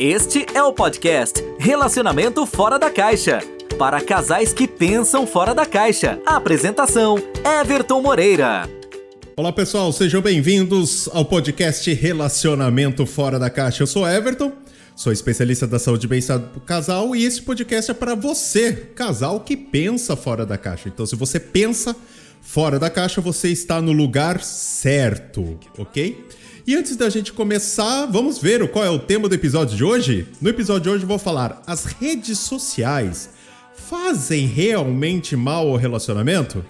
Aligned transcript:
Este 0.00 0.46
é 0.54 0.62
o 0.62 0.72
podcast 0.72 1.44
Relacionamento 1.58 2.46
Fora 2.46 2.78
da 2.78 2.88
Caixa. 2.88 3.40
Para 3.76 4.00
casais 4.00 4.52
que 4.52 4.68
pensam 4.68 5.26
fora 5.26 5.52
da 5.52 5.66
caixa. 5.66 6.22
A 6.24 6.36
apresentação: 6.36 7.18
Everton 7.60 8.00
Moreira. 8.00 8.70
Olá 9.36 9.52
pessoal, 9.52 9.92
sejam 9.92 10.22
bem-vindos 10.22 11.08
ao 11.08 11.24
podcast 11.24 11.92
Relacionamento 11.94 13.04
Fora 13.06 13.40
da 13.40 13.50
Caixa. 13.50 13.82
Eu 13.82 13.88
sou 13.88 14.08
Everton, 14.08 14.52
sou 14.94 15.12
especialista 15.12 15.66
da 15.66 15.80
saúde 15.80 16.06
e 16.06 16.08
bem-estar 16.08 16.38
do 16.38 16.60
casal 16.60 17.16
e 17.16 17.24
esse 17.24 17.42
podcast 17.42 17.90
é 17.90 17.94
para 17.94 18.14
você, 18.14 18.72
casal 18.94 19.40
que 19.40 19.56
pensa 19.56 20.14
fora 20.14 20.46
da 20.46 20.56
caixa. 20.56 20.88
Então, 20.88 21.06
se 21.06 21.16
você 21.16 21.40
pensa 21.40 21.96
fora 22.40 22.78
da 22.78 22.88
caixa, 22.88 23.20
você 23.20 23.48
está 23.48 23.82
no 23.82 23.90
lugar 23.90 24.40
certo, 24.44 25.58
ok? 25.76 26.24
E 26.68 26.76
antes 26.76 26.96
da 26.96 27.08
gente 27.08 27.32
começar, 27.32 28.04
vamos 28.04 28.38
ver 28.38 28.68
qual 28.68 28.84
é 28.84 28.90
o 28.90 28.98
tema 28.98 29.26
do 29.26 29.34
episódio 29.34 29.74
de 29.74 29.82
hoje? 29.82 30.26
No 30.38 30.50
episódio 30.50 30.82
de 30.82 30.90
hoje 30.90 31.06
vou 31.06 31.18
falar: 31.18 31.62
as 31.66 31.86
redes 31.86 32.40
sociais 32.40 33.30
fazem 33.74 34.46
realmente 34.46 35.34
mal 35.34 35.66
ao 35.66 35.76
relacionamento? 35.76 36.62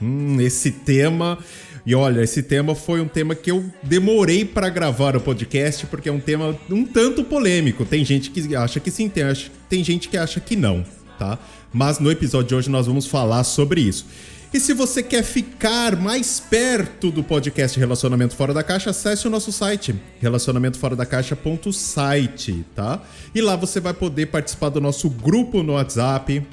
Hum, 0.00 0.40
esse 0.40 0.70
tema. 0.70 1.40
E 1.84 1.92
olha, 1.92 2.22
esse 2.22 2.40
tema 2.40 2.76
foi 2.76 3.00
um 3.00 3.08
tema 3.08 3.34
que 3.34 3.50
eu 3.50 3.68
demorei 3.82 4.44
para 4.44 4.68
gravar 4.68 5.16
o 5.16 5.20
podcast 5.20 5.86
porque 5.86 6.08
é 6.08 6.12
um 6.12 6.20
tema 6.20 6.56
um 6.70 6.84
tanto 6.84 7.24
polêmico. 7.24 7.84
Tem 7.84 8.04
gente 8.04 8.30
que 8.30 8.54
acha 8.54 8.78
que 8.78 8.92
sim, 8.92 9.08
tem, 9.08 9.24
tem 9.68 9.82
gente 9.82 10.08
que 10.08 10.16
acha 10.16 10.38
que 10.38 10.54
não, 10.54 10.84
tá? 11.18 11.36
Mas 11.72 11.98
no 11.98 12.12
episódio 12.12 12.46
de 12.46 12.54
hoje 12.54 12.70
nós 12.70 12.86
vamos 12.86 13.08
falar 13.08 13.42
sobre 13.42 13.80
isso. 13.80 14.06
E 14.54 14.60
se 14.60 14.74
você 14.74 15.02
quer 15.02 15.22
ficar 15.22 15.96
mais 15.96 16.38
perto 16.38 17.10
do 17.10 17.24
podcast 17.24 17.78
Relacionamento 17.78 18.36
Fora 18.36 18.52
da 18.52 18.62
Caixa, 18.62 18.90
acesse 18.90 19.26
o 19.26 19.30
nosso 19.30 19.50
site, 19.50 19.94
relacionamentoforadacaixa.site, 20.20 22.66
tá? 22.74 23.02
E 23.34 23.40
lá 23.40 23.56
você 23.56 23.80
vai 23.80 23.94
poder 23.94 24.26
participar 24.26 24.68
do 24.68 24.78
nosso 24.78 25.08
grupo 25.08 25.62
no 25.62 25.72
WhatsApp, 25.72 26.46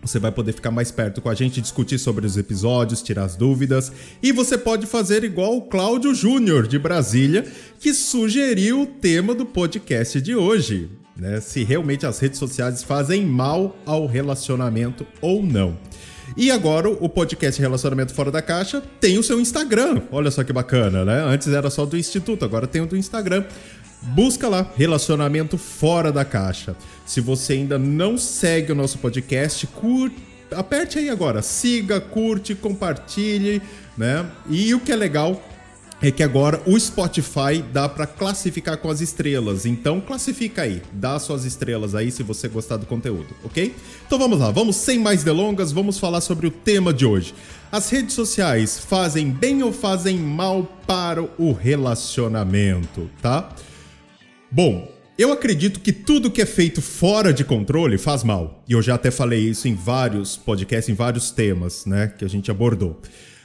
você 0.00 0.20
vai 0.20 0.30
poder 0.30 0.52
ficar 0.52 0.70
mais 0.70 0.92
perto 0.92 1.20
com 1.20 1.28
a 1.28 1.34
gente, 1.34 1.60
discutir 1.60 1.98
sobre 1.98 2.24
os 2.24 2.36
episódios, 2.36 3.02
tirar 3.02 3.24
as 3.24 3.34
dúvidas. 3.34 3.90
E 4.22 4.30
você 4.30 4.56
pode 4.56 4.86
fazer 4.86 5.24
igual 5.24 5.56
o 5.56 5.62
Cláudio 5.62 6.14
Júnior, 6.14 6.68
de 6.68 6.78
Brasília, 6.78 7.44
que 7.80 7.92
sugeriu 7.92 8.82
o 8.82 8.86
tema 8.86 9.34
do 9.34 9.44
podcast 9.44 10.20
de 10.20 10.36
hoje. 10.36 10.88
Né? 11.16 11.40
Se 11.40 11.64
realmente 11.64 12.06
as 12.06 12.20
redes 12.20 12.38
sociais 12.38 12.84
fazem 12.84 13.26
mal 13.26 13.76
ao 13.84 14.06
relacionamento 14.06 15.04
ou 15.20 15.42
não. 15.42 15.76
E 16.36 16.50
agora 16.50 16.88
o 16.88 17.08
podcast 17.08 17.60
Relacionamento 17.60 18.14
Fora 18.14 18.30
da 18.30 18.40
Caixa 18.40 18.82
tem 19.00 19.18
o 19.18 19.22
seu 19.22 19.40
Instagram. 19.40 20.02
Olha 20.12 20.30
só 20.30 20.44
que 20.44 20.52
bacana, 20.52 21.04
né? 21.04 21.24
Antes 21.24 21.48
era 21.48 21.68
só 21.70 21.84
do 21.84 21.96
Instituto, 21.96 22.44
agora 22.44 22.66
tem 22.66 22.80
o 22.80 22.86
do 22.86 22.96
Instagram. 22.96 23.44
Busca 24.02 24.48
lá, 24.48 24.70
Relacionamento 24.76 25.58
Fora 25.58 26.10
da 26.10 26.24
Caixa. 26.24 26.74
Se 27.04 27.20
você 27.20 27.54
ainda 27.54 27.78
não 27.78 28.16
segue 28.16 28.72
o 28.72 28.74
nosso 28.74 28.98
podcast, 28.98 29.66
curte, 29.66 30.16
aperte 30.52 30.98
aí 30.98 31.10
agora, 31.10 31.42
siga, 31.42 32.00
curte, 32.00 32.54
compartilhe, 32.54 33.60
né? 33.96 34.24
E 34.48 34.74
o 34.74 34.80
que 34.80 34.92
é 34.92 34.96
legal 34.96 35.42
é 36.02 36.10
que 36.10 36.22
agora 36.22 36.60
o 36.66 36.78
Spotify 36.78 37.62
dá 37.72 37.88
para 37.88 38.06
classificar 38.06 38.78
com 38.78 38.88
as 38.88 39.00
estrelas. 39.00 39.66
Então 39.66 40.00
classifica 40.00 40.62
aí, 40.62 40.82
dá 40.92 41.18
suas 41.18 41.44
estrelas 41.44 41.94
aí 41.94 42.10
se 42.10 42.22
você 42.22 42.48
gostar 42.48 42.78
do 42.78 42.86
conteúdo, 42.86 43.28
ok? 43.44 43.74
Então 44.06 44.18
vamos 44.18 44.38
lá, 44.38 44.50
vamos 44.50 44.76
sem 44.76 44.98
mais 44.98 45.22
delongas, 45.22 45.72
vamos 45.72 45.98
falar 45.98 46.20
sobre 46.20 46.46
o 46.46 46.50
tema 46.50 46.92
de 46.92 47.04
hoje. 47.04 47.34
As 47.70 47.90
redes 47.90 48.14
sociais 48.14 48.78
fazem 48.78 49.30
bem 49.30 49.62
ou 49.62 49.72
fazem 49.72 50.16
mal 50.16 50.64
para 50.86 51.22
o 51.22 51.52
relacionamento, 51.52 53.10
tá? 53.20 53.54
Bom, 54.50 54.90
eu 55.16 55.32
acredito 55.32 55.80
que 55.80 55.92
tudo 55.92 56.30
que 56.30 56.40
é 56.40 56.46
feito 56.46 56.80
fora 56.80 57.30
de 57.32 57.44
controle 57.44 57.98
faz 57.98 58.24
mal. 58.24 58.64
E 58.66 58.72
eu 58.72 58.80
já 58.80 58.94
até 58.94 59.10
falei 59.10 59.40
isso 59.40 59.68
em 59.68 59.74
vários 59.74 60.34
podcasts, 60.34 60.88
em 60.88 60.94
vários 60.94 61.30
temas, 61.30 61.84
né, 61.84 62.12
que 62.18 62.24
a 62.24 62.28
gente 62.28 62.50
abordou. 62.50 62.98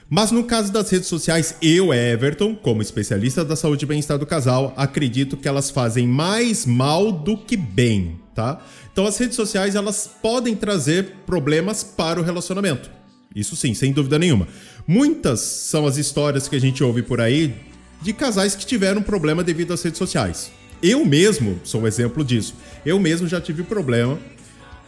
Mas 0.09 0.31
no 0.31 0.43
caso 0.43 0.71
das 0.71 0.89
redes 0.89 1.07
sociais, 1.07 1.55
eu, 1.61 1.91
Everton, 1.91 2.55
como 2.55 2.81
especialista 2.81 3.43
da 3.43 3.55
saúde 3.55 3.85
e 3.85 3.87
bem-estar 3.87 4.19
do 4.19 4.25
casal, 4.25 4.71
acredito 4.77 5.35
que 5.35 5.47
elas 5.47 5.71
fazem 5.71 6.07
mais 6.07 6.63
mal 6.65 7.11
do 7.11 7.35
que 7.35 7.57
bem, 7.57 8.19
tá? 8.35 8.61
Então 8.93 9.07
as 9.07 9.17
redes 9.17 9.35
sociais, 9.35 9.73
elas 9.73 10.09
podem 10.21 10.55
trazer 10.55 11.15
problemas 11.25 11.83
para 11.83 12.19
o 12.19 12.23
relacionamento. 12.23 12.89
Isso 13.35 13.55
sim, 13.55 13.73
sem 13.73 13.91
dúvida 13.91 14.19
nenhuma. 14.19 14.47
Muitas 14.87 15.39
são 15.39 15.87
as 15.87 15.97
histórias 15.97 16.47
que 16.47 16.55
a 16.55 16.61
gente 16.61 16.83
ouve 16.83 17.01
por 17.01 17.19
aí 17.19 17.55
de 18.01 18.13
casais 18.13 18.55
que 18.55 18.65
tiveram 18.65 19.01
problema 19.01 19.43
devido 19.43 19.73
às 19.73 19.81
redes 19.81 19.97
sociais. 19.97 20.51
Eu 20.83 21.03
mesmo 21.03 21.59
sou 21.63 21.81
um 21.81 21.87
exemplo 21.87 22.23
disso. 22.23 22.53
Eu 22.85 22.99
mesmo 22.99 23.27
já 23.27 23.41
tive 23.41 23.63
problema 23.63 24.19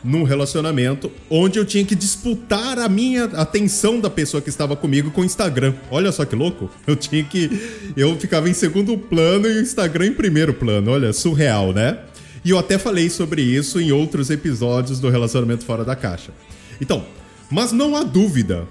num 0.04 0.24
relacionamento 0.24 1.12
onde 1.30 1.60
eu 1.60 1.66
tinha 1.66 1.84
que 1.84 1.96
disputar 1.96 2.80
a 2.80 2.88
minha 2.88 3.26
atenção 3.26 4.00
da 4.00 4.10
pessoa 4.10 4.42
que 4.42 4.50
estava 4.50 4.76
comigo 4.76 5.12
com 5.12 5.22
o 5.22 5.26
Instagram. 5.26 5.74
Olha 5.90 6.12
só 6.12 6.26
que 6.26 6.36
louco. 6.36 6.70
Eu 6.86 6.96
tinha 6.96 7.24
que. 7.24 7.50
Eu 7.96 8.16
ficava 8.18 8.50
em 8.50 8.54
segundo 8.54 8.98
plano 8.98 9.48
e 9.48 9.58
o 9.58 9.62
Instagram 9.62 10.08
em 10.08 10.14
primeiro 10.14 10.54
plano. 10.54 10.92
Olha, 10.92 11.12
surreal, 11.12 11.74
né? 11.74 12.00
E 12.46 12.52
eu 12.52 12.58
até 12.58 12.78
falei 12.78 13.10
sobre 13.10 13.42
isso 13.42 13.80
em 13.82 13.92
outros 13.92 14.30
episódios 14.30 15.00
do 15.00 15.10
Relacionamento 15.10 15.66
Fora 15.66 15.84
da 15.84 15.96
Caixa. 15.96 16.32
Então, 16.80 17.04
mas 17.50 17.72
não 17.72 17.96
há 17.96 18.04
dúvida 18.04 18.68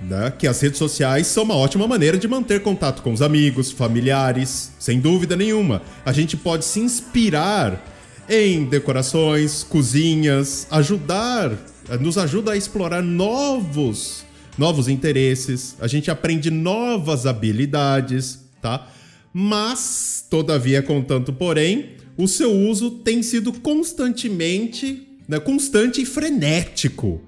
né, 0.00 0.32
que 0.36 0.46
as 0.46 0.60
redes 0.60 0.78
sociais 0.78 1.26
são 1.26 1.44
uma 1.44 1.56
ótima 1.56 1.86
maneira 1.86 2.18
de 2.18 2.28
manter 2.28 2.60
contato 2.60 3.02
com 3.02 3.12
os 3.12 3.22
amigos, 3.22 3.70
familiares, 3.70 4.72
sem 4.78 5.00
dúvida 5.00 5.36
nenhuma. 5.36 5.82
A 6.04 6.12
gente 6.12 6.36
pode 6.36 6.64
se 6.64 6.80
inspirar 6.80 7.82
em 8.28 8.64
decorações, 8.64 9.62
cozinhas, 9.62 10.66
ajudar, 10.70 11.52
nos 12.00 12.18
ajuda 12.18 12.52
a 12.52 12.56
explorar 12.56 13.02
novos, 13.02 14.24
novos 14.58 14.88
interesses, 14.88 15.76
a 15.80 15.86
gente 15.86 16.10
aprende 16.10 16.50
novas 16.50 17.26
habilidades, 17.26 18.40
tá? 18.60 18.88
Mas, 19.32 20.24
todavia, 20.28 20.82
contanto, 20.82 21.32
porém, 21.32 21.96
o 22.16 22.26
seu 22.26 22.52
uso 22.52 22.90
tem 22.90 23.22
sido 23.22 23.52
constantemente, 23.52 25.06
né, 25.28 25.38
constante 25.38 26.00
e 26.02 26.06
frenético 26.06 27.22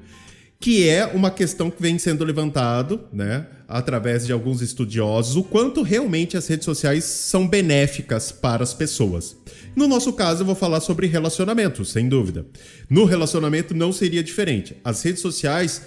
que 0.61 0.89
é 0.89 1.07
uma 1.07 1.31
questão 1.31 1.71
que 1.71 1.81
vem 1.81 1.99
sendo 1.99 2.25
levantado, 2.25 3.05
né, 3.13 3.47
através 3.69 4.25
de 4.25 4.33
alguns 4.33 4.62
estudiosos, 4.62 5.37
o 5.37 5.43
quanto 5.43 5.83
realmente 5.83 6.39
as 6.39 6.47
redes 6.49 6.65
sociais 6.65 7.05
são 7.05 7.47
benéficas 7.47 8.33
para 8.33 8.62
as 8.62 8.73
pessoas. 8.73 9.37
No 9.77 9.87
nosso 9.87 10.15
caso, 10.15 10.41
eu 10.41 10.47
vou 10.47 10.55
falar 10.55 10.81
sobre 10.81 11.06
relacionamento, 11.06 11.84
sem 11.84 12.09
dúvida. 12.09 12.47
No 12.89 13.05
relacionamento 13.05 13.75
não 13.75 13.93
seria 13.93 14.25
diferente. 14.25 14.75
As 14.83 15.03
redes 15.03 15.21
sociais, 15.21 15.83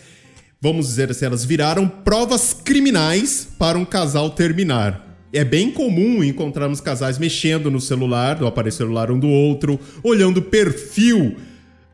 vamos 0.61 0.87
dizer 0.87 1.09
assim, 1.09 1.25
elas 1.25 1.43
viraram 1.43 1.87
provas 1.87 2.53
criminais 2.53 3.47
para 3.57 3.79
um 3.79 3.83
casal 3.83 4.29
terminar. 4.29 5.17
É 5.33 5.43
bem 5.43 5.71
comum 5.71 6.23
encontrarmos 6.23 6.81
casais 6.81 7.17
mexendo 7.17 7.71
no 7.71 7.81
celular, 7.81 8.39
no 8.39 8.45
aparelho 8.45 8.75
celular 8.75 9.09
um 9.09 9.17
do 9.17 9.29
outro, 9.29 9.79
olhando 10.03 10.37
o 10.37 10.43
perfil 10.43 11.35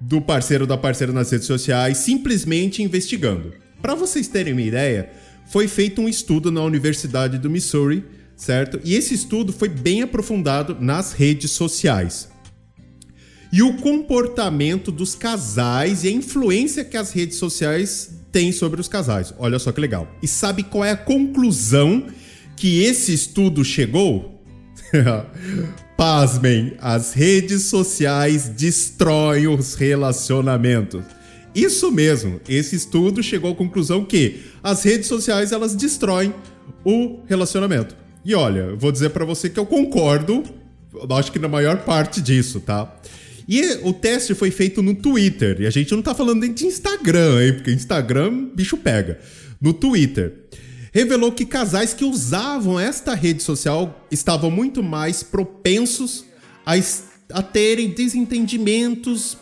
do 0.02 0.20
parceiro 0.20 0.66
ou 0.66 0.68
da 0.68 0.78
parceira 0.78 1.14
nas 1.14 1.32
redes 1.32 1.48
sociais, 1.48 2.00
simplesmente 2.00 2.84
investigando. 2.84 3.54
Para 3.82 3.96
vocês 3.96 4.28
terem 4.28 4.54
uma 4.54 4.62
ideia, 4.62 5.10
foi 5.48 5.68
feito 5.68 6.02
um 6.02 6.10
estudo 6.10 6.52
na 6.52 6.62
Universidade 6.62 7.38
do 7.38 7.50
Missouri, 7.50 8.04
certo? 8.36 8.80
E 8.84 8.96
esse 8.96 9.14
estudo 9.14 9.52
foi 9.52 9.70
bem 9.70 10.02
aprofundado 10.02 10.78
nas 10.80 11.14
redes 11.14 11.52
sociais. 11.52 12.30
E 13.52 13.62
o 13.64 13.78
comportamento 13.78 14.92
dos 14.92 15.16
casais 15.16 16.04
e 16.04 16.10
a 16.10 16.12
influência 16.12 16.84
que 16.84 16.98
as 16.98 17.12
redes 17.12 17.38
sociais 17.38 18.12
têm 18.32 18.52
sobre 18.52 18.82
os 18.82 18.88
casais. 18.88 19.34
Olha 19.40 19.58
só 19.58 19.72
que 19.72 19.80
legal. 19.80 20.08
E 20.22 20.28
sabe 20.28 20.64
qual 20.64 20.84
é 20.84 20.92
a 20.92 20.98
conclusão 20.98 22.08
que 22.56 22.84
esse 22.84 23.14
estudo 23.14 23.64
chegou? 23.64 24.44
Pasmem, 25.98 26.76
as 26.80 27.14
redes 27.14 27.64
sociais 27.64 28.50
destroem 28.50 29.48
os 29.48 29.76
relacionamentos. 29.76 31.04
Isso 31.58 31.92
mesmo, 31.92 32.40
esse 32.48 32.76
estudo 32.76 33.24
chegou 33.24 33.52
à 33.52 33.56
conclusão 33.56 34.06
que 34.06 34.42
as 34.62 34.84
redes 34.84 35.08
sociais 35.08 35.52
elas 35.52 35.74
destroem 35.74 36.32
o 36.86 37.22
relacionamento. 37.26 37.96
E 38.24 38.36
olha, 38.36 38.76
vou 38.76 38.92
dizer 38.92 39.10
para 39.10 39.26
você 39.26 39.50
que 39.50 39.60
eu 39.60 39.66
concordo, 39.66 40.44
acho 41.18 41.32
que 41.32 41.40
na 41.40 41.48
maior 41.48 41.78
parte 41.84 42.22
disso, 42.22 42.60
tá? 42.60 42.96
E 43.48 43.60
o 43.82 43.92
teste 43.92 44.36
foi 44.36 44.52
feito 44.52 44.84
no 44.84 44.94
Twitter, 44.94 45.60
e 45.60 45.66
a 45.66 45.72
gente 45.72 45.92
não 45.96 46.04
tá 46.04 46.14
falando 46.14 46.42
nem 46.42 46.54
de 46.54 46.68
Instagram, 46.68 47.44
hein? 47.44 47.54
Porque 47.54 47.72
Instagram, 47.72 48.50
bicho 48.54 48.78
pega. 48.78 49.20
No 49.60 49.74
Twitter 49.74 50.48
revelou 50.92 51.32
que 51.32 51.44
casais 51.44 51.92
que 51.92 52.06
usavam 52.06 52.80
esta 52.80 53.16
rede 53.16 53.42
social 53.42 54.06
estavam 54.12 54.52
muito 54.52 54.84
mais 54.84 55.24
propensos 55.24 56.24
a, 56.64 56.74
a 57.34 57.42
terem 57.42 57.90
desentendimentos, 57.90 59.36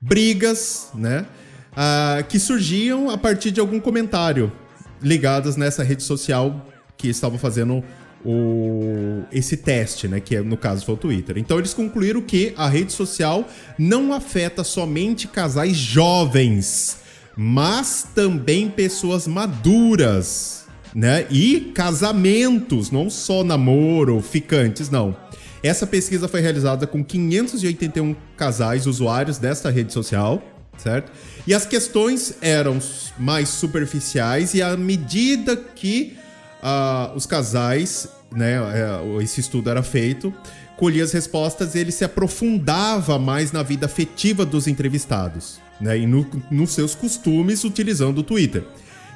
brigas, 0.00 0.88
né? 0.94 1.26
Uh, 1.72 2.24
que 2.28 2.38
surgiam 2.38 3.10
a 3.10 3.16
partir 3.16 3.50
de 3.52 3.60
algum 3.60 3.78
comentário 3.78 4.52
ligados 5.00 5.56
nessa 5.56 5.82
rede 5.82 6.02
social 6.02 6.66
que 6.96 7.08
estavam 7.08 7.38
fazendo 7.38 7.82
o, 8.24 9.22
esse 9.32 9.56
teste, 9.56 10.06
né? 10.06 10.20
Que 10.20 10.36
é, 10.36 10.40
no 10.42 10.56
caso 10.56 10.84
foi 10.84 10.94
o 10.94 10.98
Twitter. 10.98 11.38
Então 11.38 11.58
eles 11.58 11.72
concluíram 11.72 12.20
que 12.20 12.52
a 12.56 12.68
rede 12.68 12.92
social 12.92 13.48
não 13.78 14.12
afeta 14.12 14.62
somente 14.62 15.26
casais 15.26 15.76
jovens, 15.76 16.98
mas 17.36 18.06
também 18.14 18.68
pessoas 18.68 19.26
maduras, 19.26 20.66
né? 20.94 21.26
E 21.30 21.72
casamentos, 21.74 22.90
não 22.90 23.08
só 23.08 23.42
namoro, 23.42 24.20
ficantes, 24.20 24.90
não. 24.90 25.16
Essa 25.62 25.86
pesquisa 25.86 26.26
foi 26.26 26.40
realizada 26.40 26.86
com 26.86 27.04
581 27.04 28.14
casais 28.36 28.86
usuários 28.86 29.38
desta 29.38 29.70
rede 29.70 29.92
social, 29.92 30.42
certo? 30.82 31.12
E 31.46 31.54
as 31.54 31.66
questões 31.66 32.34
eram 32.40 32.78
mais 33.18 33.48
superficiais 33.48 34.54
e 34.54 34.62
à 34.62 34.76
medida 34.76 35.56
que 35.56 36.16
uh, 36.62 37.14
os 37.16 37.26
casais, 37.26 38.08
né, 38.32 38.54
é, 38.54 39.22
esse 39.22 39.40
estudo 39.40 39.70
era 39.70 39.82
feito, 39.82 40.32
colhia 40.76 41.04
as 41.04 41.12
respostas, 41.12 41.74
ele 41.74 41.92
se 41.92 42.04
aprofundava 42.04 43.18
mais 43.18 43.52
na 43.52 43.62
vida 43.62 43.86
afetiva 43.86 44.46
dos 44.46 44.66
entrevistados, 44.66 45.60
né, 45.80 45.98
e 45.98 46.06
no, 46.06 46.26
nos 46.50 46.70
seus 46.70 46.94
costumes 46.94 47.64
utilizando 47.64 48.18
o 48.18 48.22
Twitter. 48.22 48.64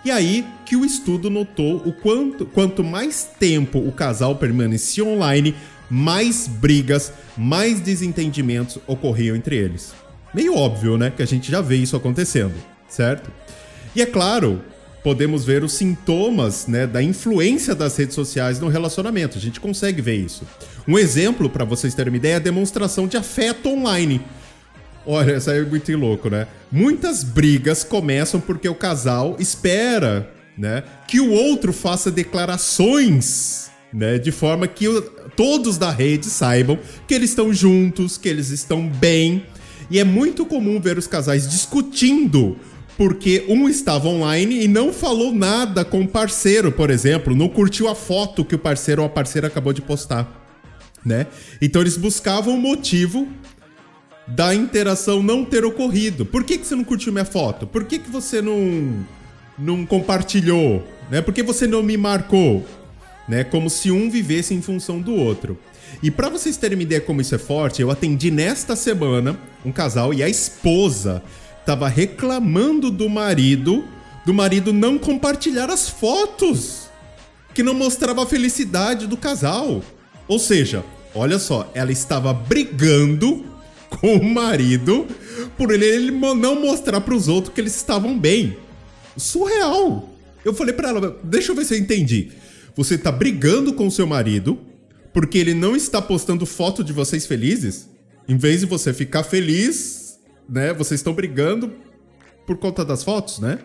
E 0.05 0.11
aí 0.11 0.45
que 0.67 0.77
o 0.77 0.85
estudo 0.85 1.31
notou 1.31 1.77
o 1.77 1.93
quanto, 1.93 2.45
quanto 2.45 2.85
mais 2.85 3.29
tempo 3.41 3.79
o 3.79 3.91
casal 3.91 4.37
permanecia 4.37 5.03
online, 5.03 5.55
mais 5.89 6.47
brigas, 6.47 7.13
mais 7.37 7.81
desentendimentos 7.81 8.79
ocorriam 8.87 9.35
entre 9.35 9.57
eles. 9.57 9.95
Meio 10.35 10.57
óbvio, 10.57 10.99
né? 10.99 11.13
Que 11.15 11.23
a 11.23 11.27
gente 11.27 11.51
já 11.51 11.61
vê 11.61 11.77
isso 11.77 11.97
acontecendo, 11.97 12.55
certo? 12.89 13.31
E 13.95 14.03
é 14.03 14.07
claro 14.07 14.61
podemos 15.05 15.45
ver 15.45 15.63
os 15.63 15.75
sintomas 15.75 16.67
né, 16.67 16.87
da 16.87 17.03
influência 17.03 17.75
das 17.75 17.95
redes 17.95 18.15
sociais 18.15 18.59
no 18.59 18.69
relacionamento. 18.69 19.37
A 19.37 19.41
gente 19.41 19.61
consegue 19.61 20.01
ver 20.01 20.17
isso. 20.17 20.45
Um 20.89 20.99
exemplo, 20.99 21.51
para 21.51 21.63
vocês 21.63 21.95
terem 21.95 22.11
uma 22.11 22.17
ideia, 22.17 22.33
é 22.33 22.37
a 22.37 22.41
demonstração 22.41 23.07
de 23.07 23.19
afeto 23.19 23.69
online. 23.69 24.23
Olha, 25.07 25.37
isso 25.37 25.51
aí 25.51 25.59
é 25.59 25.63
muito 25.63 25.95
louco, 25.95 26.31
né? 26.31 26.47
Muitas 26.73 27.23
brigas 27.23 27.85
começam 27.85 28.41
porque 28.41 28.67
o 28.67 28.75
casal 28.75 29.37
espera 29.39 30.31
né, 30.57 30.83
que 31.07 31.21
o 31.21 31.31
outro 31.31 31.71
faça 31.75 32.11
declarações 32.11 33.71
né, 33.93 34.19
de 34.19 34.33
forma 34.33 34.67
que 34.67 34.89
o, 34.89 35.03
todos 35.37 35.77
da 35.77 35.91
rede 35.91 36.27
saibam 36.27 36.79
que 37.07 37.13
eles 37.13 37.31
estão 37.31 37.53
juntos, 37.53 38.17
que 38.17 38.29
eles 38.29 38.49
estão 38.49 38.89
bem. 38.89 39.45
E 39.91 39.99
é 39.99 40.05
muito 40.05 40.47
comum 40.47 40.81
ver 40.81 40.99
os 40.99 41.07
casais 41.07 41.49
discutindo 41.49 42.57
porque 42.97 43.45
um 43.49 43.69
estava 43.69 44.09
online 44.09 44.65
e 44.65 44.69
não 44.69 44.93
falou 44.93 45.35
nada 45.35 45.85
com 45.85 46.03
o 46.03 46.09
parceiro, 46.09 46.71
por 46.71 46.91
exemplo, 46.91 47.35
não 47.35 47.49
curtiu 47.49 47.89
a 47.89 47.95
foto 47.95 48.45
que 48.45 48.55
o 48.55 48.59
parceiro 48.59 49.03
ou 49.03 49.07
a 49.07 49.11
parceira 49.11 49.49
acabou 49.49 49.73
de 49.73 49.83
postar, 49.83 50.47
né? 51.05 51.27
Então 51.61 51.83
eles 51.83 51.97
buscavam 51.97 52.55
o 52.55 52.61
motivo 52.61 53.29
da 54.27 54.55
interação 54.55 55.23
não 55.23 55.45
ter 55.45 55.65
ocorrido. 55.65 56.25
Por 56.25 56.45
que, 56.45 56.57
que 56.57 56.67
você 56.67 56.75
não 56.75 56.85
curtiu 56.85 57.13
minha 57.13 57.25
foto? 57.25 57.67
Por 57.67 57.85
que, 57.85 57.99
que 57.99 58.11
você 58.11 58.41
não, 58.41 59.05
não 59.59 59.85
compartilhou? 59.85 60.87
Né? 61.11 61.21
Por 61.21 61.35
que 61.35 61.43
você 61.43 61.67
não 61.67 61.83
me 61.83 61.97
marcou? 61.97 62.65
Né? 63.29 63.45
Como 63.45 63.71
se 63.71 63.91
um 63.91 64.11
vivesse 64.11 64.55
em 64.55 64.61
função 64.61 65.01
do 65.01 65.15
outro. 65.15 65.59
E 66.03 66.11
para 66.11 66.29
vocês 66.29 66.57
terem 66.57 66.77
uma 66.77 66.83
ideia 66.83 67.01
como 67.01 67.21
isso 67.21 67.35
é 67.35 67.39
forte, 67.39 67.81
eu 67.81 67.91
atendi 67.91 68.31
nesta 68.31 68.77
semana 68.77 69.39
um 69.65 69.73
casal 69.73 70.13
e 70.13 70.23
a 70.23 70.29
esposa 70.29 71.23
tava 71.65 71.89
reclamando 71.89 72.91
do 72.91 73.09
marido, 73.09 73.85
do 74.27 74.35
marido 74.35 74.73
não 74.73 74.99
compartilhar 74.99 75.71
as 75.71 75.89
fotos 75.89 76.91
que 77.55 77.63
não 77.63 77.73
mostrava 77.73 78.23
a 78.23 78.27
felicidade 78.27 79.07
do 79.07 79.17
casal. 79.17 79.83
Ou 80.27 80.39
seja, 80.39 80.85
olha 81.15 81.39
só, 81.39 81.71
ela 81.75 81.93
estava 81.93 82.35
brigando 82.35 83.45
com 83.89 84.17
o 84.17 84.25
marido 84.25 85.07
por 85.57 85.71
ele, 85.71 85.85
ele 85.85 86.11
não 86.11 86.61
mostrar 86.61 87.01
para 87.01 87.15
os 87.15 87.29
outros 87.29 87.55
que 87.55 87.61
eles 87.61 87.77
estavam 87.77 88.19
bem. 88.19 88.57
Surreal. 89.17 90.09
Eu 90.45 90.53
falei 90.53 90.75
para 90.75 90.89
ela, 90.89 91.21
deixa 91.23 91.53
eu 91.53 91.57
ver 91.57 91.65
se 91.65 91.75
eu 91.75 91.79
entendi. 91.79 92.33
Você 92.77 92.99
tá 92.99 93.13
brigando 93.13 93.73
com 93.73 93.91
seu 93.91 94.07
marido 94.07 94.59
porque 95.13 95.39
ele 95.39 95.55
não 95.55 95.77
está 95.77 96.03
postando 96.03 96.45
foto 96.45 96.83
de 96.83 96.93
vocês 96.93 97.27
felizes? 97.27 97.89
Em 98.29 98.37
vez 98.37 98.61
de 98.61 98.67
você 98.67 98.93
ficar 98.93 99.23
feliz 99.23 100.05
né? 100.49 100.73
Vocês 100.73 101.01
estão 101.01 101.13
brigando 101.13 101.73
por 102.47 102.57
conta 102.59 102.85
das 102.85 103.03
fotos, 103.03 103.39
né? 103.39 103.59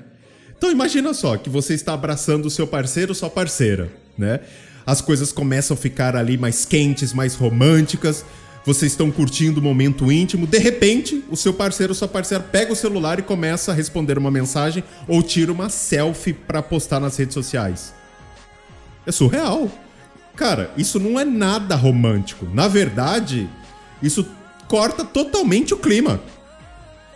Então 0.57 0.71
imagina 0.71 1.13
só 1.13 1.38
que 1.38 1.50
você 1.50 1.73
está 1.73 1.94
abraçando 1.94 2.45
o 2.45 2.50
seu 2.50 2.67
parceiro 2.67 3.11
ou 3.11 3.15
sua 3.15 3.29
parceira, 3.29 3.91
né? 4.17 4.41
As 4.85 5.01
coisas 5.01 5.31
começam 5.31 5.75
a 5.75 5.77
ficar 5.77 6.15
ali 6.15 6.38
mais 6.38 6.65
quentes, 6.65 7.13
mais 7.13 7.35
românticas. 7.35 8.25
Vocês 8.65 8.91
estão 8.91 9.11
curtindo 9.11 9.59
o 9.59 9.63
momento 9.63 10.11
íntimo. 10.11 10.47
De 10.47 10.57
repente, 10.57 11.23
o 11.29 11.38
seu 11.38 11.53
parceiro 11.53 11.91
ou 11.91 11.95
sua 11.95 12.07
parceira 12.07 12.44
pega 12.44 12.73
o 12.73 12.75
celular 12.75 13.19
e 13.19 13.21
começa 13.21 13.71
a 13.71 13.75
responder 13.75 14.17
uma 14.17 14.31
mensagem 14.31 14.83
ou 15.07 15.21
tira 15.21 15.51
uma 15.51 15.69
selfie 15.69 16.33
para 16.33 16.61
postar 16.61 17.00
nas 17.00 17.15
redes 17.17 17.33
sociais. 17.33 17.94
É 19.05 19.11
surreal. 19.11 19.69
Cara, 20.35 20.71
isso 20.77 20.99
não 20.99 21.19
é 21.19 21.25
nada 21.25 21.75
romântico. 21.75 22.47
Na 22.53 22.67
verdade, 22.67 23.49
isso 24.01 24.25
corta 24.67 25.03
totalmente 25.03 25.73
o 25.73 25.77
clima. 25.77 26.21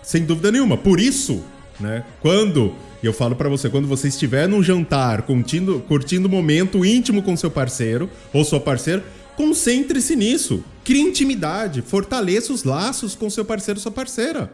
Sem 0.02 0.26
dúvida 0.26 0.52
nenhuma. 0.52 0.76
Por 0.76 1.00
isso, 1.00 1.44
né, 1.80 2.04
quando 2.20 2.74
eu 3.02 3.14
falo 3.14 3.36
para 3.36 3.50
você, 3.50 3.70
quando 3.70 3.88
você 3.88 4.08
estiver 4.08 4.48
num 4.48 4.64
jantar, 4.64 5.22
curtindo, 5.24 5.84
curtindo 5.88 6.28
o 6.28 6.32
momento 6.32 6.86
íntimo 6.86 7.22
com 7.22 7.36
seu 7.36 7.52
parceiro 7.52 8.10
ou 8.34 8.44
sua 8.44 8.60
parceira, 8.60 9.04
concentre-se 9.36 10.16
nisso. 10.16 10.64
Crie 10.84 11.02
intimidade, 11.02 11.82
fortaleça 11.82 12.52
os 12.52 12.64
laços 12.64 13.16
com 13.16 13.30
seu 13.30 13.46
parceiro 13.46 13.78
ou 13.78 13.82
sua 13.82 13.92
parceira. 13.92 14.52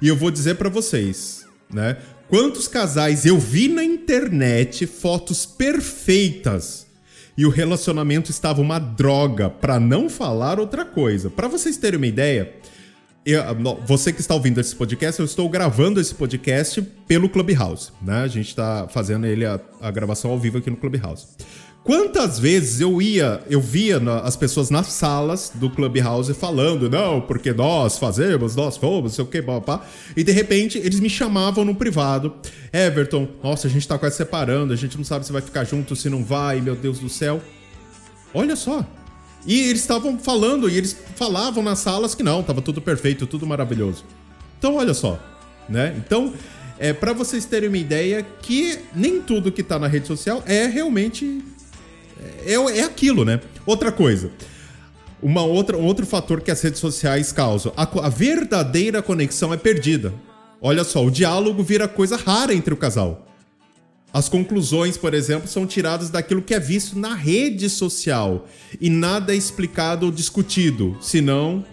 E 0.00 0.08
eu 0.08 0.16
vou 0.16 0.30
dizer 0.30 0.56
para 0.56 0.68
vocês, 0.68 1.44
né? 1.72 1.96
Quantos 2.30 2.68
casais 2.68 3.26
eu 3.26 3.36
vi 3.36 3.66
na 3.66 3.82
internet 3.82 4.86
fotos 4.86 5.44
perfeitas 5.44 6.86
e 7.36 7.44
o 7.44 7.50
relacionamento 7.50 8.30
estava 8.30 8.60
uma 8.60 8.78
droga, 8.78 9.50
para 9.50 9.80
não 9.80 10.08
falar 10.08 10.60
outra 10.60 10.84
coisa. 10.84 11.28
Para 11.28 11.48
vocês 11.48 11.76
terem 11.76 11.96
uma 11.96 12.06
ideia, 12.06 12.54
eu, 13.26 13.42
você 13.84 14.12
que 14.12 14.20
está 14.20 14.32
ouvindo 14.32 14.60
esse 14.60 14.76
podcast, 14.76 15.18
eu 15.18 15.26
estou 15.26 15.48
gravando 15.48 16.00
esse 16.00 16.14
podcast 16.14 16.80
pelo 17.08 17.28
Clubhouse, 17.28 17.90
né? 18.00 18.22
A 18.22 18.28
gente 18.28 18.46
está 18.46 18.86
fazendo 18.88 19.26
ele 19.26 19.44
a, 19.44 19.58
a, 19.80 19.90
gravação 19.90 20.30
ao 20.30 20.38
vivo 20.38 20.58
aqui 20.58 20.70
no 20.70 20.76
Clubhouse. 20.76 21.26
Quantas 21.82 22.38
vezes 22.38 22.80
eu 22.80 23.00
ia, 23.00 23.42
eu 23.48 23.60
via 23.60 23.98
na, 23.98 24.20
as 24.20 24.36
pessoas 24.36 24.68
nas 24.68 24.88
salas 24.88 25.50
do 25.54 25.70
Clubhouse 25.70 26.32
falando, 26.34 26.90
não, 26.90 27.22
porque 27.22 27.54
nós 27.54 27.98
fazemos, 27.98 28.54
nós 28.54 28.76
fomos, 28.76 29.14
sei 29.14 29.24
o 29.24 29.26
que, 29.26 29.40
papá. 29.40 29.84
E 30.14 30.22
de 30.22 30.30
repente 30.30 30.76
eles 30.76 31.00
me 31.00 31.08
chamavam 31.08 31.64
no 31.64 31.74
privado. 31.74 32.34
Everton, 32.70 33.26
nossa, 33.42 33.66
a 33.66 33.70
gente 33.70 33.80
está 33.82 33.98
quase 33.98 34.16
separando, 34.16 34.74
a 34.74 34.76
gente 34.76 34.96
não 34.98 35.04
sabe 35.04 35.24
se 35.24 35.32
vai 35.32 35.40
ficar 35.40 35.64
junto, 35.64 35.96
se 35.96 36.10
não 36.10 36.22
vai, 36.22 36.60
meu 36.60 36.76
Deus 36.76 36.98
do 36.98 37.08
céu. 37.08 37.40
Olha 38.34 38.56
só, 38.56 38.86
e 39.46 39.60
eles 39.60 39.80
estavam 39.80 40.18
falando, 40.18 40.68
e 40.68 40.76
eles 40.76 40.94
falavam 41.16 41.62
nas 41.62 41.78
salas 41.78 42.14
que 42.14 42.22
não, 42.22 42.42
tava 42.42 42.60
tudo 42.60 42.82
perfeito, 42.82 43.26
tudo 43.26 43.46
maravilhoso. 43.46 44.04
Então, 44.58 44.76
olha 44.76 44.92
só, 44.92 45.18
né? 45.66 45.94
Então, 45.96 46.34
é 46.78 46.92
para 46.92 47.14
vocês 47.14 47.46
terem 47.46 47.68
uma 47.68 47.78
ideia 47.78 48.22
que 48.22 48.78
nem 48.94 49.20
tudo 49.22 49.50
que 49.50 49.62
tá 49.62 49.78
na 49.78 49.86
rede 49.86 50.06
social 50.06 50.42
é 50.46 50.66
realmente 50.66 51.42
é, 52.44 52.54
é 52.54 52.84
aquilo, 52.84 53.24
né? 53.24 53.40
Outra 53.66 53.90
coisa, 53.92 54.30
uma 55.22 55.42
outra, 55.42 55.76
outro 55.76 56.06
fator 56.06 56.40
que 56.40 56.50
as 56.50 56.60
redes 56.60 56.80
sociais 56.80 57.32
causam, 57.32 57.72
a, 57.76 57.82
a 57.82 58.08
verdadeira 58.08 59.02
conexão 59.02 59.52
é 59.52 59.56
perdida. 59.56 60.12
Olha 60.60 60.84
só, 60.84 61.04
o 61.04 61.10
diálogo 61.10 61.62
vira 61.62 61.88
coisa 61.88 62.16
rara 62.16 62.54
entre 62.54 62.74
o 62.74 62.76
casal. 62.76 63.26
As 64.12 64.28
conclusões, 64.28 64.96
por 64.96 65.14
exemplo, 65.14 65.48
são 65.48 65.66
tiradas 65.66 66.10
daquilo 66.10 66.42
que 66.42 66.52
é 66.52 66.58
visto 66.58 66.98
na 66.98 67.14
rede 67.14 67.70
social 67.70 68.48
e 68.80 68.90
nada 68.90 69.32
é 69.32 69.36
explicado 69.36 70.06
ou 70.06 70.12
discutido, 70.12 70.96
se 71.00 71.20
não 71.20 71.64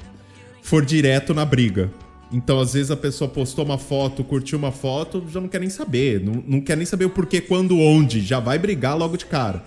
for 0.62 0.86
direto 0.86 1.34
na 1.34 1.44
briga. 1.44 1.92
Então, 2.32 2.60
às 2.60 2.74
vezes, 2.74 2.92
a 2.92 2.98
pessoa 2.98 3.30
postou 3.30 3.64
uma 3.64 3.78
foto, 3.78 4.24
curtiu 4.24 4.58
uma 4.58 4.72
foto, 4.72 5.24
já 5.32 5.40
não 5.40 5.48
quer 5.48 5.62
nem 5.62 5.70
saber. 5.70 6.22
Não, 6.22 6.44
não 6.46 6.62
quer 6.62 6.76
nem 6.76 6.86
saber 6.86 7.06
o 7.06 7.10
porquê, 7.10 7.40
quando, 7.40 7.80
onde. 7.80 8.20
Já 8.20 8.40
vai 8.40 8.60
brigar 8.60 8.98
logo 8.98 9.16
de 9.16 9.26
cara. 9.26 9.64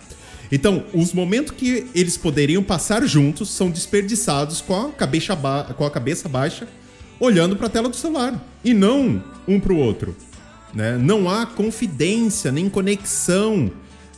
Então, 0.53 0.85
os 0.93 1.13
momentos 1.13 1.55
que 1.57 1.87
eles 1.95 2.17
poderiam 2.17 2.63
passar 2.63 3.07
juntos 3.07 3.51
são 3.51 3.71
desperdiçados 3.71 4.61
com 4.61 4.75
a 4.75 4.91
cabeça, 4.91 5.37
com 5.77 5.85
a 5.85 5.91
cabeça 5.91 6.29
baixa, 6.29 6.67
olhando 7.21 7.55
para 7.55 7.67
a 7.67 7.71
tela 7.71 7.89
do 7.89 7.97
celular. 7.97 8.35
E 8.65 8.75
não 8.75 9.23
um 9.47 9.61
para 9.61 9.73
o 9.73 9.79
outro. 9.79 10.17
Né? 10.75 10.99
Não 10.99 11.29
há 11.29 11.47
confidência 11.47 12.51
nem 12.51 12.69
conexão. 12.69 13.71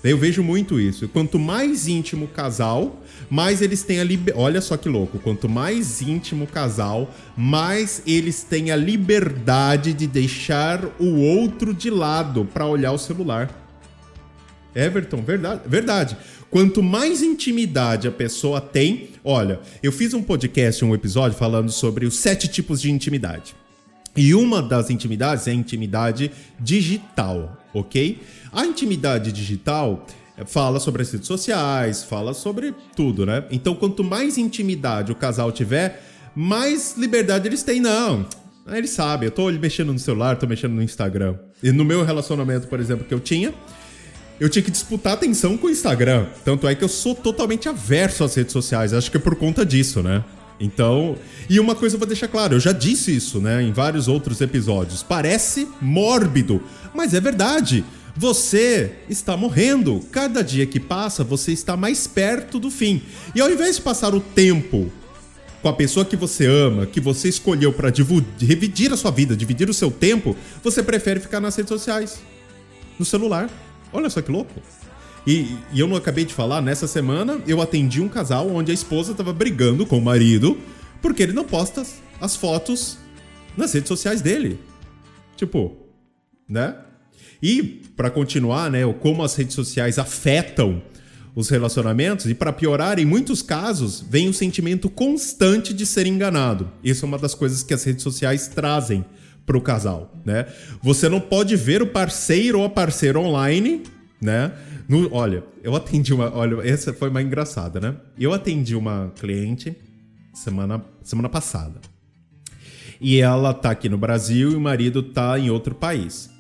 Eu 0.03 0.19
vejo 0.19 0.43
muito 0.43 0.81
isso. 0.81 1.07
Quanto 1.09 1.39
mais 1.39 1.87
íntimo 1.87 2.25
o 2.25 2.29
casal, 2.29 3.01
mais 3.31 3.63
eles 3.63 3.83
têm 3.83 4.01
a 4.01 4.05
liberdade. 4.05 4.45
Olha 4.45 4.61
só 4.61 4.77
que 4.77 4.89
louco. 4.89 5.19
Quanto 5.19 5.49
mais 5.49 6.03
íntimo 6.03 6.45
o 6.45 6.49
casal, 6.49 7.15
mais 7.37 8.03
eles 8.07 8.43
têm 8.43 8.73
a 8.73 8.77
liberdade 8.77 9.93
de 9.93 10.07
deixar 10.07 10.85
o 10.99 11.21
outro 11.21 11.73
de 11.73 11.89
lado 11.89 12.45
para 12.53 12.67
olhar 12.67 12.93
o 12.93 12.99
celular. 12.99 13.62
Everton, 14.75 15.23
verdade. 15.23 15.61
Verdade. 15.67 16.17
Quanto 16.51 16.83
mais 16.83 17.23
intimidade 17.23 18.07
a 18.07 18.13
pessoa 18.13 18.61
tem, 18.61 19.09
olha, 19.25 19.61
eu 19.83 19.91
fiz 19.91 20.13
um 20.13 20.23
podcast, 20.23 20.85
um 20.85 20.95
episódio 20.95 21.37
falando 21.37 21.71
sobre 21.71 22.05
os 22.05 22.17
sete 22.17 22.47
tipos 22.49 22.81
de 22.81 22.91
intimidade. 22.91 23.55
E 24.15 24.35
uma 24.35 24.61
das 24.61 24.91
intimidades 24.91 25.47
é 25.47 25.51
a 25.53 25.55
intimidade 25.55 26.31
digital, 26.61 27.59
ok? 27.73 28.21
A 28.53 28.67
intimidade 28.67 29.33
digital 29.33 30.07
fala 30.47 30.79
sobre 30.79 31.03
as 31.03 31.11
redes 31.11 31.27
sociais, 31.27 32.05
fala 32.05 32.35
sobre 32.35 32.75
tudo, 32.95 33.25
né? 33.25 33.45
Então, 33.51 33.75
quanto 33.75 34.05
mais 34.05 34.37
intimidade 34.37 35.13
o 35.13 35.15
casal 35.15 35.51
tiver, 35.51 36.03
mais 36.35 36.95
liberdade 36.99 37.49
eles 37.49 37.63
têm. 37.63 37.81
Não, 37.81 38.27
eles 38.69 38.91
sabem, 38.91 39.27
eu 39.27 39.33
tô 39.33 39.51
mexendo 39.53 39.93
no 39.93 39.99
celular, 39.99 40.37
tô 40.37 40.47
mexendo 40.47 40.73
no 40.73 40.83
Instagram. 40.83 41.37
E 41.63 41.73
no 41.73 41.85
meu 41.85 42.05
relacionamento, 42.05 42.67
por 42.67 42.81
exemplo, 42.81 43.07
que 43.07 43.15
eu 43.15 43.21
tinha, 43.21 43.55
eu 44.41 44.49
tinha 44.49 44.63
que 44.63 44.71
disputar 44.71 45.15
atenção 45.15 45.57
com 45.57 45.67
o 45.67 45.71
Instagram. 45.71 46.27
Tanto 46.45 46.67
é 46.67 46.75
que 46.75 46.83
eu 46.83 46.89
sou 46.89 47.15
totalmente 47.15 47.69
averso 47.69 48.25
às 48.25 48.35
redes 48.35 48.53
sociais. 48.53 48.93
Acho 48.93 49.11
que 49.11 49.17
é 49.17 49.21
por 49.21 49.37
conta 49.37 49.65
disso, 49.65 50.03
né? 50.03 50.25
Então, 50.61 51.17
e 51.51 51.59
uma 51.59 51.75
coisa 51.75 51.97
eu 51.97 51.99
vou 51.99 52.07
deixar 52.07 52.29
claro, 52.29 52.55
eu 52.55 52.61
já 52.61 52.71
disse 52.71 53.15
isso, 53.15 53.41
né, 53.41 53.61
em 53.61 53.73
vários 53.73 54.07
outros 54.07 54.41
episódios. 54.41 55.03
Parece 55.03 55.67
mórbido, 55.81 56.63
mas 56.95 57.15
é 57.15 57.21
verdade. 57.21 57.85
Você 58.17 58.93
está 59.09 59.37
morrendo. 59.37 60.01
Cada 60.13 60.43
dia 60.45 60.67
que 60.67 60.79
passa, 60.79 61.25
você 61.25 61.51
está 61.51 61.77
mais 61.77 62.07
perto 62.07 62.61
do 62.61 62.71
fim. 62.71 63.03
E 63.35 63.41
ao 63.41 63.51
invés 63.51 63.77
de 63.77 63.83
passar 63.83 64.15
o 64.15 64.21
tempo 64.21 64.93
com 65.63 65.69
a 65.69 65.73
pessoa 65.73 66.05
que 66.05 66.17
você 66.17 66.47
ama, 66.47 66.87
que 66.87 67.01
você 67.01 67.29
escolheu 67.29 67.73
para 67.73 67.91
dividir 67.91 68.93
a 68.93 68.97
sua 68.97 69.11
vida, 69.11 69.37
dividir 69.37 69.69
o 69.71 69.75
seu 69.75 69.91
tempo, 69.91 70.37
você 70.63 70.83
prefere 70.83 71.21
ficar 71.21 71.41
nas 71.41 71.57
redes 71.57 71.71
sociais, 71.71 72.21
no 72.99 73.05
celular. 73.05 73.49
Olha 73.93 74.09
só 74.09 74.23
que 74.23 74.31
louco. 74.31 74.61
E, 75.27 75.57
e, 75.73 75.79
eu 75.79 75.87
não 75.87 75.97
acabei 75.97 76.25
de 76.25 76.35
falar, 76.35 76.61
nessa 76.61 76.87
semana 76.87 77.41
eu 77.47 77.61
atendi 77.61 78.01
um 78.01 78.09
casal 78.09 78.49
onde 78.51 78.71
a 78.71 78.75
esposa 78.75 79.13
estava 79.13 79.33
brigando 79.33 79.87
com 79.87 79.99
o 79.99 80.03
marido 80.03 80.59
porque 81.01 81.23
ele 81.23 81.33
não 81.33 81.45
posta 81.45 81.85
as 82.21 82.37
fotos 82.37 82.99
nas 83.57 83.73
redes 83.73 83.89
sociais 83.89 84.21
dele. 84.21 84.59
Tipo, 85.37 85.77
né? 86.49 86.77
E 87.43 87.63
para 87.97 88.11
continuar, 88.11 88.71
né, 88.71 88.81
como 89.01 89.23
as 89.23 89.35
redes 89.35 89.55
sociais 89.55 89.99
afetam 89.99 90.83
os 91.35 91.49
relacionamentos 91.49 92.27
e 92.27 92.35
para 92.35 92.53
piorar, 92.53 92.99
em 92.99 93.05
muitos 93.05 93.43
casos, 93.43 94.05
vem 94.09 94.29
o 94.29 94.35
sentimento 94.35 94.89
constante 94.89 95.73
de 95.73 95.87
ser 95.87 96.07
enganado. 96.07 96.71
Isso 96.85 97.05
é 97.05 97.09
uma 97.09 97.19
das 97.19 97.35
coisas 97.35 97.63
que 97.63 97.73
as 97.73 97.83
redes 97.83 98.03
sociais 98.03 98.49
trazem 98.49 99.05
para 99.45 99.57
o 99.57 99.61
casal, 99.61 100.15
né? 100.25 100.47
Você 100.83 101.09
não 101.09 101.21
pode 101.21 101.57
ver 101.57 101.83
o 101.83 101.87
parceiro 101.87 102.61
ou 102.61 102.65
a 102.65 102.71
parceira 102.71 103.19
online, 103.19 103.83
né? 104.21 104.53
No, 104.89 105.13
olha, 105.13 105.43
eu 105.63 105.75
atendi 105.75 106.13
uma. 106.13 106.35
Olha, 106.35 106.67
essa 106.67 106.93
foi 106.93 107.09
uma 107.09 107.23
engraçada, 107.23 107.81
né? 107.81 107.97
Eu 108.19 108.33
atendi 108.33 108.75
uma 108.75 109.13
cliente 109.19 109.77
semana, 110.33 110.85
semana 111.03 111.29
passada. 111.29 111.81
E 113.01 113.21
ela 113.21 113.53
tá 113.53 113.71
aqui 113.71 113.89
no 113.89 113.99
Brasil 113.99 114.53
e 114.53 114.55
o 114.55 114.61
marido 114.61 115.03
tá 115.03 115.39
em 115.39 115.51
outro 115.51 115.75
país. 115.75 116.31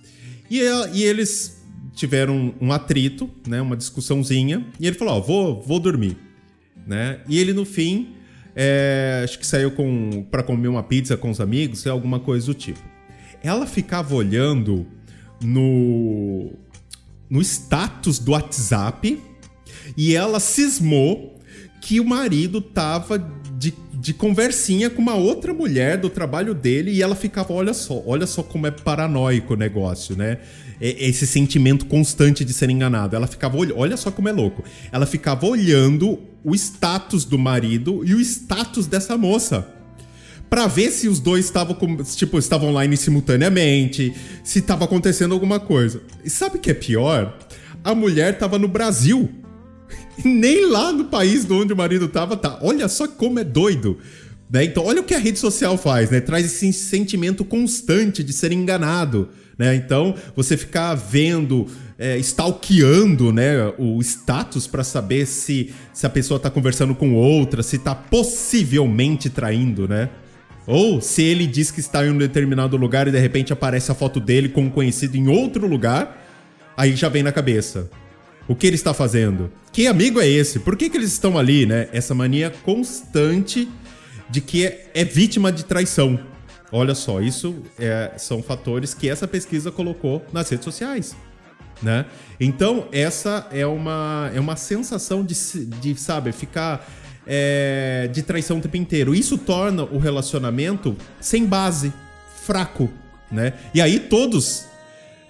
E, 0.49 0.61
ela, 0.61 0.89
e 0.93 1.03
eles 1.03 1.61
tiveram 1.95 2.55
um 2.61 2.73
atrito, 2.73 3.29
né? 3.47 3.61
Uma 3.61 3.77
discussãozinha. 3.77 4.67
E 4.79 4.87
ele 4.87 4.97
falou: 4.97 5.15
Ó, 5.15 5.21
vou, 5.21 5.63
vou 5.63 5.81
dormir. 5.81 6.17
Né? 6.87 7.21
E 7.29 7.39
ele, 7.39 7.53
no 7.53 7.65
fim, 7.65 8.15
é, 8.55 9.23
acho 9.25 9.39
que 9.39 9.47
saiu 9.47 9.71
com 9.71 10.27
para 10.31 10.43
comer 10.43 10.69
uma 10.69 10.83
pizza 10.83 11.17
com 11.17 11.31
os 11.31 11.41
amigos, 11.41 11.87
alguma 11.87 12.21
coisa 12.21 12.47
do 12.47 12.55
tipo. 12.55 12.83
Ela 13.43 13.67
ficava 13.67 14.15
olhando 14.15 14.87
no 15.43 16.53
no 17.29 17.41
status 17.41 18.19
do 18.19 18.33
WhatsApp 18.33 19.19
e 19.97 20.15
ela 20.15 20.39
cismou 20.39 21.41
que 21.81 21.99
o 21.99 22.05
marido 22.05 22.61
tava 22.61 23.19
de, 23.59 23.75
de 23.95 24.13
conversinha 24.13 24.91
com 24.91 25.01
uma 25.01 25.15
outra 25.15 25.55
mulher 25.55 25.97
do 25.97 26.11
trabalho 26.11 26.55
dele 26.55 26.93
e 26.93 27.03
ela 27.03 27.17
ficava, 27.17 27.53
olha 27.53 27.73
só, 27.73 28.03
olha 28.07 28.27
só 28.27 28.43
como 28.43 28.67
é 28.67 28.71
paranoico 28.71 29.55
o 29.55 29.57
negócio, 29.57 30.15
né? 30.15 30.39
Esse 30.85 31.27
sentimento 31.27 31.87
constante 31.87 32.45
de 32.45 32.53
ser 32.53 32.69
enganado. 32.69 33.15
Ela 33.15 33.29
ficava, 33.29 33.57
olha 33.77 33.97
só 33.97 34.11
como 34.11 34.29
é 34.29 34.33
louco. 34.33 34.65
Ela 34.91 35.07
ficava 35.07 35.47
olhando 35.47 36.19
o 36.45 36.55
status 36.55 37.25
do 37.25 37.39
marido 37.39 38.03
e 38.05 38.15
o 38.15 38.21
status 38.21 38.87
dessa 38.87 39.17
moça 39.17 39.67
para 40.51 40.67
ver 40.67 40.91
se 40.91 41.09
os 41.09 41.19
dois 41.19 41.47
estavam 41.47 41.75
tipo 42.15 42.39
estavam 42.39 42.69
online 42.69 42.95
simultaneamente, 42.95 44.13
se 44.45 44.59
estava 44.59 44.85
acontecendo 44.85 45.33
alguma 45.33 45.59
coisa. 45.59 46.03
E 46.23 46.29
sabe 46.29 46.59
o 46.59 46.61
que 46.61 46.71
é 46.71 46.75
pior? 46.75 47.39
A 47.83 47.95
mulher 47.95 48.37
tava 48.37 48.59
no 48.59 48.69
Brasil. 48.69 49.31
Nem 50.23 50.67
lá 50.67 50.93
no 50.93 51.07
país 51.07 51.51
onde 51.51 51.73
o 51.73 51.77
marido 51.77 52.07
tava 52.07 52.37
tá. 52.37 52.59
Olha 52.61 52.87
só 52.87 53.09
como 53.09 53.39
é 53.39 53.45
doido. 53.45 53.99
Né? 54.51 54.65
Então, 54.65 54.85
olha 54.85 55.01
o 55.01 55.05
que 55.05 55.15
a 55.15 55.19
rede 55.19 55.39
social 55.39 55.79
faz, 55.79 56.11
né? 56.11 56.21
Traz 56.21 56.45
esse 56.45 56.71
sentimento 56.75 57.47
constante 57.47 58.23
de 58.23 58.35
ser 58.35 58.53
enganado. 58.53 59.31
Né? 59.63 59.77
Então, 59.77 60.17
você 60.35 60.57
ficar 60.57 60.93
vendo, 60.97 61.69
é, 61.97 62.19
stalkeando 62.19 63.33
né, 63.33 63.73
o 63.79 64.01
status 64.01 64.67
para 64.67 64.83
saber 64.83 65.25
se, 65.25 65.73
se 65.93 66.05
a 66.05 66.11
pessoa 66.11 66.37
está 66.37 66.51
conversando 66.51 66.97
com 66.97 67.15
outra, 67.15 67.63
se 67.63 67.77
está 67.77 67.95
possivelmente 67.95 69.31
traindo, 69.31 69.87
né? 69.87 70.09
Ou 70.67 71.01
se 71.01 71.23
ele 71.23 71.47
diz 71.47 71.71
que 71.71 71.79
está 71.79 72.05
em 72.05 72.11
um 72.11 72.19
determinado 72.19 72.77
lugar 72.77 73.07
e 73.07 73.13
de 73.13 73.21
repente 73.21 73.53
aparece 73.53 73.93
a 73.93 73.95
foto 73.95 74.19
dele 74.19 74.49
com 74.49 74.63
um 74.63 74.71
conhecido 74.71 75.17
em 75.17 75.29
outro 75.29 75.65
lugar, 75.69 76.27
aí 76.77 76.97
já 76.97 77.09
vem 77.09 77.23
na 77.23 77.31
cabeça. 77.31 77.89
O 78.49 78.57
que 78.57 78.67
ele 78.67 78.75
está 78.75 78.93
fazendo? 78.93 79.49
Que 79.71 79.87
amigo 79.87 80.21
é 80.21 80.27
esse? 80.27 80.59
Por 80.59 80.77
que, 80.77 80.91
que 80.91 80.97
eles 80.97 81.13
estão 81.13 81.39
ali, 81.39 81.67
né? 81.67 81.89
Essa 81.93 82.17
mania 82.17 82.53
constante 82.65 83.69
de 84.29 84.41
que 84.41 84.67
é, 84.67 84.91
é 84.93 85.05
vítima 85.05 85.53
de 85.53 85.65
traição. 85.65 86.19
Olha 86.73 86.95
só, 86.95 87.21
isso 87.21 87.55
é, 87.79 88.13
são 88.17 88.43
fatores 88.43 88.95
que 88.95 89.09
essa 89.09 89.29
pesquisa 89.29 89.71
colocou 89.71 90.25
nas 90.33 90.49
redes 90.49 90.65
sociais. 90.65 91.15
Né? 91.83 92.07
Então, 92.41 92.89
essa 92.91 93.47
é 93.53 93.67
uma, 93.67 94.31
é 94.35 94.41
uma 94.41 94.57
sensação 94.57 95.23
de, 95.23 95.35
de 95.67 95.95
sabe, 95.97 96.33
ficar 96.33 96.89
é, 97.27 98.09
de 98.11 98.23
traição 98.23 98.59
o 98.59 98.61
tempo 98.61 98.77
inteiro. 98.77 99.15
Isso 99.15 99.37
torna 99.37 99.85
o 99.85 99.99
relacionamento 99.99 100.97
sem 101.21 101.45
base, 101.45 101.93
fraco, 102.45 102.89
né? 103.31 103.53
E 103.75 103.81
aí 103.81 104.01
todos 104.01 104.67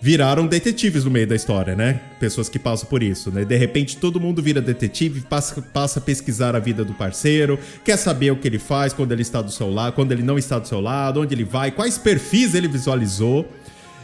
viraram 0.02 0.48
detetives 0.48 1.04
no 1.04 1.12
meio 1.12 1.28
da 1.28 1.36
história, 1.36 1.76
né? 1.76 2.00
Pessoas 2.18 2.48
que 2.48 2.58
passam 2.58 2.88
por 2.88 3.04
isso, 3.04 3.30
né? 3.30 3.44
De 3.44 3.56
repente 3.56 3.96
todo 3.96 4.18
mundo 4.18 4.42
vira 4.42 4.60
detetive, 4.60 5.20
passa, 5.20 5.62
passa 5.62 6.00
a 6.00 6.02
pesquisar 6.02 6.56
a 6.56 6.58
vida 6.58 6.84
do 6.84 6.92
parceiro, 6.92 7.56
quer 7.84 7.96
saber 7.96 8.32
o 8.32 8.36
que 8.36 8.48
ele 8.48 8.58
faz 8.58 8.92
quando 8.92 9.12
ele 9.12 9.22
está 9.22 9.40
do 9.40 9.52
seu 9.52 9.72
lado, 9.72 9.92
quando 9.92 10.10
ele 10.10 10.24
não 10.24 10.36
está 10.36 10.58
do 10.58 10.66
seu 10.66 10.80
lado, 10.80 11.20
onde 11.20 11.32
ele 11.32 11.44
vai, 11.44 11.70
quais 11.70 11.98
perfis 11.98 12.56
ele 12.56 12.66
visualizou. 12.66 13.48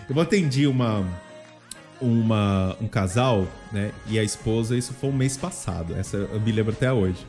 Eu 0.09 0.21
atendi 0.21 0.69
uma 0.69 1.05
uma 2.01 2.77
um 2.81 2.87
casal, 2.87 3.49
né? 3.73 3.91
E 4.09 4.21
a 4.21 4.23
esposa, 4.23 4.77
isso 4.77 4.95
foi 5.01 5.11
um 5.11 5.13
mês 5.13 5.37
passado. 5.37 5.97
Essa 5.97 6.17
eu 6.17 6.41
me 6.41 6.53
lembro 6.53 6.73
até 6.73 6.93
hoje. 6.93 7.27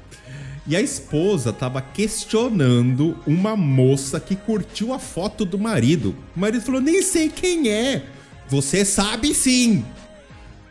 E 0.67 0.75
a 0.75 0.81
esposa 0.81 1.51
tava 1.51 1.81
questionando 1.81 3.17
uma 3.25 3.55
moça 3.55 4.19
que 4.19 4.35
curtiu 4.35 4.93
a 4.93 4.99
foto 4.99 5.43
do 5.43 5.57
marido. 5.57 6.15
O 6.37 6.39
marido 6.39 6.61
falou: 6.61 6.79
nem 6.79 7.01
sei 7.01 7.29
quem 7.29 7.71
é. 7.71 8.18
Você 8.49 8.83
sabe 8.83 9.33
sim. 9.33 9.85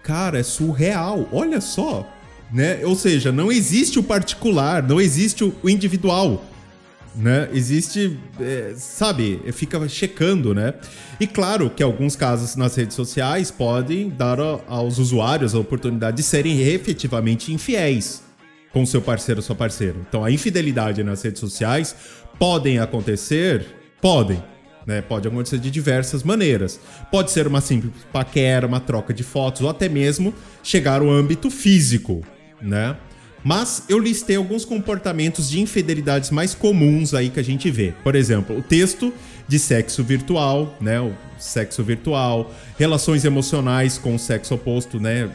Cara, 0.02 0.38
é 0.38 0.42
surreal. 0.42 1.28
Olha 1.32 1.60
só. 1.60 2.06
Né? 2.52 2.84
Ou 2.84 2.96
seja, 2.96 3.30
não 3.30 3.52
existe 3.52 3.98
o 3.98 4.02
particular, 4.02 4.82
não 4.82 5.00
existe 5.00 5.44
o 5.44 5.68
individual. 5.68 6.42
Né? 7.14 7.48
Existe, 7.52 8.18
é, 8.40 8.74
sabe, 8.76 9.40
fica 9.52 9.88
checando, 9.88 10.54
né? 10.54 10.74
E 11.18 11.26
claro 11.26 11.68
que 11.68 11.82
alguns 11.82 12.14
casos 12.14 12.54
nas 12.54 12.76
redes 12.76 12.94
sociais 12.94 13.50
podem 13.50 14.08
dar 14.08 14.38
aos 14.66 14.98
usuários 14.98 15.54
a 15.54 15.58
oportunidade 15.58 16.18
de 16.18 16.22
serem 16.22 16.60
efetivamente 16.60 17.52
infiéis 17.52 18.22
com 18.72 18.86
seu 18.86 19.02
parceiro 19.02 19.40
ou 19.40 19.42
sua 19.42 19.56
parceira. 19.56 19.96
Então 20.08 20.24
a 20.24 20.30
infidelidade 20.30 21.02
nas 21.02 21.22
redes 21.22 21.40
sociais 21.40 21.94
podem 22.38 22.78
acontecer, 22.78 23.66
podem, 24.00 24.42
né? 24.88 25.02
Pode 25.02 25.28
acontecer 25.28 25.58
de 25.58 25.70
diversas 25.70 26.22
maneiras. 26.22 26.80
Pode 27.12 27.30
ser 27.30 27.46
uma 27.46 27.60
simples 27.60 27.92
paquera, 28.10 28.66
uma 28.66 28.80
troca 28.80 29.12
de 29.12 29.22
fotos 29.22 29.60
ou 29.60 29.68
até 29.68 29.86
mesmo 29.86 30.32
chegar 30.62 31.02
ao 31.02 31.10
âmbito 31.10 31.50
físico, 31.50 32.24
né? 32.58 32.96
Mas 33.44 33.84
eu 33.86 33.98
listei 33.98 34.36
alguns 34.36 34.64
comportamentos 34.64 35.50
de 35.50 35.60
infidelidades 35.60 36.30
mais 36.30 36.54
comuns 36.54 37.12
aí 37.12 37.28
que 37.28 37.38
a 37.38 37.44
gente 37.44 37.70
vê. 37.70 37.92
Por 38.02 38.16
exemplo, 38.16 38.56
o 38.58 38.62
texto 38.62 39.12
de 39.46 39.58
sexo 39.58 40.02
virtual, 40.02 40.74
né? 40.80 40.98
O 40.98 41.12
sexo 41.38 41.84
virtual, 41.84 42.50
relações 42.78 43.26
emocionais 43.26 43.98
com 43.98 44.14
o 44.14 44.18
sexo 44.18 44.54
oposto, 44.54 44.98
né? 44.98 45.28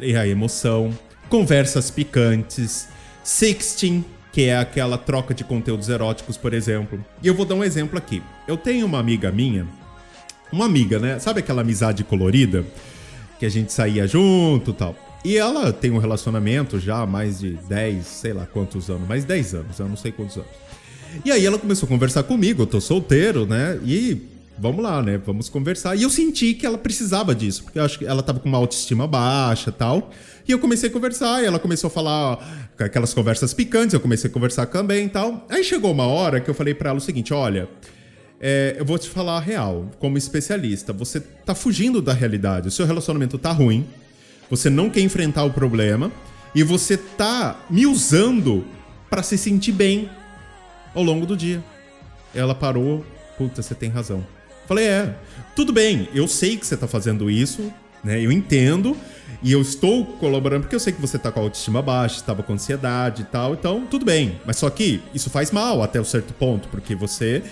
E 0.00 0.16
a 0.16 0.26
emoção, 0.26 0.90
conversas 1.28 1.92
picantes, 1.92 2.88
sexting, 3.22 4.04
que 4.36 4.42
é 4.42 4.58
aquela 4.58 4.98
troca 4.98 5.32
de 5.32 5.42
conteúdos 5.42 5.88
eróticos, 5.88 6.36
por 6.36 6.52
exemplo. 6.52 7.02
E 7.22 7.26
eu 7.26 7.34
vou 7.34 7.46
dar 7.46 7.54
um 7.54 7.64
exemplo 7.64 7.96
aqui. 7.96 8.22
Eu 8.46 8.58
tenho 8.58 8.84
uma 8.84 8.98
amiga 8.98 9.32
minha, 9.32 9.66
uma 10.52 10.66
amiga, 10.66 10.98
né? 10.98 11.18
Sabe 11.18 11.40
aquela 11.40 11.62
amizade 11.62 12.04
colorida 12.04 12.62
que 13.38 13.46
a 13.46 13.48
gente 13.48 13.72
saía 13.72 14.06
junto, 14.06 14.74
tal. 14.74 14.94
E 15.24 15.38
ela 15.38 15.72
tem 15.72 15.90
um 15.90 15.96
relacionamento 15.96 16.78
já 16.78 16.98
há 16.98 17.06
mais 17.06 17.38
de 17.38 17.52
10, 17.66 18.04
sei 18.04 18.34
lá 18.34 18.44
quantos 18.44 18.90
anos, 18.90 19.08
mais 19.08 19.24
10 19.24 19.54
anos, 19.54 19.78
eu 19.78 19.88
não 19.88 19.96
sei 19.96 20.12
quantos 20.12 20.36
anos. 20.36 20.50
E 21.24 21.32
aí 21.32 21.46
ela 21.46 21.58
começou 21.58 21.86
a 21.86 21.88
conversar 21.88 22.22
comigo, 22.24 22.60
eu 22.60 22.66
tô 22.66 22.78
solteiro, 22.78 23.46
né? 23.46 23.80
E 23.86 24.20
vamos 24.58 24.82
lá, 24.82 25.02
né? 25.02 25.18
Vamos 25.18 25.48
conversar. 25.48 25.96
E 25.96 26.02
eu 26.02 26.10
senti 26.10 26.54
que 26.54 26.66
ela 26.66 26.78
precisava 26.78 27.34
disso, 27.34 27.64
porque 27.64 27.78
eu 27.78 27.84
acho 27.84 27.98
que 27.98 28.04
ela 28.04 28.22
tava 28.22 28.40
com 28.40 28.48
uma 28.48 28.58
autoestima 28.58 29.06
baixa 29.06 29.70
tal. 29.70 30.10
E 30.46 30.52
eu 30.52 30.58
comecei 30.58 30.88
a 30.88 30.92
conversar, 30.92 31.42
e 31.42 31.46
ela 31.46 31.58
começou 31.58 31.88
a 31.88 31.90
falar 31.90 32.70
aquelas 32.78 33.12
conversas 33.12 33.52
picantes, 33.52 33.94
eu 33.94 34.00
comecei 34.00 34.30
a 34.30 34.32
conversar 34.32 34.66
também 34.66 35.06
e 35.06 35.08
tal. 35.08 35.44
Aí 35.48 35.64
chegou 35.64 35.90
uma 35.92 36.06
hora 36.06 36.40
que 36.40 36.48
eu 36.48 36.54
falei 36.54 36.74
para 36.74 36.90
ela 36.90 36.98
o 36.98 37.02
seguinte: 37.02 37.32
olha. 37.32 37.68
É, 38.38 38.76
eu 38.78 38.84
vou 38.84 38.98
te 38.98 39.08
falar 39.08 39.38
a 39.38 39.40
real, 39.40 39.90
como 39.98 40.18
especialista, 40.18 40.92
você 40.92 41.20
tá 41.20 41.54
fugindo 41.54 42.02
da 42.02 42.12
realidade, 42.12 42.68
o 42.68 42.70
seu 42.70 42.84
relacionamento 42.84 43.38
tá 43.38 43.50
ruim, 43.50 43.86
você 44.50 44.68
não 44.68 44.90
quer 44.90 45.00
enfrentar 45.00 45.44
o 45.44 45.50
problema 45.50 46.12
e 46.54 46.62
você 46.62 46.98
tá 46.98 47.58
me 47.70 47.86
usando 47.86 48.62
para 49.08 49.22
se 49.22 49.38
sentir 49.38 49.72
bem 49.72 50.10
ao 50.94 51.02
longo 51.02 51.26
do 51.26 51.36
dia. 51.36 51.62
Ela 52.34 52.54
parou, 52.54 53.04
puta, 53.38 53.62
você 53.62 53.74
tem 53.74 53.88
razão. 53.88 54.24
Falei, 54.66 54.86
é, 54.86 55.14
tudo 55.54 55.72
bem, 55.72 56.08
eu 56.14 56.26
sei 56.26 56.56
que 56.56 56.66
você 56.66 56.76
tá 56.76 56.86
fazendo 56.88 57.30
isso, 57.30 57.72
né? 58.02 58.20
Eu 58.20 58.30
entendo, 58.32 58.96
e 59.42 59.52
eu 59.52 59.60
estou 59.60 60.04
colaborando 60.04 60.62
porque 60.62 60.74
eu 60.74 60.80
sei 60.80 60.92
que 60.92 61.00
você 61.00 61.18
tá 61.18 61.30
com 61.30 61.40
a 61.40 61.42
autoestima 61.42 61.80
baixa, 61.80 62.16
estava 62.16 62.42
com 62.42 62.52
ansiedade 62.52 63.22
e 63.22 63.24
tal, 63.24 63.54
então 63.54 63.86
tudo 63.86 64.04
bem. 64.04 64.40
Mas 64.44 64.56
só 64.56 64.68
que 64.70 65.02
isso 65.14 65.30
faz 65.30 65.50
mal 65.50 65.82
até 65.82 66.00
um 66.00 66.04
certo 66.04 66.34
ponto, 66.34 66.68
porque 66.68 66.94
você 66.94 67.42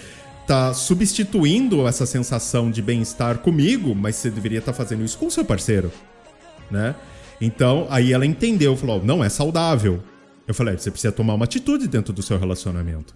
tá 0.47 0.75
substituindo 0.75 1.87
essa 1.87 2.05
sensação 2.05 2.71
de 2.71 2.83
bem-estar 2.83 3.39
comigo, 3.39 3.95
mas 3.95 4.17
você 4.17 4.31
deveria 4.31 4.59
estar 4.59 4.73
tá 4.73 4.77
fazendo 4.77 5.05
isso 5.05 5.17
com 5.17 5.27
o 5.27 5.31
seu 5.31 5.45
parceiro, 5.45 5.91
né? 6.71 6.95
Então, 7.41 7.87
aí 7.91 8.13
ela 8.13 8.27
entendeu, 8.27 8.77
falou: 8.77 9.03
"Não 9.05 9.23
é 9.25 9.29
saudável". 9.29 10.03
Eu 10.47 10.55
falei: 10.55 10.77
"Você 10.77 10.91
precisa 10.91 11.13
tomar 11.13 11.35
uma 11.35 11.45
atitude 11.45 11.89
dentro 11.89 12.13
do 12.13 12.23
seu 12.23 12.39
relacionamento". 12.39 13.15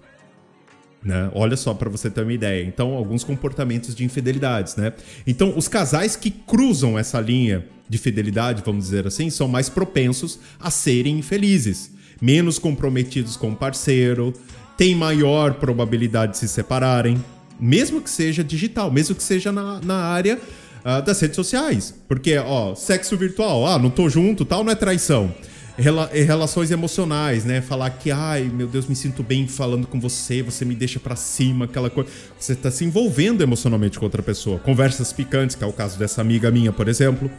Né? 1.02 1.30
Olha 1.32 1.56
só 1.56 1.72
para 1.72 1.88
você 1.88 2.10
ter 2.10 2.22
uma 2.22 2.32
ideia. 2.32 2.64
Então, 2.64 2.94
alguns 2.94 3.22
comportamentos 3.22 3.94
de 3.94 4.04
infidelidades, 4.04 4.76
né? 4.76 4.92
Então, 5.26 5.52
os 5.56 5.68
casais 5.68 6.16
que 6.16 6.30
cruzam 6.30 6.98
essa 6.98 7.20
linha 7.20 7.64
de 7.88 7.98
fidelidade, 7.98 8.62
vamos 8.66 8.84
dizer 8.86 9.06
assim, 9.06 9.30
são 9.30 9.48
mais 9.48 9.68
propensos 9.68 10.38
a 10.60 10.70
serem 10.70 11.18
infelizes, 11.18 11.92
menos 12.20 12.58
comprometidos 12.58 13.36
com 13.36 13.50
o 13.50 13.56
parceiro, 13.56 14.34
têm 14.76 14.94
maior 14.94 15.54
probabilidade 15.54 16.32
de 16.32 16.38
se 16.38 16.48
separarem, 16.48 17.22
mesmo 17.58 18.00
que 18.00 18.10
seja 18.10 18.44
digital, 18.44 18.90
mesmo 18.90 19.14
que 19.14 19.22
seja 19.22 19.50
na, 19.50 19.80
na 19.80 19.96
área 19.96 20.38
uh, 20.84 21.02
das 21.02 21.20
redes 21.20 21.36
sociais. 21.36 21.94
Porque, 22.06 22.36
ó, 22.38 22.74
sexo 22.74 23.16
virtual, 23.16 23.66
ah, 23.66 23.78
não 23.78 23.90
tô 23.90 24.08
junto, 24.08 24.44
tal, 24.44 24.62
não 24.62 24.72
é 24.72 24.74
traição. 24.74 25.32
Rela 25.78 26.10
relações 26.12 26.72
emocionais, 26.72 27.44
né? 27.44 27.60
Falar 27.60 27.90
que, 27.90 28.10
ai, 28.10 28.42
meu 28.42 28.66
Deus, 28.66 28.86
me 28.86 28.96
sinto 28.96 29.22
bem 29.22 29.46
falando 29.46 29.86
com 29.86 30.00
você, 30.00 30.42
você 30.42 30.64
me 30.64 30.74
deixa 30.74 30.98
para 30.98 31.14
cima, 31.14 31.66
aquela 31.66 31.88
coisa. 31.88 32.10
Você 32.38 32.54
tá 32.54 32.70
se 32.70 32.84
envolvendo 32.84 33.42
emocionalmente 33.42 33.98
com 33.98 34.04
outra 34.04 34.22
pessoa. 34.22 34.58
Conversas 34.58 35.12
picantes, 35.12 35.54
que 35.54 35.62
é 35.62 35.66
o 35.66 35.72
caso 35.72 35.98
dessa 35.98 36.20
amiga 36.20 36.50
minha, 36.50 36.72
por 36.72 36.88
exemplo 36.88 37.30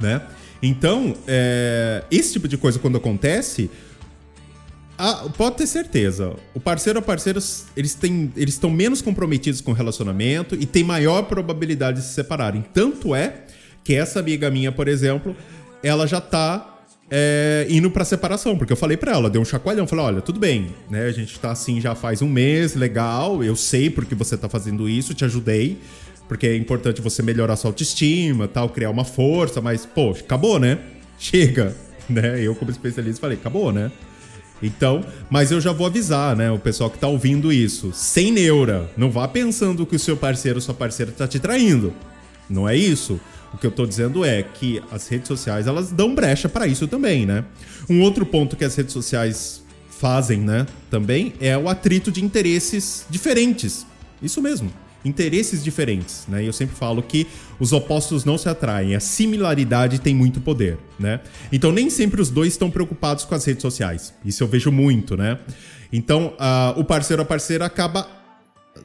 né? 0.00 0.22
Então, 0.62 1.14
é, 1.28 2.02
esse 2.10 2.32
tipo 2.32 2.48
de 2.48 2.56
coisa 2.56 2.78
quando 2.78 2.96
acontece, 2.96 3.70
pode 5.36 5.56
ter 5.56 5.66
certeza, 5.66 6.34
o 6.54 6.60
parceiro 6.60 6.98
ou 6.98 7.04
parceiros, 7.04 7.66
eles 7.76 7.94
têm, 7.94 8.32
eles 8.36 8.54
estão 8.54 8.70
menos 8.70 9.00
comprometidos 9.00 9.60
com 9.60 9.70
o 9.70 9.74
relacionamento 9.74 10.54
e 10.54 10.66
tem 10.66 10.82
maior 10.82 11.22
probabilidade 11.22 12.00
de 12.00 12.06
se 12.06 12.14
separarem. 12.14 12.64
Tanto 12.74 13.14
é 13.14 13.44
que 13.82 13.94
essa 13.94 14.20
amiga 14.20 14.50
minha, 14.50 14.70
por 14.70 14.88
exemplo, 14.88 15.34
ela 15.82 16.06
já 16.06 16.20
tá 16.20 16.69
é, 17.10 17.66
indo 17.68 17.90
pra 17.90 18.04
separação, 18.04 18.56
porque 18.56 18.72
eu 18.72 18.76
falei 18.76 18.96
pra 18.96 19.12
ela, 19.12 19.28
deu 19.28 19.42
um 19.42 19.44
chacoalhão, 19.44 19.86
falei, 19.86 20.04
olha, 20.04 20.20
tudo 20.20 20.38
bem, 20.38 20.68
né? 20.88 21.06
A 21.06 21.12
gente 21.12 21.38
tá 21.40 21.50
assim 21.50 21.80
já 21.80 21.94
faz 21.94 22.22
um 22.22 22.28
mês, 22.28 22.74
legal, 22.74 23.42
eu 23.42 23.56
sei 23.56 23.90
porque 23.90 24.14
você 24.14 24.36
tá 24.36 24.48
fazendo 24.48 24.88
isso, 24.88 25.12
te 25.12 25.24
ajudei, 25.24 25.78
porque 26.28 26.46
é 26.46 26.56
importante 26.56 27.00
você 27.00 27.22
melhorar 27.22 27.56
sua 27.56 27.70
autoestima, 27.70 28.46
tal, 28.46 28.68
criar 28.68 28.90
uma 28.90 29.04
força, 29.04 29.60
mas, 29.60 29.84
pô, 29.84 30.10
acabou, 30.10 30.60
né? 30.60 30.78
Chega, 31.18 31.76
né? 32.08 32.40
Eu, 32.40 32.54
como 32.54 32.70
especialista, 32.70 33.20
falei, 33.20 33.36
acabou, 33.36 33.72
né? 33.72 33.90
Então, 34.62 35.04
mas 35.28 35.50
eu 35.50 35.60
já 35.60 35.72
vou 35.72 35.86
avisar, 35.86 36.36
né, 36.36 36.50
o 36.50 36.58
pessoal 36.58 36.90
que 36.90 36.98
tá 36.98 37.08
ouvindo 37.08 37.50
isso, 37.50 37.92
sem 37.94 38.30
neura, 38.30 38.90
não 38.94 39.10
vá 39.10 39.26
pensando 39.26 39.86
que 39.86 39.96
o 39.96 39.98
seu 39.98 40.18
parceiro 40.18 40.60
sua 40.60 40.74
parceira 40.74 41.10
tá 41.10 41.26
te 41.26 41.38
traindo. 41.38 41.94
Não 42.50 42.68
é 42.68 42.76
isso. 42.76 43.20
O 43.52 43.58
que 43.58 43.66
eu 43.66 43.70
tô 43.70 43.84
dizendo 43.84 44.24
é 44.24 44.42
que 44.42 44.82
as 44.90 45.08
redes 45.08 45.28
sociais, 45.28 45.66
elas 45.66 45.90
dão 45.90 46.14
brecha 46.14 46.48
para 46.48 46.66
isso 46.66 46.86
também, 46.86 47.26
né? 47.26 47.44
Um 47.88 48.00
outro 48.02 48.24
ponto 48.24 48.56
que 48.56 48.64
as 48.64 48.74
redes 48.74 48.92
sociais 48.92 49.62
fazem, 49.90 50.40
né, 50.40 50.66
também 50.90 51.34
é 51.40 51.58
o 51.58 51.68
atrito 51.68 52.10
de 52.10 52.24
interesses 52.24 53.04
diferentes. 53.10 53.86
Isso 54.22 54.40
mesmo 54.40 54.72
interesses 55.04 55.64
diferentes, 55.64 56.24
né? 56.28 56.46
Eu 56.46 56.52
sempre 56.52 56.76
falo 56.76 57.02
que 57.02 57.26
os 57.58 57.72
opostos 57.72 58.24
não 58.24 58.36
se 58.36 58.48
atraem, 58.48 58.94
a 58.94 59.00
similaridade 59.00 59.98
tem 59.98 60.14
muito 60.14 60.40
poder, 60.40 60.78
né? 60.98 61.20
Então 61.50 61.72
nem 61.72 61.88
sempre 61.88 62.20
os 62.20 62.30
dois 62.30 62.52
estão 62.52 62.70
preocupados 62.70 63.24
com 63.24 63.34
as 63.34 63.44
redes 63.44 63.62
sociais. 63.62 64.12
Isso 64.24 64.42
eu 64.42 64.48
vejo 64.48 64.70
muito, 64.70 65.16
né? 65.16 65.38
Então 65.92 66.34
uh, 66.34 66.78
o 66.78 66.84
parceiro 66.84 67.22
a 67.22 67.24
parceira 67.24 67.64
acaba 67.64 68.06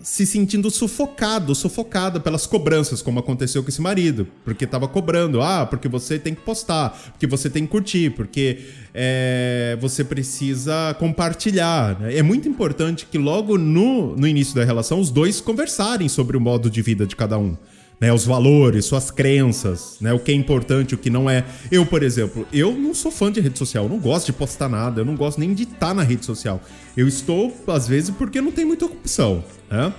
se 0.01 0.25
sentindo 0.25 0.69
sufocado, 0.69 1.53
sufocada 1.53 2.19
pelas 2.19 2.45
cobranças, 2.45 3.01
como 3.01 3.19
aconteceu 3.19 3.63
com 3.63 3.69
esse 3.69 3.81
marido, 3.81 4.27
porque 4.43 4.65
tava 4.65 4.87
cobrando, 4.87 5.41
ah, 5.41 5.65
porque 5.65 5.87
você 5.87 6.17
tem 6.17 6.33
que 6.33 6.41
postar, 6.41 6.89
porque 7.11 7.27
você 7.27 7.49
tem 7.49 7.65
que 7.65 7.71
curtir, 7.71 8.11
porque 8.11 8.59
é, 8.93 9.77
você 9.79 10.03
precisa 10.03 10.95
compartilhar. 10.99 11.99
Né? 11.99 12.17
É 12.17 12.23
muito 12.23 12.49
importante 12.49 13.07
que 13.09 13.17
logo 13.17 13.57
no, 13.57 14.15
no 14.15 14.27
início 14.27 14.55
da 14.55 14.63
relação 14.63 14.99
os 14.99 15.11
dois 15.11 15.39
conversarem 15.39 16.09
sobre 16.09 16.35
o 16.35 16.41
modo 16.41 16.69
de 16.69 16.81
vida 16.81 17.05
de 17.05 17.15
cada 17.15 17.37
um 17.37 17.55
né, 17.99 18.11
os 18.11 18.25
valores, 18.25 18.85
suas 18.85 19.09
crenças, 19.09 19.97
né, 20.01 20.13
o 20.13 20.19
que 20.19 20.31
é 20.31 20.35
importante, 20.35 20.93
o 20.93 20.97
que 20.97 21.09
não 21.09 21.29
é. 21.29 21.45
Eu, 21.71 21.85
por 21.85 22.03
exemplo, 22.03 22.47
eu 22.51 22.73
não 22.73 22.93
sou 22.93 23.11
fã 23.11 23.31
de 23.31 23.39
rede 23.39 23.57
social, 23.57 23.85
eu 23.85 23.89
não 23.89 23.99
gosto 23.99 24.27
de 24.27 24.33
postar 24.33 24.69
nada, 24.69 25.01
eu 25.01 25.05
não 25.05 25.15
gosto 25.15 25.39
nem 25.39 25.53
de 25.53 25.63
estar 25.63 25.93
na 25.93 26.03
rede 26.03 26.25
social. 26.25 26.61
Eu 26.95 27.07
estou, 27.07 27.55
às 27.67 27.87
vezes, 27.87 28.09
porque 28.11 28.41
não 28.41 28.51
tem 28.51 28.65
muita 28.65 28.85
opção, 28.85 29.43
né? 29.69 29.93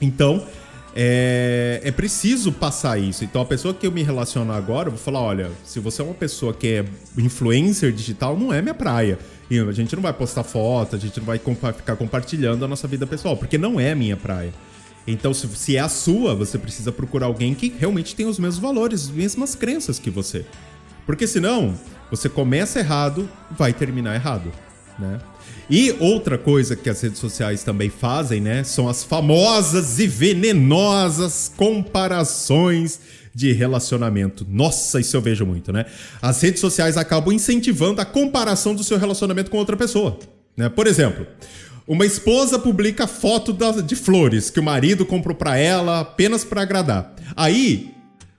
Então, 0.00 0.44
é, 0.94 1.80
é 1.82 1.90
preciso 1.90 2.52
passar 2.52 2.98
isso. 2.98 3.24
Então, 3.24 3.40
a 3.40 3.46
pessoa 3.46 3.72
que 3.72 3.86
eu 3.86 3.92
me 3.92 4.02
relaciono 4.02 4.52
agora, 4.52 4.88
eu 4.88 4.92
vou 4.92 5.00
falar: 5.00 5.20
olha, 5.20 5.50
se 5.64 5.80
você 5.80 6.02
é 6.02 6.04
uma 6.04 6.14
pessoa 6.14 6.52
que 6.52 6.68
é 6.68 6.84
influencer 7.16 7.92
digital, 7.92 8.38
não 8.38 8.52
é 8.52 8.60
minha 8.60 8.74
praia. 8.74 9.18
E 9.50 9.58
a 9.58 9.72
gente 9.72 9.94
não 9.94 10.02
vai 10.02 10.12
postar 10.12 10.44
foto, 10.44 10.96
a 10.96 10.98
gente 10.98 11.18
não 11.18 11.26
vai 11.26 11.38
compa 11.38 11.72
ficar 11.72 11.96
compartilhando 11.96 12.64
a 12.64 12.68
nossa 12.68 12.88
vida 12.88 13.06
pessoal, 13.06 13.36
porque 13.36 13.58
não 13.58 13.78
é 13.78 13.94
minha 13.94 14.16
praia. 14.16 14.52
Então, 15.06 15.34
se, 15.34 15.48
se 15.48 15.76
é 15.76 15.80
a 15.80 15.88
sua, 15.88 16.34
você 16.34 16.58
precisa 16.58 16.92
procurar 16.92 17.26
alguém 17.26 17.54
que 17.54 17.74
realmente 17.78 18.14
tem 18.14 18.26
os 18.26 18.38
mesmos 18.38 18.60
valores, 18.60 19.02
as 19.02 19.10
mesmas 19.10 19.54
crenças 19.54 19.98
que 19.98 20.10
você. 20.10 20.44
Porque 21.04 21.26
senão, 21.26 21.74
você 22.10 22.28
começa 22.28 22.78
errado, 22.78 23.28
vai 23.50 23.72
terminar 23.72 24.14
errado, 24.14 24.52
né? 24.98 25.18
E 25.70 25.94
outra 26.00 26.36
coisa 26.36 26.76
que 26.76 26.90
as 26.90 27.00
redes 27.00 27.18
sociais 27.18 27.64
também 27.64 27.88
fazem, 27.88 28.40
né, 28.40 28.62
são 28.62 28.88
as 28.88 29.02
famosas 29.02 29.98
e 29.98 30.06
venenosas 30.06 31.50
comparações 31.56 33.00
de 33.34 33.52
relacionamento. 33.52 34.46
Nossa, 34.48 35.00
isso 35.00 35.16
eu 35.16 35.22
vejo 35.22 35.46
muito, 35.46 35.72
né? 35.72 35.86
As 36.20 36.42
redes 36.42 36.60
sociais 36.60 36.96
acabam 36.96 37.32
incentivando 37.32 38.00
a 38.00 38.04
comparação 38.04 38.74
do 38.74 38.84
seu 38.84 38.98
relacionamento 38.98 39.50
com 39.50 39.56
outra 39.56 39.76
pessoa, 39.76 40.18
né? 40.56 40.68
Por 40.68 40.86
exemplo, 40.86 41.26
uma 41.86 42.06
esposa 42.06 42.58
publica 42.58 43.06
foto 43.06 43.56
de 43.82 43.96
flores 43.96 44.50
que 44.50 44.60
o 44.60 44.62
marido 44.62 45.04
comprou 45.04 45.34
para 45.34 45.56
ela 45.56 46.00
apenas 46.00 46.44
para 46.44 46.62
agradar. 46.62 47.14
Aí, 47.36 47.90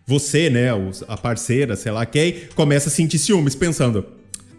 você, 0.06 0.50
né, 0.50 0.70
a 1.08 1.18
parceira, 1.18 1.76
sei 1.76 1.92
lá 1.92 2.06
quem, 2.06 2.36
começa 2.56 2.90
a 2.90 2.92
sentir 2.92 3.20
ciúmes, 3.20 3.56
pensando: 3.56 4.06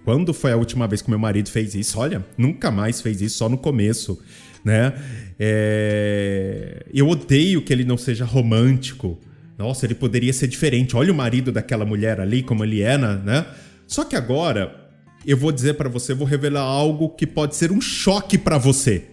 quando 0.04 0.34
foi 0.34 0.52
a 0.52 0.56
última 0.56 0.86
vez 0.86 1.00
que 1.00 1.08
meu 1.08 1.18
marido 1.18 1.50
fez 1.50 1.74
isso? 1.74 1.98
Olha, 1.98 2.24
nunca 2.36 2.70
mais 2.70 3.00
fez 3.00 3.22
isso, 3.22 3.38
só 3.38 3.48
no 3.48 3.56
começo, 3.56 4.20
né? 4.62 4.92
É... 5.38 6.84
Eu 6.92 7.08
odeio 7.08 7.62
que 7.62 7.72
ele 7.72 7.84
não 7.84 7.96
seja 7.96 8.24
romântico. 8.24 9.18
Nossa, 9.56 9.86
ele 9.86 9.94
poderia 9.94 10.32
ser 10.32 10.48
diferente. 10.48 10.96
Olha 10.96 11.12
o 11.12 11.14
marido 11.14 11.50
daquela 11.52 11.84
mulher 11.84 12.20
ali, 12.20 12.42
como 12.42 12.64
ele 12.64 12.82
é, 12.82 12.98
né? 12.98 13.46
Só 13.86 14.04
que 14.04 14.16
agora 14.16 14.83
eu 15.30 15.36
vou 15.36 15.52
dizer 15.52 15.74
para 15.74 15.88
você, 15.88 16.14
vou 16.14 16.26
revelar 16.26 16.62
algo 16.62 17.08
que 17.10 17.26
pode 17.26 17.56
ser 17.56 17.72
um 17.72 17.80
choque 17.80 18.36
para 18.36 18.58
você. 18.58 19.04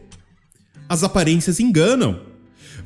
As 0.89 1.03
aparências 1.03 1.59
enganam. 1.59 2.19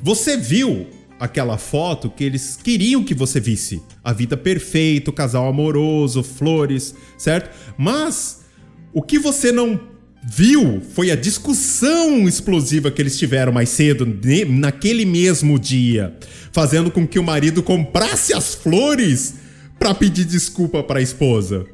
Você 0.02 0.36
viu 0.36 0.86
aquela 1.18 1.58
foto 1.58 2.10
que 2.10 2.22
eles 2.22 2.56
queriam 2.56 3.02
que 3.02 3.14
você 3.14 3.40
visse. 3.40 3.82
A 4.04 4.12
vida 4.12 4.36
perfeita, 4.36 5.10
o 5.10 5.12
casal 5.12 5.48
amoroso, 5.48 6.22
flores, 6.22 6.94
certo? 7.18 7.50
Mas 7.76 8.42
o 8.92 9.02
que 9.02 9.18
você 9.18 9.50
não 9.50 9.80
viu 10.22 10.82
foi 10.94 11.10
a 11.10 11.16
discussão 11.16 12.28
explosiva 12.28 12.90
que 12.90 13.00
eles 13.00 13.18
tiveram 13.18 13.52
mais 13.52 13.68
cedo, 13.68 14.06
naquele 14.48 15.04
mesmo 15.04 15.58
dia, 15.58 16.16
fazendo 16.52 16.90
com 16.90 17.06
que 17.06 17.18
o 17.18 17.24
marido 17.24 17.62
comprasse 17.62 18.34
as 18.34 18.54
flores 18.54 19.34
para 19.78 19.94
pedir 19.94 20.24
desculpa 20.24 20.82
para 20.82 20.98
a 20.98 21.02
esposa. 21.02 21.66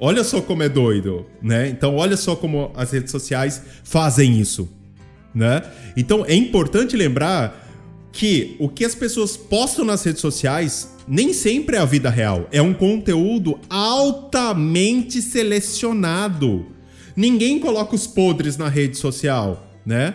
Olha 0.00 0.24
só 0.24 0.40
como 0.40 0.62
é 0.62 0.68
doido, 0.68 1.26
né? 1.42 1.68
Então 1.68 1.94
olha 1.96 2.16
só 2.16 2.34
como 2.34 2.72
as 2.74 2.90
redes 2.90 3.10
sociais 3.10 3.62
fazem 3.84 4.40
isso, 4.40 4.66
né? 5.34 5.62
Então 5.94 6.24
é 6.24 6.34
importante 6.34 6.96
lembrar 6.96 7.68
que 8.10 8.56
o 8.58 8.66
que 8.66 8.84
as 8.84 8.94
pessoas 8.94 9.36
postam 9.36 9.84
nas 9.84 10.02
redes 10.02 10.22
sociais 10.22 10.96
nem 11.06 11.34
sempre 11.34 11.76
é 11.76 11.80
a 11.80 11.84
vida 11.84 12.08
real, 12.08 12.48
é 12.50 12.62
um 12.62 12.72
conteúdo 12.72 13.58
altamente 13.68 15.20
selecionado. 15.20 16.66
Ninguém 17.14 17.58
coloca 17.58 17.94
os 17.94 18.06
podres 18.06 18.56
na 18.56 18.68
rede 18.68 18.96
social, 18.96 19.68
né? 19.84 20.14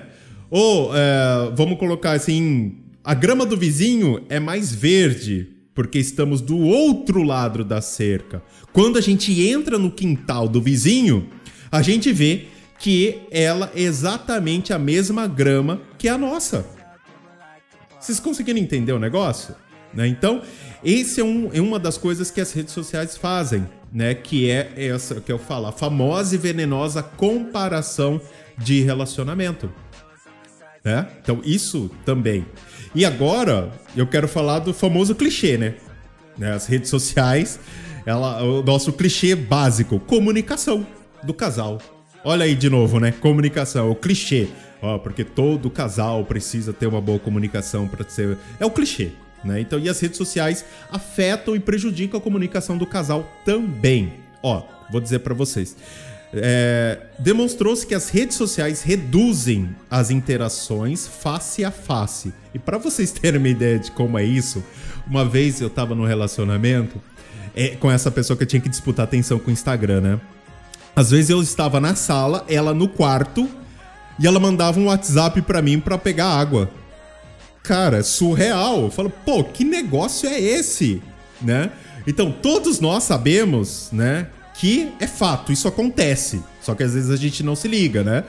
Ou 0.50 0.96
é, 0.96 1.52
vamos 1.56 1.78
colocar 1.78 2.14
assim, 2.14 2.78
a 3.04 3.14
grama 3.14 3.46
do 3.46 3.56
vizinho 3.56 4.24
é 4.30 4.40
mais 4.40 4.74
verde 4.74 5.55
porque 5.76 6.00
estamos 6.00 6.40
do 6.40 6.58
outro 6.58 7.22
lado 7.22 7.64
da 7.66 7.82
cerca. 7.82 8.42
Quando 8.72 8.98
a 8.98 9.02
gente 9.02 9.46
entra 9.46 9.78
no 9.78 9.92
quintal 9.92 10.48
do 10.48 10.62
vizinho, 10.62 11.30
a 11.70 11.82
gente 11.82 12.14
vê 12.14 12.48
que 12.80 13.20
ela 13.30 13.70
é 13.76 13.82
exatamente 13.82 14.72
a 14.72 14.80
mesma 14.80 15.28
grama 15.28 15.82
que 15.98 16.08
a 16.08 16.18
nossa. 16.18 16.66
Vocês 18.00 18.20
conseguiram 18.20 18.60
entender 18.60 18.94
o 18.94 19.00
negócio? 19.00 19.54
Né? 19.94 20.08
Então, 20.08 20.42
esse 20.84 21.20
é, 21.20 21.24
um, 21.24 21.50
é, 21.54 21.60
uma 21.60 21.80
das 21.80 21.98
coisas 21.98 22.32
que 22.32 22.40
as 22.40 22.54
redes 22.54 22.74
sociais 22.74 23.18
fazem, 23.18 23.68
né? 23.92 24.14
Que 24.14 24.50
é 24.50 24.72
essa 24.76 25.20
que 25.20 25.32
eu 25.32 25.40
falo, 25.40 25.68
a 25.68 25.72
famosa 25.72 26.36
e 26.36 26.38
venenosa 26.38 27.02
comparação 27.02 28.22
de 28.58 28.82
relacionamento. 28.82 29.72
Né? 30.84 31.08
Então, 31.22 31.42
isso 31.44 31.90
também. 32.06 32.46
E 32.96 33.04
agora 33.04 33.70
eu 33.94 34.08
quero 34.08 34.26
falar 34.26 34.60
do 34.60 34.74
famoso 34.74 35.14
clichê, 35.14 35.58
né? 35.58 35.74
né? 36.38 36.54
As 36.54 36.66
redes 36.66 36.90
sociais, 36.90 37.60
ela, 38.06 38.42
o 38.42 38.64
nosso 38.64 38.94
clichê 38.94 39.36
básico, 39.36 40.00
comunicação 40.00 40.88
do 41.22 41.34
casal. 41.34 41.82
Olha 42.24 42.46
aí 42.46 42.56
de 42.56 42.70
novo, 42.70 42.98
né? 43.00 43.12
Comunicação, 43.12 43.92
o 43.92 43.96
clichê. 43.96 44.48
Ó, 44.82 44.98
porque 44.98 45.26
todo 45.26 45.70
casal 45.70 46.24
precisa 46.24 46.72
ter 46.72 46.88
uma 46.88 47.02
boa 47.02 47.20
comunicação 47.20 47.86
para 47.86 48.08
ser. 48.08 48.38
É 48.62 48.66
o 48.66 48.72
clichê. 48.72 49.12
Né? 49.44 49.60
Então, 49.60 49.78
e 49.78 49.90
as 49.90 50.00
redes 50.00 50.18
sociais 50.18 50.64
afetam 50.90 51.54
e 51.54 51.60
prejudicam 51.60 52.18
a 52.18 52.24
comunicação 52.24 52.78
do 52.78 52.86
casal 52.86 53.30
também. 53.44 54.14
Ó, 54.42 54.64
vou 54.90 55.02
dizer 55.02 55.20
para 55.20 55.34
vocês. 55.34 55.76
É, 56.36 57.00
Demonstrou-se 57.18 57.86
que 57.86 57.96
as 57.96 58.10
redes 58.10 58.36
sociais 58.36 58.82
reduzem 58.82 59.76
as 59.90 60.12
interações 60.12 61.08
face 61.08 61.64
a 61.64 61.72
face. 61.72 62.34
E 62.54 62.60
para 62.60 62.78
vocês 62.78 63.12
terem 63.12 63.40
uma 63.40 63.50
ideia 63.50 63.80
de 63.80 63.92
como 63.92 64.18
é 64.18 64.24
isso, 64.24 64.64
uma 65.08 65.24
vez 65.24 65.62
eu 65.62 65.70
tava 65.70 65.96
num 65.96 66.06
relacionamento 66.06 67.02
é, 67.56 67.70
com 67.70 67.90
essa 67.90 68.12
pessoa 68.12 68.36
que 68.36 68.44
eu 68.44 68.48
tinha 68.48 68.62
que 68.62 68.70
disputar 68.70 69.06
atenção 69.06 69.40
com 69.40 69.50
o 69.50 69.54
Instagram, 69.54 70.02
né? 70.02 70.22
Às 70.96 71.12
vezes 71.12 71.30
eu 71.30 71.42
estava 71.42 71.80
na 71.80 71.96
sala, 71.96 72.46
ela 72.48 72.74
no 72.74 72.88
quarto, 72.88 73.50
e 74.20 74.26
ela 74.26 74.40
mandava 74.40 74.80
um 74.80 74.86
WhatsApp 74.86 75.42
para 75.42 75.62
mim 75.62 75.80
para 75.80 75.98
pegar 75.98 76.28
água. 76.28 76.70
Cara, 77.64 78.04
surreal. 78.04 78.84
Eu 78.84 78.92
falo, 78.92 79.10
pô, 79.10 79.44
que 79.44 79.64
negócio 79.64 80.30
é 80.30 80.40
esse? 80.40 81.02
Né? 81.42 81.72
Então, 82.08 82.32
todos 82.32 82.80
nós 82.80 83.04
sabemos, 83.04 83.90
né, 83.92 84.28
que 84.58 84.94
é 85.00 85.08
fato, 85.08 85.52
isso 85.52 85.68
acontece. 85.68 86.44
Só 86.62 86.74
que 86.74 86.84
às 86.84 86.94
vezes 86.94 87.10
a 87.10 87.18
gente 87.18 87.44
não 87.44 87.56
se 87.56 87.68
liga, 87.68 88.04
né? 88.04 88.24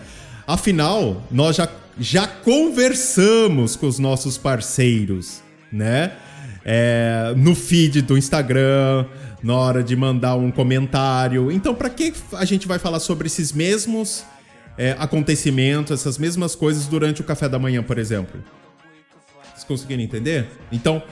Afinal, 0.46 1.22
nós 1.30 1.56
já, 1.56 1.68
já 1.98 2.26
conversamos 2.26 3.76
com 3.76 3.86
os 3.86 3.98
nossos 3.98 4.36
parceiros, 4.36 5.42
né? 5.70 6.12
É, 6.64 7.32
no 7.36 7.54
feed 7.54 8.02
do 8.02 8.18
Instagram, 8.18 9.06
na 9.42 9.54
hora 9.54 9.82
de 9.82 9.94
mandar 9.94 10.34
um 10.34 10.50
comentário. 10.50 11.50
Então, 11.50 11.74
para 11.74 11.88
que 11.88 12.12
a 12.32 12.44
gente 12.44 12.66
vai 12.66 12.78
falar 12.78 12.98
sobre 12.98 13.26
esses 13.26 13.52
mesmos 13.52 14.24
é, 14.76 14.96
acontecimentos, 14.98 15.92
essas 15.92 16.18
mesmas 16.18 16.54
coisas 16.54 16.86
durante 16.86 17.20
o 17.20 17.24
café 17.24 17.48
da 17.48 17.58
manhã, 17.58 17.82
por 17.82 17.98
exemplo? 17.98 18.42
Vocês 19.52 19.64
conseguiram 19.64 20.02
entender? 20.02 20.48
Então, 20.72 21.02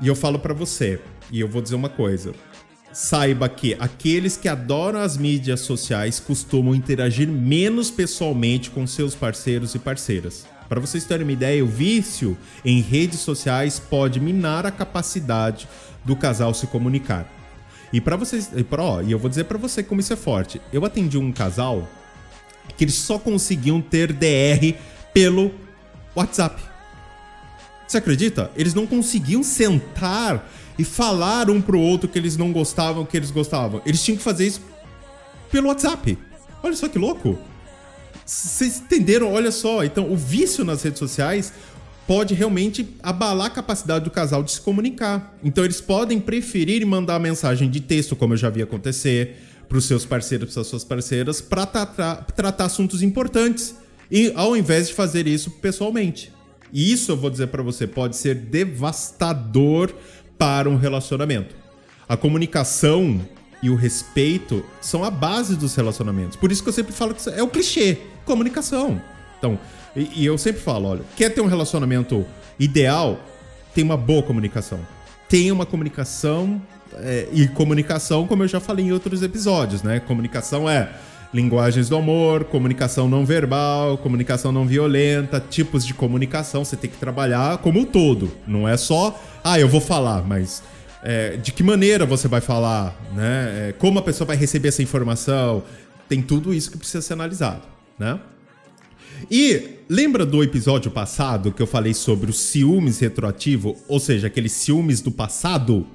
e 0.00 0.08
eu 0.08 0.14
falo 0.14 0.38
para 0.38 0.54
você, 0.54 0.98
e 1.30 1.40
eu 1.40 1.48
vou 1.48 1.60
dizer 1.60 1.74
uma 1.74 1.88
coisa: 1.88 2.32
Saiba 2.92 3.48
que 3.48 3.76
aqueles 3.78 4.36
que 4.36 4.48
adoram 4.48 5.00
as 5.00 5.16
mídias 5.16 5.60
sociais 5.60 6.18
costumam 6.18 6.74
interagir 6.74 7.28
menos 7.28 7.90
pessoalmente 7.90 8.70
com 8.70 8.86
seus 8.86 9.14
parceiros 9.14 9.74
e 9.74 9.78
parceiras. 9.78 10.46
Para 10.68 10.80
vocês 10.80 11.04
terem 11.04 11.24
uma 11.24 11.32
ideia, 11.32 11.64
o 11.64 11.68
vício 11.68 12.36
em 12.64 12.80
redes 12.80 13.20
sociais 13.20 13.78
pode 13.78 14.20
minar 14.20 14.66
a 14.66 14.70
capacidade 14.70 15.68
do 16.04 16.16
casal 16.16 16.52
se 16.52 16.66
comunicar. 16.66 17.26
E 17.92 18.00
para 18.00 18.16
vocês, 18.16 18.50
e, 18.54 18.62
pra, 18.62 18.82
ó, 18.82 19.02
e 19.02 19.12
eu 19.12 19.18
vou 19.18 19.28
dizer 19.28 19.44
para 19.44 19.58
você 19.58 19.82
como 19.82 20.00
isso 20.00 20.12
é 20.12 20.16
forte. 20.16 20.60
Eu 20.72 20.84
atendi 20.84 21.16
um 21.16 21.32
casal 21.32 21.88
que 22.76 22.84
eles 22.84 22.94
só 22.94 23.18
conseguiam 23.18 23.80
ter 23.80 24.12
DR 24.12 24.74
pelo 25.12 25.52
WhatsApp. 26.14 26.62
Você 27.86 27.96
acredita? 27.96 28.50
Eles 28.54 28.74
não 28.74 28.86
conseguiam 28.86 29.42
sentar 29.42 30.46
e 30.78 30.84
falar 30.84 31.50
um 31.50 31.60
pro 31.60 31.80
outro 31.80 32.08
que 32.08 32.18
eles 32.18 32.36
não 32.36 32.52
gostavam, 32.52 33.04
que 33.04 33.16
eles 33.16 33.30
gostavam. 33.30 33.82
Eles 33.84 34.02
tinham 34.02 34.16
que 34.16 34.22
fazer 34.22 34.46
isso 34.46 34.60
pelo 35.50 35.68
WhatsApp. 35.68 36.16
Olha 36.62 36.76
só 36.76 36.88
que 36.88 36.98
louco. 36.98 37.38
Vocês 38.24 38.80
entenderam? 38.80 39.32
Olha 39.32 39.50
só. 39.50 39.82
Então, 39.84 40.12
o 40.12 40.16
vício 40.16 40.64
nas 40.64 40.82
redes 40.82 40.98
sociais 40.98 41.52
pode 42.06 42.34
realmente 42.34 42.94
abalar 43.02 43.46
a 43.46 43.50
capacidade 43.50 44.04
do 44.04 44.10
casal 44.10 44.42
de 44.42 44.52
se 44.52 44.60
comunicar. 44.60 45.36
Então, 45.42 45.64
eles 45.64 45.80
podem 45.80 46.20
preferir 46.20 46.86
mandar 46.86 47.18
mensagem 47.18 47.68
de 47.70 47.80
texto, 47.80 48.14
como 48.14 48.34
eu 48.34 48.36
já 48.38 48.50
vi 48.50 48.62
acontecer, 48.62 49.36
para 49.68 49.78
os 49.78 49.84
seus 49.84 50.06
parceiros, 50.06 50.52
para 50.52 50.62
as 50.62 50.66
suas 50.66 50.84
parceiras, 50.84 51.40
para 51.40 51.66
tratar, 51.66 52.24
tratar 52.34 52.64
assuntos 52.64 53.02
importantes, 53.02 53.74
e 54.10 54.32
ao 54.34 54.56
invés 54.56 54.88
de 54.88 54.94
fazer 54.94 55.26
isso 55.26 55.50
pessoalmente. 55.50 56.32
E 56.72 56.92
isso 56.92 57.12
eu 57.12 57.16
vou 57.16 57.30
dizer 57.30 57.48
para 57.48 57.62
você 57.62 57.86
pode 57.86 58.16
ser 58.16 58.34
devastador 58.34 59.92
para 60.38 60.68
um 60.68 60.76
relacionamento. 60.76 61.54
A 62.08 62.16
comunicação 62.16 63.20
e 63.62 63.68
o 63.68 63.74
respeito 63.74 64.64
são 64.80 65.04
a 65.04 65.10
base 65.10 65.56
dos 65.56 65.74
relacionamentos. 65.74 66.36
Por 66.36 66.52
isso 66.52 66.62
que 66.62 66.68
eu 66.68 66.72
sempre 66.72 66.92
falo 66.92 67.14
que 67.14 67.28
é 67.28 67.42
o 67.42 67.48
clichê, 67.48 67.98
comunicação. 68.24 69.00
Então, 69.38 69.58
e, 69.94 70.22
e 70.22 70.26
eu 70.26 70.38
sempre 70.38 70.62
falo, 70.62 70.88
olha, 70.88 71.02
quer 71.16 71.30
ter 71.30 71.40
um 71.40 71.46
relacionamento 71.46 72.24
ideal, 72.58 73.20
tem 73.74 73.82
uma 73.84 73.96
boa 73.96 74.22
comunicação. 74.22 74.78
Tem 75.28 75.52
uma 75.52 75.66
comunicação 75.66 76.62
é, 76.94 77.28
e 77.32 77.48
comunicação, 77.48 78.26
como 78.26 78.44
eu 78.44 78.48
já 78.48 78.60
falei 78.60 78.86
em 78.86 78.92
outros 78.92 79.22
episódios, 79.22 79.82
né? 79.82 80.00
Comunicação 80.00 80.68
é 80.68 80.90
linguagens 81.32 81.88
do 81.88 81.96
amor, 81.96 82.44
comunicação 82.44 83.08
não 83.08 83.24
verbal, 83.24 83.98
comunicação 83.98 84.50
não 84.50 84.66
violenta, 84.66 85.40
tipos 85.40 85.84
de 85.84 85.92
comunicação, 85.92 86.64
você 86.64 86.76
tem 86.76 86.90
que 86.90 86.96
trabalhar 86.96 87.58
como 87.58 87.80
um 87.80 87.84
todo. 87.84 88.30
Não 88.46 88.66
é 88.66 88.76
só, 88.76 89.20
ah, 89.44 89.60
eu 89.60 89.68
vou 89.68 89.80
falar, 89.80 90.26
mas 90.26 90.62
é, 91.02 91.36
de 91.36 91.52
que 91.52 91.62
maneira 91.62 92.06
você 92.06 92.26
vai 92.26 92.40
falar, 92.40 92.98
né? 93.14 93.68
É, 93.68 93.74
como 93.78 93.98
a 93.98 94.02
pessoa 94.02 94.26
vai 94.26 94.36
receber 94.36 94.68
essa 94.68 94.82
informação, 94.82 95.62
tem 96.08 96.22
tudo 96.22 96.54
isso 96.54 96.70
que 96.70 96.78
precisa 96.78 97.02
ser 97.02 97.12
analisado, 97.12 97.62
né? 97.98 98.18
E 99.30 99.78
lembra 99.88 100.24
do 100.24 100.42
episódio 100.42 100.90
passado 100.90 101.52
que 101.52 101.60
eu 101.60 101.66
falei 101.66 101.92
sobre 101.92 102.30
o 102.30 102.32
ciúmes 102.32 103.00
retroativo, 103.00 103.76
ou 103.88 103.98
seja, 103.98 104.28
aqueles 104.28 104.52
ciúmes 104.52 105.00
do 105.00 105.10
passado? 105.10 105.86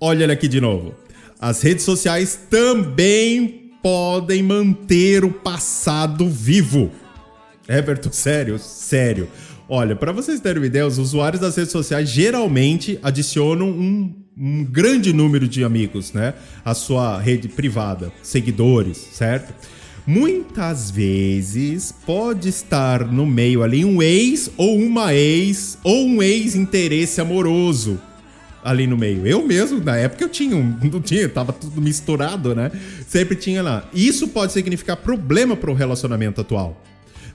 Olha 0.00 0.24
ele 0.24 0.32
aqui 0.32 0.48
de 0.48 0.60
novo. 0.60 0.94
As 1.38 1.60
redes 1.62 1.84
sociais 1.84 2.38
também 2.48 3.61
podem 3.82 4.42
manter 4.42 5.24
o 5.24 5.30
passado 5.30 6.28
vivo. 6.28 6.90
Everton, 7.68 8.12
sério? 8.12 8.58
Sério. 8.58 9.28
Olha, 9.68 9.96
para 9.96 10.12
vocês 10.12 10.40
terem 10.40 10.60
uma 10.60 10.66
ideia, 10.66 10.86
os 10.86 10.98
usuários 10.98 11.40
das 11.40 11.56
redes 11.56 11.72
sociais 11.72 12.08
geralmente 12.08 12.98
adicionam 13.02 13.68
um, 13.68 14.14
um 14.36 14.64
grande 14.64 15.12
número 15.12 15.48
de 15.48 15.64
amigos, 15.64 16.12
né? 16.12 16.34
A 16.64 16.74
sua 16.74 17.18
rede 17.18 17.48
privada, 17.48 18.12
seguidores, 18.22 18.98
certo? 19.12 19.54
Muitas 20.06 20.90
vezes 20.90 21.94
pode 22.04 22.48
estar 22.48 23.06
no 23.06 23.24
meio 23.24 23.62
ali 23.62 23.84
um 23.84 24.02
ex 24.02 24.50
ou 24.56 24.76
uma 24.76 25.14
ex 25.14 25.78
ou 25.84 26.06
um 26.06 26.22
ex-interesse 26.22 27.20
amoroso 27.20 28.00
ali 28.64 28.86
no 28.86 28.96
meio. 28.96 29.26
Eu 29.26 29.46
mesmo, 29.46 29.82
na 29.82 29.96
época, 29.96 30.24
eu 30.24 30.28
tinha 30.28 30.56
um. 30.56 30.76
Não 30.90 31.00
tinha, 31.00 31.28
tava 31.28 31.52
tudo 31.52 31.80
misturado, 31.80 32.54
né? 32.54 32.70
Sempre 33.06 33.36
tinha 33.36 33.62
lá. 33.62 33.88
Isso 33.92 34.28
pode 34.28 34.52
significar 34.52 34.96
problema 34.96 35.56
para 35.56 35.70
o 35.70 35.74
relacionamento 35.74 36.40
atual. 36.40 36.80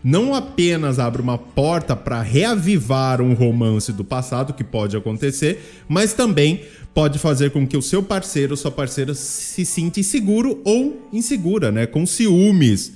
Não 0.04 0.34
apenas 0.34 1.00
abre 1.00 1.22
uma 1.22 1.38
porta 1.38 1.96
para 1.96 2.22
reavivar 2.22 3.22
um 3.22 3.34
romance 3.34 3.92
do 3.92 4.04
passado, 4.04 4.54
que 4.54 4.64
pode 4.64 4.96
acontecer, 4.96 5.84
mas 5.88 6.14
também 6.14 6.62
pode 6.94 7.20
fazer 7.20 7.52
com 7.52 7.68
que 7.68 7.76
o 7.76 7.82
seu 7.82 8.02
parceiro 8.02 8.54
ou 8.54 8.58
sua 8.58 8.72
parceira 8.72 9.14
se 9.14 9.66
sinta 9.66 10.00
inseguro 10.00 10.62
ou 10.64 11.08
insegura, 11.12 11.72
né? 11.72 11.86
Com 11.86 12.06
ciúmes 12.06 12.94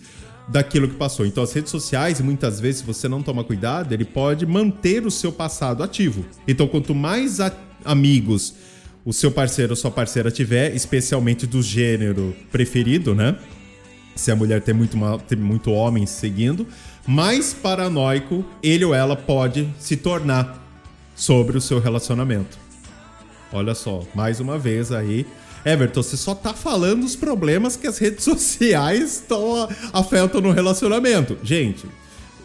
daquilo 0.48 0.88
que 0.88 0.96
passou. 0.96 1.26
Então, 1.26 1.44
as 1.44 1.54
redes 1.54 1.72
sociais, 1.72 2.22
muitas 2.22 2.60
vezes, 2.60 2.82
se 2.82 2.86
você 2.86 3.08
não 3.08 3.22
toma 3.22 3.44
cuidado, 3.44 3.94
ele 3.94 4.06
pode 4.06 4.46
manter 4.46 5.06
o 5.06 5.12
seu 5.12 5.32
passado 5.32 5.84
ativo. 5.84 6.26
Então, 6.48 6.67
quanto 6.67 6.94
mais 6.94 7.39
ativo 7.39 7.71
amigos 7.86 8.54
o 9.04 9.12
seu 9.12 9.32
parceiro 9.32 9.72
ou 9.72 9.76
sua 9.76 9.91
parceira 9.91 10.30
tiver, 10.30 10.76
especialmente 10.76 11.48
do 11.48 11.62
gênero 11.62 12.36
preferido, 12.52 13.15
né? 13.15 13.36
Se 14.15 14.30
a 14.30 14.36
mulher 14.36 14.62
tem 14.62 14.74
muito, 14.74 14.98
tem 15.28 15.38
muito 15.38 15.72
homem 15.72 16.06
seguindo, 16.06 16.67
mais 17.08 17.54
paranoico 17.54 18.46
ele 18.62 18.86
ou 18.86 18.94
ela 18.94 19.15
pode 19.15 19.67
se 19.80 19.98
tornar 19.98 20.62
sobre 21.15 21.58
o 21.58 21.62
seu 21.62 21.80
relacionamento. 21.80 22.60
Olha 23.52 23.74
só, 23.74 24.04
mais 24.13 24.39
uma 24.39 24.58
vez 24.58 24.91
aí. 24.91 25.26
Everton, 25.65 26.02
você 26.02 26.17
só 26.17 26.34
tá 26.34 26.54
falando 26.54 27.04
os 27.04 27.15
problemas 27.15 27.76
que 27.76 27.88
as 27.88 27.98
redes 27.98 28.24
sociais 28.26 29.15
estão 29.15 29.67
afetam 29.94 30.41
no 30.41 30.52
relacionamento. 30.52 31.38
Gente, 31.44 31.86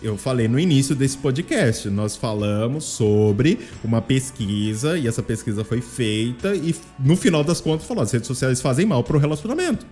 eu 0.07 0.16
falei 0.16 0.47
no 0.47 0.59
início 0.59 0.95
desse 0.95 1.19
podcast, 1.19 1.90
nós 1.90 2.14
falamos 2.14 2.85
sobre 2.85 3.59
uma 3.83 4.01
pesquisa 4.01 4.97
e 4.97 5.09
essa 5.09 5.23
pesquisa 5.23 5.64
foi 5.64 5.81
feita 5.81 6.55
e 6.55 6.75
no 6.99 7.16
final 7.16 7.42
das 7.42 7.61
contas 7.61 7.87
falou, 7.87 8.05
as 8.05 8.12
redes 8.12 8.29
sociais 8.29 8.61
fazem 8.61 8.87
mal 8.87 9.03
pro 9.03 9.19
relacionamento. 9.19 9.85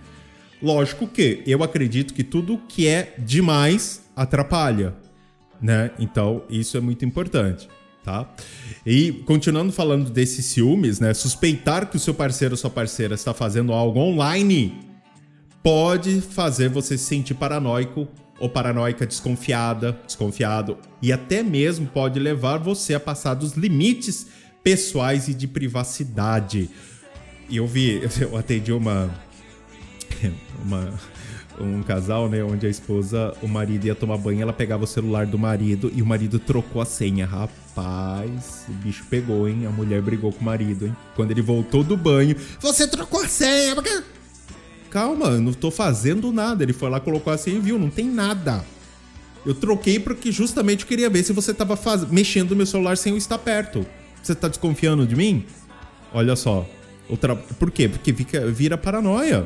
Lógico 0.61 1.05
que 1.05 1.43
eu 1.45 1.61
acredito 1.61 2.13
que 2.13 2.23
tudo 2.23 2.57
que 2.69 2.87
é 2.87 3.13
demais 3.19 4.03
atrapalha, 4.15 4.95
né? 5.61 5.91
Então, 5.99 6.43
isso 6.49 6.77
é 6.77 6.79
muito 6.79 7.03
importante 7.03 7.67
tá? 8.05 8.31
E 8.85 9.11
continuando 9.25 9.73
falando 9.73 10.11
desses 10.11 10.45
ciúmes, 10.45 10.99
né? 10.99 11.11
Suspeitar 11.15 11.89
que 11.89 11.97
o 11.97 11.99
seu 11.99 12.13
parceiro 12.13 12.53
ou 12.53 12.57
sua 12.57 12.69
parceira 12.69 13.15
está 13.15 13.33
fazendo 13.33 13.73
algo 13.73 13.99
online 13.99 14.77
pode 15.63 16.21
fazer 16.21 16.69
você 16.69 16.99
se 16.99 17.05
sentir 17.05 17.33
paranoico 17.33 18.07
ou 18.39 18.49
paranoica, 18.49 19.05
desconfiada, 19.05 19.97
desconfiado 20.05 20.77
e 21.01 21.11
até 21.11 21.41
mesmo 21.41 21.87
pode 21.87 22.19
levar 22.19 22.57
você 22.57 22.93
a 22.93 22.99
passar 22.99 23.33
dos 23.33 23.53
limites 23.53 24.27
pessoais 24.63 25.27
e 25.27 25.33
de 25.33 25.47
privacidade. 25.47 26.69
E 27.47 27.57
eu 27.57 27.67
vi, 27.67 28.01
eu 28.19 28.35
atendi 28.37 28.71
uma 28.71 29.09
uma 30.63 30.93
um 31.59 31.81
casal, 31.83 32.29
né, 32.29 32.43
onde 32.43 32.67
a 32.67 32.69
esposa, 32.69 33.33
o 33.41 33.47
marido 33.47 33.85
ia 33.85 33.95
tomar 33.95 34.17
banho, 34.17 34.41
ela 34.41 34.53
pegava 34.53 34.83
o 34.83 34.87
celular 34.87 35.25
do 35.25 35.37
marido 35.37 35.91
e 35.95 36.01
o 36.01 36.05
marido 36.05 36.39
trocou 36.39 36.81
a 36.81 36.85
senha. 36.85 37.25
Rapaz, 37.25 38.65
o 38.67 38.73
bicho 38.73 39.05
pegou, 39.09 39.47
hein? 39.47 39.65
A 39.65 39.69
mulher 39.69 40.01
brigou 40.01 40.31
com 40.31 40.41
o 40.41 40.43
marido, 40.43 40.85
hein? 40.85 40.95
Quando 41.15 41.31
ele 41.31 41.41
voltou 41.41 41.83
do 41.83 41.95
banho, 41.95 42.35
você 42.59 42.87
trocou 42.87 43.21
a 43.21 43.27
senha, 43.27 43.73
porque... 43.75 44.03
Calma, 44.95 45.31
não 45.31 45.51
tô 45.51 45.69
fazendo 45.69 46.31
nada. 46.31 46.63
Ele 46.63 46.71
foi 46.71 46.89
lá, 46.89 47.01
colocou 47.01 47.33
a 47.33 47.37
senha 47.37 47.57
e 47.57 47.59
viu, 47.59 47.77
não 47.77 47.89
tem 47.89 48.09
nada. 48.09 48.63
Eu 49.45 49.53
troquei 49.53 49.99
porque 49.99 50.31
justamente 50.31 50.83
eu 50.83 50.87
queria 50.87 51.09
ver 51.09 51.21
se 51.21 51.33
você 51.33 51.53
tava 51.53 51.75
faz... 51.75 52.09
mexendo 52.09 52.51
no 52.51 52.55
meu 52.55 52.65
celular 52.65 52.95
sem 52.95 53.11
eu 53.11 53.17
estar 53.17 53.37
perto. 53.37 53.85
Você 54.23 54.33
tá 54.33 54.47
desconfiando 54.47 55.05
de 55.05 55.13
mim? 55.13 55.45
Olha 56.13 56.33
só. 56.37 56.65
Outra... 57.09 57.35
Por 57.35 57.71
quê? 57.71 57.89
Porque 57.89 58.13
fica... 58.13 58.49
vira 58.49 58.77
paranoia. 58.77 59.45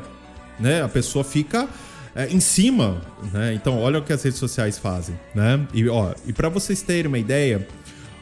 Né? 0.59 0.83
A 0.83 0.87
pessoa 0.87 1.23
fica 1.23 1.67
é, 2.13 2.27
em 2.27 2.39
cima, 2.39 3.01
né? 3.33 3.51
Então, 3.55 3.79
olha 3.79 3.97
o 3.97 4.03
que 4.03 4.13
as 4.13 4.21
redes 4.21 4.37
sociais 4.37 4.77
fazem, 4.77 5.19
né? 5.33 5.65
E, 5.73 5.89
ó, 5.89 6.13
e 6.27 6.31
para 6.31 6.49
vocês 6.49 6.83
terem 6.83 7.07
uma 7.07 7.17
ideia, 7.17 7.67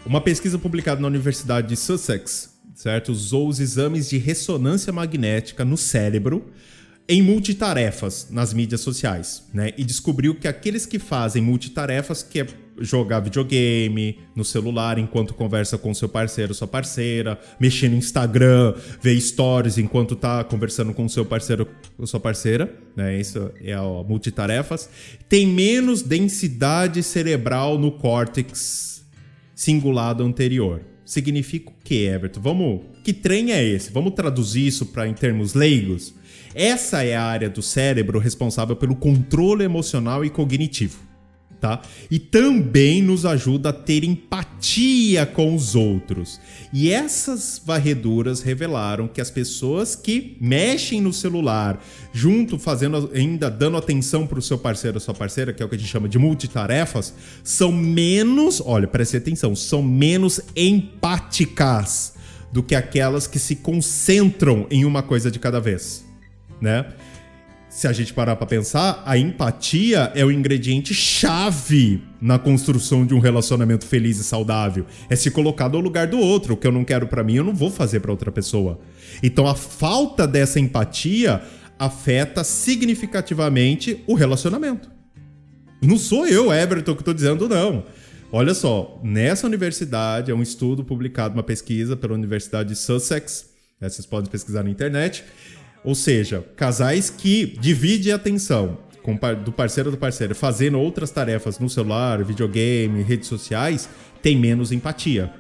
uma 0.06 0.22
pesquisa 0.22 0.58
publicada 0.58 1.02
na 1.02 1.08
Universidade 1.08 1.68
de 1.68 1.76
Sussex, 1.76 2.52
certo? 2.74 3.12
Usou 3.12 3.50
os 3.50 3.60
exames 3.60 4.08
de 4.10 4.18
ressonância 4.18 4.94
magnética 4.94 5.66
no 5.66 5.76
cérebro 5.76 6.54
em 7.10 7.22
multitarefas 7.22 8.28
nas 8.30 8.54
mídias 8.54 8.82
sociais, 8.82 9.44
né? 9.54 9.72
E 9.78 9.84
descobriu 9.86 10.36
que 10.36 10.48
aqueles 10.48 10.86
que 10.86 11.00
fazem 11.00 11.42
multitarefas, 11.42 12.22
que 12.22 12.42
é 12.42 12.48
jogar 12.80 13.22
videogame 13.22 14.20
no 14.36 14.44
celular 14.44 15.00
enquanto 15.00 15.34
conversa 15.34 15.78
com 15.78 15.94
seu 15.94 16.10
parceiro, 16.10 16.54
sua 16.54 16.68
parceira, 16.68 17.40
mexer 17.60 17.90
no 17.90 17.96
Instagram, 17.96 18.76
ver 19.02 19.20
stories 19.20 19.78
enquanto 19.78 20.16
tá 20.16 20.44
conversando 20.44 20.94
com 20.94 21.08
seu 21.08 21.26
parceiro 21.26 21.68
ou 21.98 22.06
sua 22.06 22.20
parceira, 22.20 22.72
né? 22.96 23.18
Isso 23.18 23.52
é 23.64 23.80
o 23.80 24.04
multitarefas. 24.04 24.90
Tem 25.30 25.48
menos 25.48 26.02
densidade 26.02 27.02
cerebral 27.02 27.80
no 27.80 27.92
córtex 27.92 29.06
cingulado 29.56 30.24
anterior. 30.24 30.82
Significa 31.06 31.70
o 31.70 31.74
que, 31.84 32.06
Everton? 32.06 32.42
Vamos, 32.42 32.82
que 33.02 33.14
trem 33.14 33.54
é 33.54 33.64
esse? 33.64 33.94
Vamos 33.94 34.14
traduzir 34.14 34.68
isso 34.68 34.88
para 34.88 35.08
em 35.08 35.14
termos 35.14 35.54
leigos? 35.54 36.14
Essa 36.60 37.04
é 37.04 37.16
a 37.16 37.24
área 37.24 37.50
do 37.50 37.62
cérebro 37.62 38.18
responsável 38.18 38.76
pelo 38.76 38.96
controle 38.96 39.64
emocional 39.64 40.26
e 40.26 40.30
cognitivo 40.30 41.08
tá? 41.60 41.82
E 42.10 42.20
também 42.20 43.02
nos 43.02 43.26
ajuda 43.26 43.70
a 43.70 43.74
ter 43.74 44.04
empatia 44.04 45.26
com 45.26 45.56
os 45.56 45.76
outros. 45.76 46.40
E 46.72 46.92
essas 46.92 47.62
varreduras 47.64 48.42
revelaram 48.42 49.08
que 49.08 49.22
as 49.22 49.32
pessoas 49.32 49.96
que 49.96 50.38
mexem 50.40 51.02
no 51.02 51.12
celular, 51.12 51.84
junto 52.14 52.60
fazendo 52.60 53.10
ainda 53.14 53.50
dando 53.50 53.78
atenção 53.78 54.28
para 54.28 54.40
o 54.40 54.42
seu 54.42 54.58
parceiro 54.58 54.98
ou 54.98 55.02
sua 55.02 55.14
parceira, 55.14 55.54
que 55.54 55.62
é 55.62 55.66
o 55.66 55.70
que 55.70 55.76
a 55.76 55.80
gente 55.80 55.90
chama 55.90 56.10
de 56.10 56.20
multitarefas, 56.20 57.14
são 57.44 57.72
menos, 57.72 58.62
olha, 58.64 58.88
preste 58.88 59.18
atenção, 59.18 59.56
são 59.56 59.82
menos 59.82 60.40
empáticas 60.56 62.14
do 62.52 62.64
que 62.64 62.76
aquelas 62.76 63.28
que 63.28 63.40
se 63.40 63.58
concentram 63.58 64.66
em 64.70 64.86
uma 64.86 65.04
coisa 65.04 65.30
de 65.30 65.38
cada 65.38 65.60
vez, 65.60 66.07
né? 66.62 66.86
se 67.78 67.88
a 67.88 67.94
gente 67.94 68.12
parar 68.12 68.36
para 68.36 68.48
pensar, 68.48 69.04
a 69.06 69.20
empatia 69.20 70.12
é 70.16 70.26
o 70.26 70.32
ingrediente 70.32 70.96
chave 70.96 72.02
na 72.20 72.40
construção 72.40 73.06
de 73.06 73.14
um 73.14 73.20
relacionamento 73.20 73.86
feliz 73.86 74.18
e 74.18 74.24
saudável. 74.24 74.88
É 75.08 75.16
se 75.16 75.30
colocar 75.30 75.70
no 75.70 75.80
lugar 75.80 76.08
do 76.08 76.18
outro. 76.18 76.56
O 76.56 76.58
que 76.58 76.66
eu 76.66 76.72
não 76.72 76.84
quero 76.84 77.08
para 77.08 77.24
mim, 77.24 77.36
eu 77.36 77.44
não 77.44 77.54
vou 77.54 77.70
fazer 77.70 78.00
para 78.00 78.10
outra 78.10 78.32
pessoa. 78.32 78.80
Então 79.22 79.46
a 79.46 79.54
falta 79.54 80.26
dessa 80.26 80.60
empatia 80.60 81.40
afeta 81.78 82.44
significativamente 82.44 84.04
o 84.08 84.16
relacionamento. 84.16 84.90
Não 85.80 86.00
sou 86.00 86.26
eu, 86.26 86.52
Everton, 86.52 86.96
que 86.96 87.02
estou 87.02 87.14
dizendo 87.14 87.48
não. 87.48 87.86
Olha 88.32 88.56
só, 88.56 89.00
nessa 89.04 89.46
universidade, 89.46 90.32
é 90.32 90.34
um 90.34 90.42
estudo 90.42 90.84
publicado, 90.84 91.36
uma 91.36 91.44
pesquisa 91.44 91.96
pela 91.96 92.16
Universidade 92.16 92.70
de 92.70 92.76
Sussex, 92.76 93.52
né, 93.80 93.88
vocês 93.88 94.06
podem 94.08 94.30
pesquisar 94.30 94.64
na 94.64 94.72
internet, 94.72 95.24
ou 95.88 95.96
seja, 95.96 96.44
casais 96.58 97.10
que 97.10 97.46
dividem 97.62 98.12
a 98.12 98.18
atenção 98.18 98.78
do 99.46 99.54
parceiro 99.54 99.90
do 99.90 99.96
parceiro 99.96 100.36
fazendo 100.36 100.78
outras 100.78 101.10
tarefas 101.12 101.60
no 101.60 101.70
celular, 101.70 102.22
videogame, 102.26 103.02
redes 103.04 103.30
sociais, 103.30 103.88
tem 104.22 104.38
menos 104.38 104.74
empatia. 104.74 105.32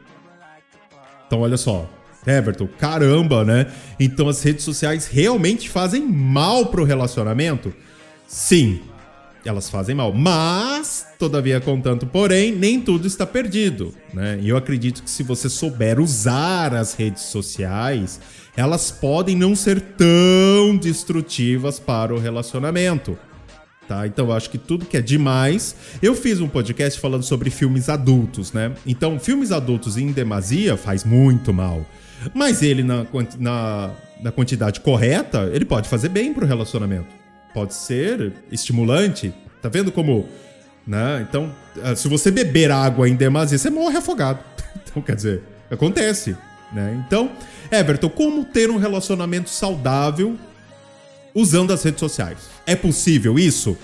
Então, 1.27 1.41
olha 1.41 1.57
só. 1.57 1.91
Everton, 2.25 2.65
caramba, 2.65 3.43
né? 3.43 3.69
Então 3.99 4.29
as 4.29 4.41
redes 4.41 4.63
sociais 4.63 5.05
realmente 5.07 5.69
fazem 5.69 6.01
mal 6.01 6.67
pro 6.67 6.85
relacionamento? 6.85 7.73
Sim, 8.25 8.79
elas 9.49 9.69
fazem 9.69 9.95
mal. 9.95 10.13
Mas, 10.13 11.05
todavia, 11.17 11.59
contanto, 11.59 12.05
porém, 12.05 12.51
nem 12.51 12.79
tudo 12.81 13.07
está 13.07 13.25
perdido, 13.25 13.93
né? 14.13 14.37
E 14.41 14.49
eu 14.49 14.57
acredito 14.57 15.03
que 15.03 15.09
se 15.09 15.23
você 15.23 15.49
souber 15.49 15.99
usar 15.99 16.73
as 16.73 16.93
redes 16.93 17.23
sociais, 17.23 18.19
elas 18.55 18.91
podem 18.91 19.35
não 19.35 19.55
ser 19.55 19.79
tão 19.79 20.75
destrutivas 20.77 21.79
para 21.79 22.13
o 22.13 22.19
relacionamento. 22.19 23.17
Tá? 23.87 24.05
Então 24.05 24.33
acho 24.33 24.49
que 24.49 24.57
tudo 24.57 24.85
que 24.85 24.97
é 24.97 25.01
demais. 25.01 25.75
Eu 26.01 26.13
fiz 26.13 26.41
um 26.41 26.47
podcast 26.49 26.99
falando 26.99 27.23
sobre 27.23 27.49
filmes 27.49 27.87
adultos, 27.87 28.51
né? 28.51 28.73
Então, 28.85 29.17
filmes 29.17 29.51
adultos 29.51 29.95
em 29.95 30.11
demasia 30.11 30.75
faz 30.75 31.05
muito 31.05 31.53
mal. 31.53 31.85
Mas 32.33 32.61
ele, 32.61 32.83
na, 32.83 33.05
na, 33.39 33.91
na 34.21 34.31
quantidade 34.31 34.81
correta, 34.81 35.49
ele 35.53 35.63
pode 35.63 35.87
fazer 35.87 36.09
bem 36.09 36.33
pro 36.33 36.45
relacionamento. 36.45 37.26
Pode 37.57 37.73
ser 37.73 38.33
estimulante. 38.51 39.33
Tá 39.63 39.67
vendo 39.67 39.91
como. 39.91 40.29
Né? 40.85 41.25
Então, 41.27 41.51
eh, 41.83 41.95
se 41.95 42.07
você 42.07 42.29
beber 42.29 42.69
água 42.69 43.09
em 43.09 43.15
demasia, 43.15 43.57
você 43.57 43.71
morre 43.71 43.97
afogado. 43.97 44.39
Então, 44.89 45.01
quer 45.01 45.15
dizer, 45.15 45.41
acontece. 45.71 46.37
Né? 46.71 47.03
Então, 47.03 47.31
Everton, 47.71 48.09
como 48.09 48.45
ter 48.45 48.69
um 48.69 48.77
relacionamento 48.77 49.49
saudável 49.49 50.37
usando 51.33 51.73
as 51.73 51.81
redes 51.81 51.99
sociais? 51.99 52.37
É 52.63 52.75
possível 52.75 53.39
isso? 53.39 53.75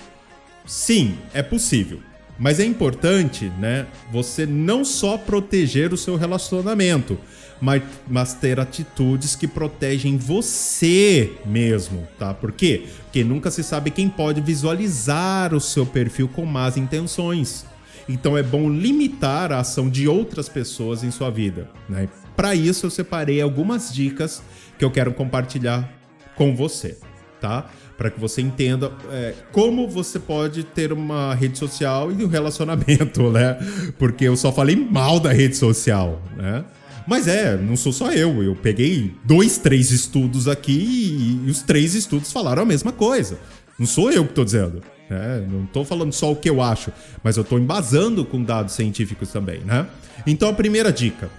Sim, 0.64 1.18
é 1.34 1.42
possível. 1.42 1.98
Mas 2.38 2.60
é 2.60 2.64
importante, 2.64 3.50
né, 3.58 3.86
você 4.12 4.46
não 4.46 4.84
só 4.84 5.18
proteger 5.18 5.92
o 5.92 5.96
seu 5.96 6.14
relacionamento, 6.14 7.18
mas, 7.60 7.82
mas 8.08 8.34
ter 8.34 8.60
atitudes 8.60 9.34
que 9.34 9.46
protegem 9.46 10.16
você 10.16 11.32
mesmo, 11.46 12.06
tá? 12.18 12.34
Por 12.34 12.52
quê? 12.52 12.84
Porque 13.04 13.24
nunca 13.24 13.50
se 13.50 13.62
sabe 13.62 13.90
quem 13.90 14.08
pode 14.08 14.40
visualizar 14.40 15.54
o 15.54 15.60
seu 15.60 15.86
perfil 15.86 16.28
com 16.28 16.44
más 16.44 16.76
intenções. 16.76 17.64
Então 18.08 18.36
é 18.36 18.42
bom 18.42 18.68
limitar 18.68 19.52
a 19.52 19.60
ação 19.60 19.88
de 19.88 20.06
outras 20.06 20.48
pessoas 20.48 21.02
em 21.02 21.10
sua 21.10 21.30
vida, 21.30 21.70
né? 21.88 22.08
Para 22.36 22.54
isso, 22.54 22.86
eu 22.86 22.90
separei 22.90 23.40
algumas 23.40 23.92
dicas 23.92 24.42
que 24.78 24.84
eu 24.84 24.90
quero 24.90 25.12
compartilhar 25.12 25.88
com 26.34 26.54
você, 26.54 26.98
tá? 27.40 27.70
Para 27.96 28.10
que 28.10 28.18
você 28.18 28.42
entenda 28.42 28.90
é, 29.10 29.34
como 29.52 29.88
você 29.88 30.18
pode 30.18 30.64
ter 30.64 30.92
uma 30.92 31.32
rede 31.34 31.56
social 31.56 32.10
e 32.10 32.24
um 32.24 32.28
relacionamento, 32.28 33.30
né? 33.30 33.56
Porque 33.98 34.24
eu 34.24 34.36
só 34.36 34.52
falei 34.52 34.74
mal 34.74 35.20
da 35.20 35.32
rede 35.32 35.56
social, 35.56 36.20
né? 36.36 36.64
Mas 37.06 37.28
é, 37.28 37.56
não 37.56 37.76
sou 37.76 37.92
só 37.92 38.12
eu. 38.12 38.42
Eu 38.42 38.54
peguei 38.54 39.14
dois, 39.24 39.58
três 39.58 39.90
estudos 39.90 40.48
aqui 40.48 41.40
e, 41.44 41.50
os 41.50 41.62
três 41.62 41.94
estudos 41.94 42.32
falaram 42.32 42.62
a 42.62 42.66
mesma 42.66 42.92
coisa. 42.92 43.38
Não 43.78 43.86
sou 43.86 44.10
eu 44.10 44.24
que 44.24 44.30
estou 44.30 44.44
dizendo. 44.44 44.82
Né? 45.08 45.46
Não 45.50 45.64
estou 45.64 45.84
falando 45.84 46.12
só 46.12 46.32
o 46.32 46.36
que 46.36 46.48
eu 46.48 46.62
acho, 46.62 46.90
mas 47.22 47.36
eu 47.36 47.42
estou 47.42 47.58
embasando 47.58 48.24
com 48.24 48.42
dados 48.42 48.74
científicos 48.74 49.30
também, 49.30 49.60
né? 49.60 49.86
Então 50.26 50.48
a 50.48 50.54
primeira 50.54 50.90
dica: 50.90 51.30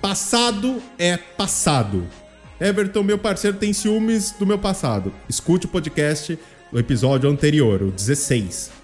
passado 0.00 0.80
é 0.96 1.16
passado. 1.16 2.06
Everton, 2.60 3.02
meu 3.02 3.18
parceiro, 3.18 3.56
tem 3.56 3.72
ciúmes 3.72 4.32
do 4.38 4.46
meu 4.46 4.58
passado. 4.58 5.12
Escute 5.28 5.66
o 5.66 5.68
podcast, 5.68 6.38
o 6.70 6.78
episódio 6.78 7.28
anterior, 7.28 7.82
o 7.82 7.90
16 7.90 8.79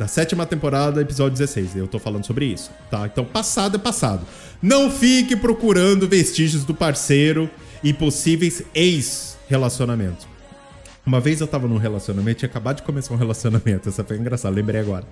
da 0.00 0.08
sétima 0.08 0.46
temporada, 0.46 1.02
episódio 1.02 1.36
16. 1.36 1.76
Eu 1.76 1.86
tô 1.86 1.98
falando 1.98 2.24
sobre 2.24 2.46
isso, 2.46 2.70
tá? 2.90 3.04
Então, 3.04 3.22
passado 3.22 3.76
é 3.76 3.78
passado. 3.78 4.26
Não 4.62 4.90
fique 4.90 5.36
procurando 5.36 6.08
vestígios 6.08 6.64
do 6.64 6.74
parceiro 6.74 7.50
e 7.84 7.92
possíveis 7.92 8.62
ex-relacionamentos. 8.74 10.26
Uma 11.04 11.20
vez 11.20 11.42
eu 11.42 11.46
tava 11.46 11.68
num 11.68 11.76
relacionamento, 11.76 12.38
tinha 12.38 12.48
acabado 12.48 12.76
de 12.76 12.82
começar 12.82 13.12
um 13.12 13.18
relacionamento, 13.18 13.90
essa 13.90 14.02
foi 14.02 14.16
engraçada, 14.16 14.54
lembrei 14.54 14.80
agora. 14.80 15.04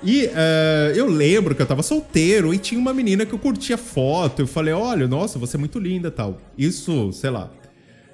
E 0.00 0.26
uh, 0.26 0.94
eu 0.94 1.08
lembro 1.08 1.52
que 1.52 1.62
eu 1.62 1.66
tava 1.66 1.82
solteiro 1.82 2.54
e 2.54 2.58
tinha 2.58 2.80
uma 2.80 2.94
menina 2.94 3.26
que 3.26 3.32
eu 3.32 3.38
curtia 3.38 3.76
foto. 3.76 4.42
Eu 4.42 4.46
falei, 4.46 4.72
olha, 4.72 5.08
nossa, 5.08 5.40
você 5.40 5.56
é 5.56 5.58
muito 5.58 5.80
linda 5.80 6.08
tal. 6.08 6.40
Isso, 6.56 7.12
sei 7.12 7.30
lá, 7.30 7.50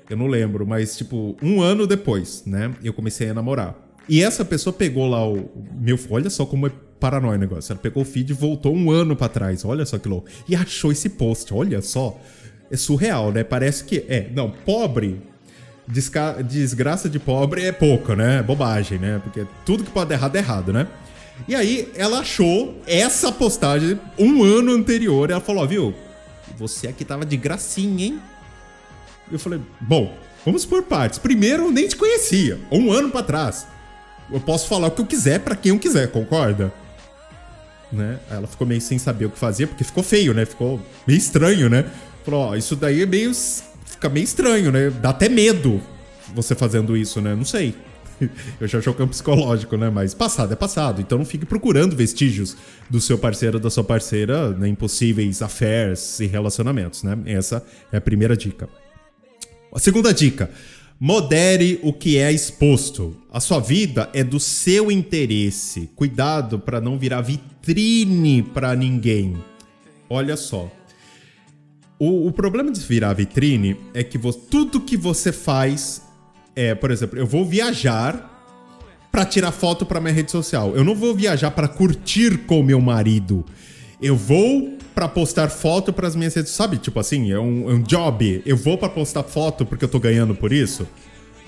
eu 0.09 0.17
não 0.17 0.29
lembro, 0.29 0.67
mas 0.67 0.97
tipo, 0.97 1.37
um 1.43 1.61
ano 1.61 1.87
depois, 1.87 2.43
né? 2.47 2.73
Eu 2.83 2.95
comecei 2.95 3.29
a 3.29 3.35
namorar. 3.35 3.90
E 4.11 4.25
essa 4.25 4.45
pessoa 4.45 4.73
pegou 4.73 5.09
lá 5.09 5.25
o. 5.25 5.49
Meu, 5.81 5.97
olha 6.11 6.29
só 6.29 6.45
como 6.45 6.67
é 6.67 6.73
paranoia 6.99 7.37
o 7.37 7.41
negócio. 7.41 7.73
Ela 7.73 7.81
pegou 7.81 8.03
o 8.03 8.05
feed 8.05 8.31
e 8.31 8.33
voltou 8.33 8.75
um 8.75 8.91
ano 8.91 9.15
para 9.15 9.29
trás. 9.29 9.65
Olha 9.65 9.87
só 9.87 9.99
que 9.99 10.09
louco. 10.09 10.29
E 10.49 10.57
achou 10.57 10.91
esse 10.91 11.11
post. 11.11 11.55
Olha 11.55 11.81
só. 11.81 12.21
É 12.69 12.77
surreal, 12.77 13.31
né? 13.31 13.45
Parece 13.45 13.85
que. 13.85 14.05
É, 14.09 14.29
não, 14.35 14.51
pobre. 14.51 15.23
Desca... 15.87 16.43
Desgraça 16.43 17.09
de 17.09 17.21
pobre 17.21 17.63
é 17.63 17.71
pouco, 17.71 18.15
né? 18.15 18.43
Bobagem, 18.43 18.99
né? 18.99 19.21
Porque 19.23 19.47
tudo 19.65 19.85
que 19.85 19.93
pode 19.93 20.09
dar 20.09 20.17
errado 20.17 20.35
é 20.35 20.39
errado, 20.41 20.73
né? 20.73 20.89
E 21.47 21.55
aí 21.55 21.89
ela 21.95 22.19
achou 22.19 22.81
essa 22.89 23.31
postagem 23.31 23.97
um 24.19 24.43
ano 24.43 24.73
anterior. 24.73 25.31
Ela 25.31 25.41
falou: 25.41 25.63
Ó, 25.63 25.67
viu? 25.69 25.95
Você 26.59 26.89
aqui 26.89 27.05
tava 27.05 27.25
de 27.25 27.37
gracinha, 27.37 28.07
hein? 28.07 28.21
Eu 29.31 29.39
falei: 29.39 29.61
Bom, 29.81 30.13
vamos 30.45 30.67
por 30.67 30.83
partes. 30.83 31.21
Primeiro, 31.21 31.67
eu 31.67 31.71
nem 31.71 31.87
te 31.87 31.95
conhecia. 31.95 32.59
Um 32.73 32.91
ano 32.91 33.09
para 33.09 33.23
trás 33.23 33.67
eu 34.33 34.41
posso 34.41 34.69
falar 34.69 34.89
o 34.89 34.91
que 34.91 35.01
eu 35.01 35.07
quiser 35.07 35.41
para 35.41 35.57
quem 35.57 35.71
eu 35.71 35.79
quiser, 35.79 36.11
concorda? 36.11 36.73
Né? 37.93 38.19
Ela 38.31 38.47
ficou 38.47 38.67
meio 38.67 38.81
sem 38.81 38.99
saber 38.99 39.27
o 39.27 39.31
que 39.31 39.39
fazer, 39.39 39.67
porque 39.67 39.83
ficou 39.83 40.03
feio, 40.03 40.33
né? 40.33 40.45
Ficou 40.45 40.81
meio 41.07 41.19
estranho, 41.19 41.69
né? 41.69 41.85
Falou, 42.25 42.49
ó, 42.49 42.57
isso 42.57 42.77
daí 42.77 43.03
é 43.03 43.07
meio. 43.07 43.33
Fica 43.85 44.09
meio 44.09 44.25
estranho, 44.25 44.71
né? 44.71 44.91
Dá 44.91 45.11
até 45.11 45.29
medo 45.29 45.81
você 46.35 46.55
fazendo 46.55 46.97
isso, 46.97 47.21
né? 47.21 47.35
Não 47.35 47.45
sei. 47.45 47.75
Eu 48.61 48.69
já 48.69 48.79
achou 48.79 48.95
campo 48.95 49.11
psicológico, 49.11 49.77
né? 49.77 49.91
Mas 49.91 50.15
passado 50.15 50.53
é 50.53 50.57
passado. 50.57 51.01
Então 51.01 51.19
não 51.19 51.25
fique 51.25 51.45
procurando 51.45 51.97
vestígios 51.97 52.57
do 52.89 53.01
seu 53.01 53.19
parceiro 53.19 53.57
ou 53.57 53.63
da 53.63 53.71
sua 53.71 53.85
parceira 53.85 54.51
né? 54.51 54.69
em 54.69 54.75
possíveis 54.75 55.43
affairs 55.43 56.21
e 56.21 56.27
relacionamentos, 56.27 57.03
né? 57.03 57.19
Essa 57.27 57.65
é 57.91 57.97
a 57.97 58.01
primeira 58.01 58.37
dica. 58.37 58.69
A 59.75 59.79
segunda 59.79 60.13
dica. 60.13 60.51
Modere 61.03 61.81
o 61.83 61.95
que 61.95 62.19
é 62.19 62.31
exposto. 62.31 63.17
A 63.33 63.41
sua 63.41 63.59
vida 63.59 64.11
é 64.13 64.23
do 64.23 64.39
seu 64.39 64.93
interesse. 64.93 65.89
Cuidado 65.97 66.59
para 66.59 66.79
não 66.79 66.99
virar 66.99 67.23
vitrine 67.23 68.43
para 68.43 68.77
ninguém. 68.77 69.35
Olha 70.11 70.37
só. 70.37 70.71
O, 71.99 72.27
o, 72.27 72.33
problema 72.33 72.71
de 72.71 72.81
virar 72.81 73.15
vitrine 73.15 73.79
é 73.95 74.05
que 74.05 74.19
você, 74.19 74.41
tudo 74.51 74.79
que 74.79 74.95
você 74.95 75.33
faz 75.33 76.03
é, 76.55 76.75
por 76.75 76.91
exemplo, 76.91 77.19
eu 77.19 77.27
vou 77.27 77.47
viajar 77.47 78.29
para 79.11 79.25
tirar 79.25 79.53
foto 79.53 79.87
para 79.87 80.03
minha 80.03 80.13
rede 80.13 80.31
social. 80.31 80.77
Eu 80.77 80.85
não 80.85 80.95
vou 80.95 81.15
viajar 81.15 81.51
para 81.51 81.67
curtir 81.67 82.45
com 82.45 82.63
meu 82.63 82.81
marido. 82.81 83.43
Eu 84.03 84.17
vou 84.17 84.77
para 84.95 85.09
postar 85.09 85.49
foto 85.49 85.93
para 85.93 86.07
as 86.07 86.17
minhas 86.17 86.35
redes, 86.35 86.53
sabe? 86.53 86.79
Tipo 86.79 87.01
assim, 87.01 87.31
é 87.31 87.39
um, 87.39 87.71
é 87.71 87.75
um 87.75 87.83
job. 87.83 88.43
Eu 88.45 88.57
vou 88.57 88.77
para 88.77 88.89
postar 88.89 89.23
foto 89.23 89.65
porque 89.65 89.85
eu 89.85 89.89
tô 89.89 89.99
ganhando 89.99 90.35
por 90.35 90.53
isso. 90.53 90.87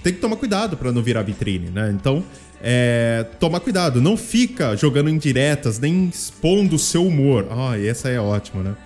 Tem 0.02 0.12
que 0.12 0.20
tomar 0.20 0.36
cuidado 0.36 0.76
para 0.76 0.90
não 0.90 1.02
virar 1.02 1.22
vitrine, 1.22 1.70
né? 1.70 1.90
Então, 1.94 2.24
é, 2.60 3.26
toma 3.38 3.60
cuidado, 3.60 4.00
não 4.00 4.16
fica 4.16 4.76
jogando 4.76 5.08
indiretas 5.08 5.78
nem 5.78 6.08
expondo 6.08 6.76
o 6.76 6.78
seu 6.78 7.06
humor. 7.06 7.46
Ah, 7.50 7.78
essa 7.78 8.08
é 8.08 8.20
ótima, 8.20 8.62
né? 8.62 8.76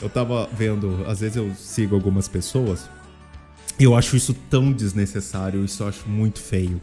Eu 0.00 0.08
tava 0.08 0.48
vendo, 0.56 1.04
às 1.06 1.20
vezes 1.20 1.36
eu 1.36 1.52
sigo 1.54 1.94
algumas 1.94 2.26
pessoas, 2.26 2.88
eu 3.78 3.94
acho 3.94 4.16
isso 4.16 4.34
tão 4.48 4.72
desnecessário, 4.72 5.64
isso 5.64 5.82
eu 5.82 5.88
acho 5.88 6.08
muito 6.08 6.40
feio. 6.40 6.80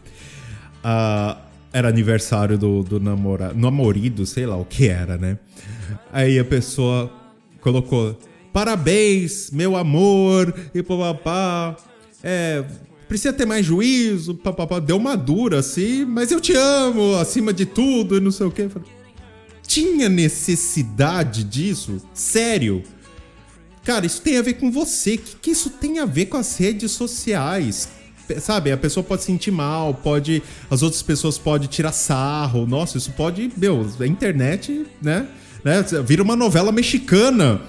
Uh, 0.78 1.38
era 1.74 1.90
aniversário 1.90 2.58
do, 2.58 2.84
do 2.84 3.00
namorado, 3.00 3.58
namorido, 3.58 4.26
sei 4.26 4.46
lá 4.46 4.56
o 4.56 4.66
que 4.66 4.88
era, 4.88 5.18
né? 5.18 5.38
Aí 6.12 6.40
a 6.40 6.46
pessoa 6.46 7.12
colocou 7.62 8.18
parabéns, 8.58 9.52
meu 9.52 9.76
amor, 9.76 10.54
e 10.74 10.82
papapá. 10.82 11.78
É, 12.24 12.64
precisa 13.08 13.32
ter 13.32 13.46
mais 13.46 13.66
juízo, 13.66 14.34
papapá. 14.34 14.80
Deu 14.80 14.98
uma 14.98 15.16
dura 15.16 15.60
assim, 15.60 16.06
mas 16.06 16.32
eu 16.32 16.42
te 16.42 16.54
amo 16.54 17.16
acima 17.16 17.54
de 17.54 17.66
tudo 17.66 18.18
e 18.18 18.20
não 18.20 18.32
sei 18.32 18.48
o 18.48 18.52
que. 18.52 18.68
Tinha 19.62 20.10
necessidade 20.10 21.44
disso? 21.44 22.02
Sério? 22.14 22.84
Cara, 23.84 24.06
isso 24.06 24.22
tem 24.22 24.38
a 24.38 24.42
ver 24.42 24.56
com 24.56 24.72
você. 24.72 25.16
O 25.16 25.18
que, 25.20 25.36
que 25.36 25.52
isso 25.52 25.70
tem 25.70 26.00
a 26.00 26.06
ver 26.06 26.26
com 26.26 26.38
as 26.38 26.58
redes 26.58 26.92
sociais? 26.92 27.90
Sabe, 28.42 28.72
a 28.72 28.78
pessoa 28.78 29.04
pode 29.04 29.22
se 29.22 29.28
sentir 29.28 29.52
mal, 29.52 29.94
pode. 29.94 30.42
As 30.70 30.82
outras 30.82 31.02
pessoas 31.02 31.38
podem 31.38 31.70
tirar 31.70 31.92
sarro. 31.92 32.66
Nossa, 32.66 32.98
isso 32.98 33.12
pode. 33.12 33.52
Meu, 33.56 33.88
a 34.00 34.08
internet, 34.08 34.86
né? 35.02 35.28
Né? 35.64 35.84
Vira 36.06 36.24
uma 36.24 36.36
novela 36.36 36.72
mexicana. 36.72 37.62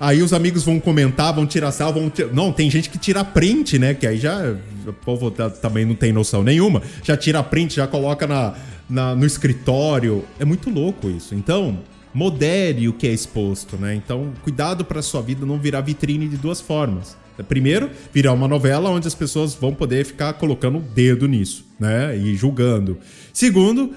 Aí 0.00 0.20
os 0.20 0.32
amigos 0.32 0.64
vão 0.64 0.80
comentar, 0.80 1.32
vão 1.32 1.46
tirar 1.46 1.70
sal, 1.70 1.92
vão. 1.92 2.10
Não, 2.32 2.52
tem 2.52 2.68
gente 2.68 2.90
que 2.90 2.98
tira 2.98 3.24
print, 3.24 3.78
né? 3.78 3.94
Que 3.94 4.06
aí 4.06 4.18
já. 4.18 4.56
O 4.86 4.92
povo 4.92 5.30
tá, 5.30 5.48
também 5.48 5.84
não 5.84 5.94
tem 5.94 6.12
noção 6.12 6.42
nenhuma. 6.42 6.82
Já 7.04 7.16
tira 7.16 7.40
print, 7.42 7.76
já 7.76 7.86
coloca 7.86 8.26
na, 8.26 8.54
na, 8.90 9.14
no 9.14 9.24
escritório. 9.24 10.24
É 10.40 10.44
muito 10.44 10.70
louco 10.70 11.08
isso. 11.08 11.36
Então, 11.36 11.78
modere 12.12 12.88
o 12.88 12.92
que 12.92 13.06
é 13.06 13.12
exposto, 13.12 13.76
né? 13.76 13.94
Então, 13.94 14.32
cuidado 14.42 14.84
para 14.84 15.00
sua 15.02 15.22
vida 15.22 15.46
não 15.46 15.58
virar 15.58 15.82
vitrine 15.82 16.28
de 16.28 16.36
duas 16.36 16.60
formas. 16.60 17.16
Primeiro, 17.48 17.90
virar 18.12 18.32
uma 18.32 18.46
novela 18.46 18.90
onde 18.90 19.08
as 19.08 19.14
pessoas 19.14 19.54
vão 19.54 19.72
poder 19.72 20.04
ficar 20.04 20.34
colocando 20.34 20.78
o 20.78 20.80
dedo 20.80 21.26
nisso, 21.26 21.64
né? 21.80 22.16
E 22.16 22.34
julgando. 22.34 22.98
Segundo, 23.32 23.94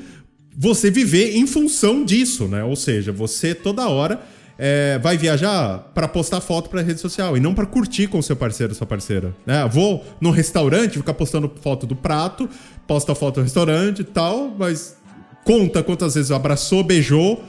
você 0.57 0.89
viver 0.89 1.35
em 1.35 1.45
função 1.45 2.05
disso, 2.05 2.47
né? 2.47 2.63
Ou 2.63 2.75
seja, 2.75 3.11
você 3.11 3.53
toda 3.53 3.87
hora 3.87 4.21
é, 4.57 4.97
vai 4.99 5.17
viajar 5.17 5.79
para 5.93 6.07
postar 6.07 6.39
foto 6.41 6.69
para 6.69 6.81
rede 6.81 6.99
social 6.99 7.35
e 7.35 7.39
não 7.39 7.53
para 7.53 7.65
curtir 7.65 8.07
com 8.07 8.21
seu 8.21 8.35
parceiro 8.35 8.73
sua 8.73 8.87
parceira. 8.87 9.35
Né? 9.45 9.67
Vou 9.71 10.05
no 10.19 10.31
restaurante, 10.31 10.97
ficar 10.97 11.13
postando 11.13 11.51
foto 11.61 11.85
do 11.85 11.95
prato, 11.95 12.49
posta 12.87 13.13
foto 13.13 13.35
do 13.35 13.41
restaurante 13.43 13.99
e 13.99 14.05
tal, 14.05 14.55
mas 14.57 14.97
conta 15.43 15.83
quantas 15.83 16.15
vezes 16.15 16.31
abraçou, 16.31 16.83
beijou, 16.83 17.43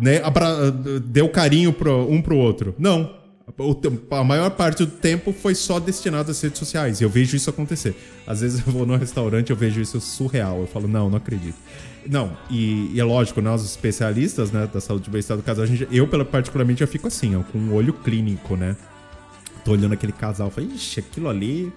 né? 0.00 0.20
Abra 0.22 0.70
deu 1.04 1.28
carinho 1.28 1.72
pro, 1.72 2.10
um 2.10 2.22
pro 2.22 2.36
outro. 2.36 2.74
Não. 2.78 3.21
A 4.10 4.24
maior 4.24 4.50
parte 4.50 4.84
do 4.84 4.90
tempo 4.90 5.32
foi 5.32 5.54
só 5.54 5.78
destinado 5.78 6.30
às 6.30 6.40
redes 6.40 6.58
sociais. 6.58 7.00
E 7.00 7.04
eu 7.04 7.10
vejo 7.10 7.36
isso 7.36 7.50
acontecer. 7.50 7.94
Às 8.26 8.40
vezes 8.40 8.66
eu 8.66 8.72
vou 8.72 8.86
no 8.86 8.96
restaurante 8.96 9.50
eu 9.50 9.56
vejo 9.56 9.80
isso 9.80 10.00
surreal. 10.00 10.60
Eu 10.60 10.66
falo, 10.66 10.88
não, 10.88 11.10
não 11.10 11.18
acredito. 11.18 11.56
Não, 12.06 12.36
e, 12.50 12.90
e, 12.92 13.00
é 13.00 13.04
lógico, 13.04 13.40
nós 13.40 13.64
especialistas 13.64 14.50
né, 14.50 14.68
da 14.72 14.80
saúde 14.80 15.08
e 15.08 15.10
bem-estar 15.10 15.36
do 15.36 15.42
casal, 15.42 15.64
gente, 15.66 15.86
eu 15.90 16.08
particularmente 16.24 16.80
já 16.80 16.86
fico 16.86 17.06
assim, 17.06 17.36
ó, 17.36 17.42
com 17.44 17.58
um 17.58 17.74
olho 17.74 17.92
clínico, 17.92 18.56
né? 18.56 18.76
Tô 19.64 19.72
olhando 19.72 19.92
aquele 19.92 20.12
casal, 20.12 20.50
falo, 20.50 20.72
ixi, 20.72 20.98
aquilo 20.98 21.28
ali. 21.28 21.72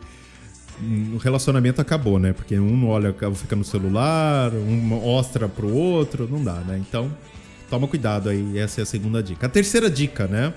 O 1.14 1.18
relacionamento 1.18 1.80
acabou, 1.80 2.18
né? 2.18 2.34
Porque 2.34 2.58
um 2.60 2.88
olha, 2.90 3.16
fica 3.36 3.56
no 3.56 3.64
celular, 3.64 4.52
um 4.54 4.76
mostra 4.76 5.48
pro 5.48 5.72
outro, 5.72 6.28
não 6.30 6.44
dá, 6.44 6.56
né? 6.56 6.78
Então, 6.80 7.16
toma 7.70 7.88
cuidado 7.88 8.30
aí, 8.30 8.58
essa 8.58 8.82
é 8.82 8.84
a 8.84 8.86
segunda 8.86 9.22
dica. 9.22 9.46
A 9.46 9.50
terceira 9.50 9.90
dica, 9.90 10.26
né? 10.26 10.54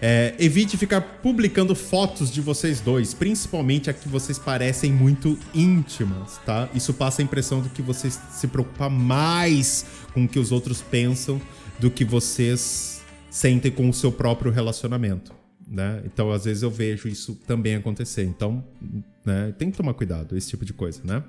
É, 0.00 0.34
evite 0.38 0.76
ficar 0.76 1.00
publicando 1.00 1.74
fotos 1.74 2.30
de 2.30 2.40
vocês 2.40 2.80
dois, 2.80 3.14
principalmente 3.14 3.90
a 3.90 3.92
que 3.92 4.08
vocês 4.08 4.38
parecem 4.38 4.92
muito 4.92 5.36
íntimas, 5.52 6.38
tá? 6.46 6.68
Isso 6.72 6.94
passa 6.94 7.20
a 7.20 7.24
impressão 7.24 7.60
de 7.60 7.68
que 7.68 7.82
vocês 7.82 8.18
se 8.30 8.46
preocupam 8.46 8.88
mais 8.88 9.84
com 10.14 10.24
o 10.24 10.28
que 10.28 10.38
os 10.38 10.52
outros 10.52 10.80
pensam 10.80 11.40
do 11.80 11.90
que 11.90 12.04
vocês 12.04 13.02
sentem 13.28 13.72
com 13.72 13.88
o 13.88 13.94
seu 13.94 14.12
próprio 14.12 14.52
relacionamento, 14.52 15.34
né? 15.66 16.00
Então, 16.04 16.30
às 16.30 16.44
vezes 16.44 16.62
eu 16.62 16.70
vejo 16.70 17.08
isso 17.08 17.34
também 17.46 17.74
acontecer. 17.74 18.24
Então, 18.24 18.64
né, 19.24 19.52
tem 19.58 19.70
que 19.70 19.76
tomar 19.76 19.94
cuidado, 19.94 20.36
esse 20.36 20.48
tipo 20.48 20.64
de 20.64 20.72
coisa, 20.72 21.00
né? 21.04 21.24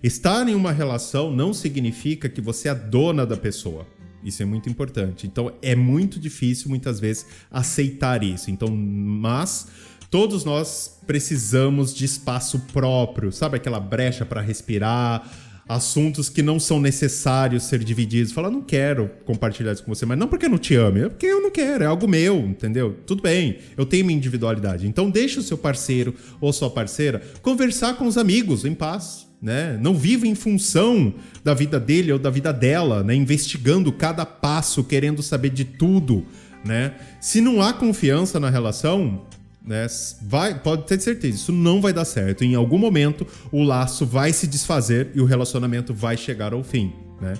Estar 0.00 0.48
em 0.48 0.54
uma 0.54 0.70
relação 0.70 1.34
não 1.34 1.52
significa 1.52 2.28
que 2.28 2.40
você 2.40 2.68
é 2.68 2.70
a 2.70 2.74
dona 2.74 3.26
da 3.26 3.36
pessoa. 3.36 3.86
Isso 4.24 4.42
é 4.42 4.46
muito 4.46 4.68
importante. 4.68 5.26
Então 5.26 5.52
é 5.60 5.74
muito 5.74 6.18
difícil 6.18 6.68
muitas 6.68 7.00
vezes 7.00 7.26
aceitar 7.50 8.22
isso. 8.22 8.50
Então, 8.50 8.68
mas 8.68 9.68
todos 10.10 10.44
nós 10.44 10.98
precisamos 11.06 11.94
de 11.94 12.04
espaço 12.04 12.60
próprio, 12.72 13.32
sabe 13.32 13.56
aquela 13.56 13.80
brecha 13.80 14.24
para 14.24 14.40
respirar, 14.40 15.30
assuntos 15.68 16.28
que 16.28 16.42
não 16.42 16.60
são 16.60 16.80
necessários 16.80 17.64
ser 17.64 17.82
divididos. 17.82 18.32
Fala, 18.32 18.50
não 18.50 18.62
quero 18.62 19.10
compartilhar 19.24 19.72
isso 19.72 19.84
com 19.84 19.94
você, 19.94 20.04
mas 20.04 20.18
não 20.18 20.28
porque 20.28 20.46
eu 20.46 20.50
não 20.50 20.58
te 20.58 20.74
ame, 20.74 21.00
é 21.00 21.08
porque 21.08 21.26
eu 21.26 21.40
não 21.40 21.50
quero, 21.50 21.84
é 21.84 21.86
algo 21.86 22.06
meu, 22.06 22.36
entendeu? 22.38 22.98
Tudo 23.06 23.22
bem, 23.22 23.58
eu 23.76 23.86
tenho 23.86 24.04
minha 24.04 24.16
individualidade. 24.16 24.86
Então 24.86 25.10
deixa 25.10 25.40
o 25.40 25.42
seu 25.42 25.56
parceiro 25.56 26.14
ou 26.40 26.52
sua 26.52 26.70
parceira 26.70 27.22
conversar 27.40 27.96
com 27.96 28.06
os 28.06 28.18
amigos 28.18 28.64
em 28.64 28.74
paz. 28.74 29.31
Né? 29.42 29.76
Não 29.80 29.94
viva 29.94 30.26
em 30.26 30.36
função 30.36 31.12
da 31.42 31.52
vida 31.52 31.80
dele 31.80 32.12
ou 32.12 32.18
da 32.18 32.30
vida 32.30 32.52
dela, 32.52 33.02
né? 33.02 33.12
investigando 33.12 33.92
cada 33.92 34.24
passo, 34.24 34.84
querendo 34.84 35.20
saber 35.20 35.50
de 35.50 35.64
tudo. 35.64 36.24
Né? 36.64 36.94
Se 37.20 37.40
não 37.40 37.60
há 37.60 37.72
confiança 37.72 38.38
na 38.38 38.48
relação, 38.48 39.26
né? 39.64 39.86
Vai, 40.22 40.58
pode 40.58 40.86
ter 40.86 41.00
certeza, 41.00 41.36
isso 41.36 41.52
não 41.52 41.80
vai 41.80 41.92
dar 41.92 42.04
certo. 42.04 42.42
Em 42.44 42.54
algum 42.54 42.78
momento, 42.78 43.26
o 43.50 43.62
laço 43.62 44.04
vai 44.04 44.32
se 44.32 44.46
desfazer 44.46 45.10
e 45.14 45.20
o 45.20 45.24
relacionamento 45.24 45.94
vai 45.94 46.16
chegar 46.16 46.52
ao 46.52 46.64
fim. 46.64 46.92
Né? 47.20 47.34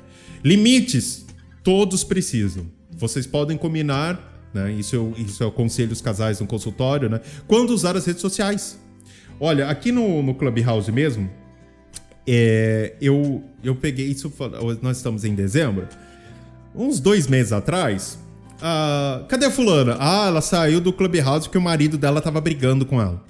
Limites, 0.44 1.26
todos 1.64 2.04
precisam. 2.04 2.66
Vocês 2.92 3.26
podem 3.26 3.56
combinar, 3.56 4.48
né? 4.54 4.70
isso, 4.72 4.94
eu, 4.94 5.14
isso 5.16 5.42
eu 5.42 5.48
aconselho 5.48 5.92
os 5.92 6.00
casais 6.00 6.38
no 6.40 6.46
consultório, 6.46 7.08
né? 7.08 7.20
quando 7.48 7.70
usar 7.70 7.96
as 7.96 8.06
redes 8.06 8.20
sociais. 8.20 8.78
Olha, 9.40 9.68
aqui 9.68 9.90
no, 9.90 10.22
no 10.22 10.34
Clubhouse 10.34 10.92
mesmo, 10.92 11.28
é, 12.26 12.94
eu, 13.00 13.42
eu 13.62 13.74
peguei 13.74 14.06
isso, 14.06 14.32
nós 14.80 14.96
estamos 14.98 15.24
em 15.24 15.34
dezembro, 15.34 15.88
uns 16.74 17.00
dois 17.00 17.26
meses 17.26 17.52
atrás, 17.52 18.18
ah, 18.64 19.24
cadê 19.28 19.46
a 19.46 19.50
fulana? 19.50 19.96
Ah, 19.98 20.28
ela 20.28 20.40
saiu 20.40 20.80
do 20.80 20.92
Clubhouse 20.92 21.48
porque 21.48 21.58
o 21.58 21.62
marido 21.62 21.98
dela 21.98 22.22
tava 22.22 22.40
brigando 22.40 22.86
com 22.86 23.02
ela. 23.02 23.20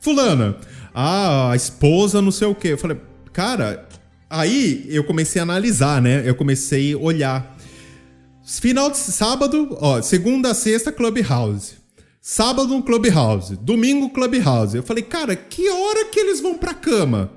Fulana, 0.00 0.56
ah, 0.94 1.50
a 1.50 1.56
esposa 1.56 2.20
não 2.20 2.30
sei 2.30 2.46
o 2.46 2.54
quê. 2.54 2.68
Eu 2.68 2.78
falei, 2.78 2.98
cara, 3.32 3.88
aí 4.28 4.84
eu 4.88 5.02
comecei 5.02 5.40
a 5.40 5.44
analisar, 5.44 6.02
né? 6.02 6.22
Eu 6.28 6.34
comecei 6.34 6.92
a 6.92 6.98
olhar. 6.98 7.56
Final 8.44 8.90
de 8.90 8.98
sábado, 8.98 9.78
ó, 9.80 10.02
segunda 10.02 10.52
sexta, 10.52 10.92
Clubhouse. 10.92 11.76
Sábado 12.20 12.82
Clubhouse. 12.82 13.56
Domingo, 13.56 14.10
Clubhouse. 14.10 14.76
Eu 14.76 14.82
falei, 14.82 15.02
cara, 15.02 15.34
que 15.34 15.70
hora 15.70 16.04
que 16.04 16.20
eles 16.20 16.40
vão 16.40 16.58
pra 16.58 16.74
cama? 16.74 17.30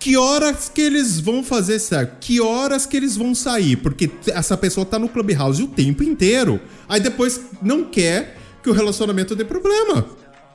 Que 0.00 0.16
horas 0.16 0.70
que 0.70 0.80
eles 0.80 1.20
vão 1.20 1.44
fazer 1.44 1.78
certo? 1.78 2.16
Que 2.20 2.40
horas 2.40 2.86
que 2.86 2.96
eles 2.96 3.18
vão 3.18 3.34
sair? 3.34 3.76
Porque 3.76 4.10
essa 4.28 4.56
pessoa 4.56 4.86
tá 4.86 4.98
no 4.98 5.10
Clubhouse 5.10 5.62
o 5.62 5.68
tempo 5.68 6.02
inteiro. 6.02 6.58
Aí 6.88 6.98
depois 6.98 7.38
não 7.60 7.84
quer 7.84 8.38
que 8.62 8.70
o 8.70 8.72
relacionamento 8.72 9.36
dê 9.36 9.44
problema. 9.44 10.06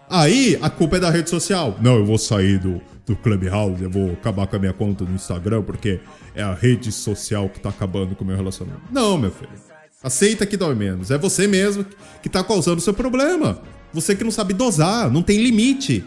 Aí 0.09 0.57
a 0.63 0.69
culpa 0.69 0.97
é 0.97 0.99
da 0.99 1.11
rede 1.11 1.29
social. 1.29 1.77
Não, 1.79 1.95
eu 1.95 2.05
vou 2.05 2.17
sair 2.17 2.57
do, 2.57 2.81
do 3.05 3.15
Clubhouse, 3.15 3.83
eu 3.83 3.89
vou 3.89 4.13
acabar 4.13 4.47
com 4.47 4.55
a 4.55 4.59
minha 4.59 4.73
conta 4.73 5.03
no 5.03 5.13
Instagram 5.13 5.61
porque 5.61 5.99
é 6.33 6.41
a 6.41 6.55
rede 6.55 6.91
social 6.91 7.47
que 7.47 7.59
tá 7.59 7.69
acabando 7.69 8.15
com 8.15 8.23
o 8.23 8.27
meu 8.27 8.35
relacionamento. 8.35 8.81
Não, 8.91 9.15
meu 9.15 9.29
filho. 9.29 9.51
Aceita 10.01 10.43
que 10.47 10.57
dói 10.57 10.73
menos. 10.73 11.11
É 11.11 11.19
você 11.19 11.45
mesmo 11.45 11.85
que 12.21 12.29
tá 12.29 12.43
causando 12.43 12.77
o 12.77 12.81
seu 12.81 12.95
problema. 12.95 13.61
Você 13.93 14.15
que 14.15 14.23
não 14.23 14.31
sabe 14.31 14.55
dosar, 14.55 15.11
não 15.11 15.21
tem 15.21 15.37
limite, 15.37 16.03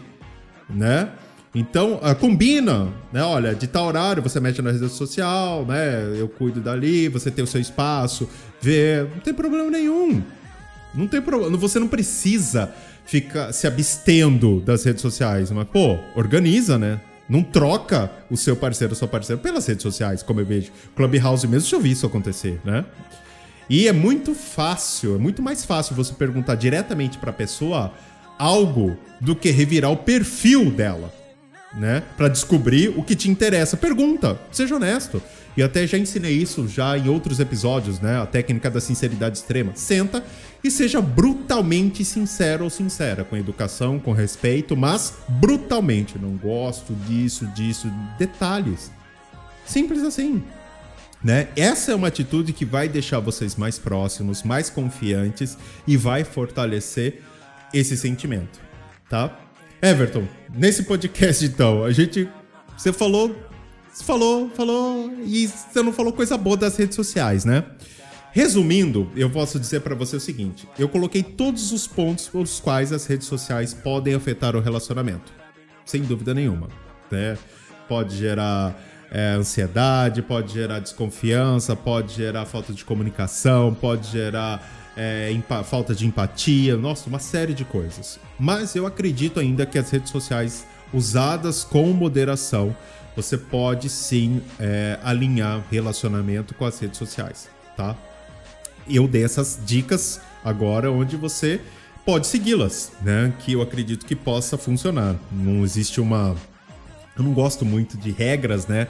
né? 0.69 1.09
Então, 1.53 1.95
uh, 1.95 2.15
combina, 2.15 2.89
né? 3.11 3.23
Olha, 3.23 3.55
de 3.55 3.65
tal 3.65 3.87
horário 3.87 4.21
você 4.21 4.39
mexe 4.39 4.61
na 4.61 4.71
rede 4.71 4.87
social, 4.89 5.65
né? 5.65 6.15
Eu 6.15 6.29
cuido 6.29 6.61
dali, 6.61 7.09
você 7.09 7.31
tem 7.31 7.43
o 7.43 7.47
seu 7.47 7.59
espaço, 7.59 8.29
vê. 8.61 9.07
Não 9.15 9.19
tem 9.19 9.33
problema 9.33 9.69
nenhum. 9.71 10.21
Não 10.93 11.07
tem 11.07 11.21
problema. 11.21 11.57
Você 11.57 11.79
não 11.79 11.87
precisa 11.87 12.71
ficar 13.03 13.51
se 13.51 13.65
abstendo 13.65 14.59
das 14.59 14.83
redes 14.83 15.01
sociais. 15.01 15.49
Mas, 15.49 15.67
pô, 15.67 15.97
organiza, 16.15 16.77
né? 16.77 17.01
Não 17.27 17.41
troca 17.43 18.11
o 18.29 18.37
seu 18.37 18.55
parceiro 18.55 18.93
ou 18.93 18.97
sua 18.97 19.07
parceira 19.07 19.41
pelas 19.41 19.65
redes 19.65 19.83
sociais, 19.83 20.21
como 20.21 20.39
eu 20.39 20.45
vejo. 20.45 20.71
Clubhouse 20.95 21.47
mesmo, 21.47 21.67
já 21.67 21.79
vi 21.79 21.91
isso 21.91 22.05
acontecer, 22.05 22.59
né? 22.63 22.85
E 23.67 23.87
é 23.87 23.93
muito 23.93 24.33
fácil, 24.33 25.15
é 25.15 25.17
muito 25.19 25.41
mais 25.41 25.63
fácil 25.63 25.95
você 25.95 26.13
perguntar 26.13 26.55
diretamente 26.55 27.19
para 27.19 27.29
a 27.29 27.33
pessoa 27.33 27.93
algo 28.37 28.97
do 29.21 29.35
que 29.35 29.51
revirar 29.51 29.91
o 29.91 29.97
perfil 29.97 30.71
dela 30.71 31.18
né? 31.73 32.03
Para 32.17 32.27
descobrir 32.27 32.89
o 32.89 33.03
que 33.03 33.15
te 33.15 33.29
interessa. 33.29 33.77
Pergunta, 33.77 34.39
seja 34.51 34.75
honesto. 34.75 35.21
E 35.57 35.63
até 35.63 35.85
já 35.85 35.97
ensinei 35.97 36.33
isso 36.33 36.67
já 36.67 36.97
em 36.97 37.09
outros 37.09 37.39
episódios, 37.39 37.99
né? 37.99 38.21
A 38.21 38.25
técnica 38.25 38.69
da 38.69 38.79
sinceridade 38.79 39.37
extrema. 39.37 39.73
Senta 39.75 40.23
e 40.63 40.69
seja 40.71 41.01
brutalmente 41.01 42.03
sincero 42.05 42.63
ou 42.63 42.69
sincera, 42.69 43.23
com 43.23 43.35
educação, 43.35 43.99
com 43.99 44.11
respeito, 44.11 44.75
mas 44.77 45.13
brutalmente. 45.27 46.17
Não 46.17 46.35
gosto 46.37 46.93
disso, 46.93 47.45
disso, 47.47 47.91
detalhes. 48.17 48.91
Simples 49.65 50.03
assim. 50.03 50.43
Né? 51.21 51.49
Essa 51.55 51.91
é 51.91 51.95
uma 51.95 52.07
atitude 52.07 52.53
que 52.53 52.63
vai 52.63 52.87
deixar 52.87 53.19
vocês 53.19 53.57
mais 53.57 53.77
próximos, 53.77 54.43
mais 54.43 54.69
confiantes 54.69 55.57
e 55.85 55.97
vai 55.97 56.23
fortalecer 56.23 57.21
esse 57.73 57.97
sentimento, 57.97 58.59
tá? 59.09 59.37
Everton, 59.81 60.27
nesse 60.53 60.83
podcast 60.83 61.45
então, 61.45 61.83
a 61.83 61.91
gente. 61.91 62.27
Você 62.77 62.91
falou. 62.91 63.35
Você 63.91 64.03
falou, 64.03 64.49
falou. 64.49 65.11
E 65.25 65.47
você 65.47 65.81
não 65.81 65.93
falou 65.93 66.11
coisa 66.11 66.37
boa 66.37 66.57
das 66.57 66.75
redes 66.77 66.95
sociais, 66.95 67.45
né? 67.45 67.63
Resumindo, 68.31 69.09
eu 69.15 69.29
posso 69.29 69.59
dizer 69.59 69.81
para 69.81 69.95
você 69.95 70.17
o 70.17 70.19
seguinte: 70.19 70.67
eu 70.77 70.89
coloquei 70.89 71.23
todos 71.23 71.71
os 71.71 71.87
pontos 71.87 72.27
pelos 72.27 72.59
quais 72.59 72.91
as 72.91 73.05
redes 73.05 73.27
sociais 73.27 73.73
podem 73.73 74.13
afetar 74.13 74.55
o 74.55 74.59
relacionamento. 74.59 75.31
Sem 75.85 76.03
dúvida 76.03 76.33
nenhuma. 76.33 76.67
Né? 77.09 77.37
Pode 77.87 78.15
gerar 78.15 78.79
é, 79.09 79.31
ansiedade, 79.31 80.21
pode 80.21 80.53
gerar 80.53 80.79
desconfiança, 80.79 81.75
pode 81.75 82.13
gerar 82.13 82.45
falta 82.45 82.73
de 82.73 82.85
comunicação, 82.85 83.73
pode 83.73 84.11
gerar 84.11 84.78
é, 84.99 85.63
falta 85.63 85.95
de 85.95 86.05
empatia, 86.05 86.75
nossa, 86.75 87.07
uma 87.07 87.19
série 87.19 87.53
de 87.53 87.63
coisas. 87.63 88.19
Mas 88.37 88.75
eu 88.75 88.85
acredito 88.85 89.39
ainda 89.39 89.65
que 89.65 89.79
as 89.79 89.89
redes 89.89 90.11
sociais 90.11 90.67
usadas 90.93 91.63
com 91.63 91.93
moderação, 91.93 92.75
você 93.15 93.37
pode 93.37 93.87
sim 93.87 94.41
é, 94.59 94.99
alinhar 95.01 95.63
relacionamento 95.71 96.53
com 96.53 96.65
as 96.65 96.77
redes 96.79 96.97
sociais, 96.97 97.47
tá? 97.77 97.95
Eu 98.89 99.07
dei 99.07 99.23
essas 99.23 99.57
dicas 99.65 100.19
agora 100.43 100.91
onde 100.91 101.15
você 101.15 101.61
pode 102.05 102.27
segui-las, 102.27 102.91
né? 103.01 103.31
Que 103.39 103.53
eu 103.53 103.61
acredito 103.61 104.05
que 104.05 104.17
possa 104.17 104.57
funcionar. 104.57 105.15
Não 105.31 105.63
existe 105.63 106.01
uma. 106.01 106.35
Eu 107.17 107.23
não 107.23 107.33
gosto 107.33 107.63
muito 107.63 107.97
de 107.97 108.11
regras, 108.11 108.67
né? 108.67 108.89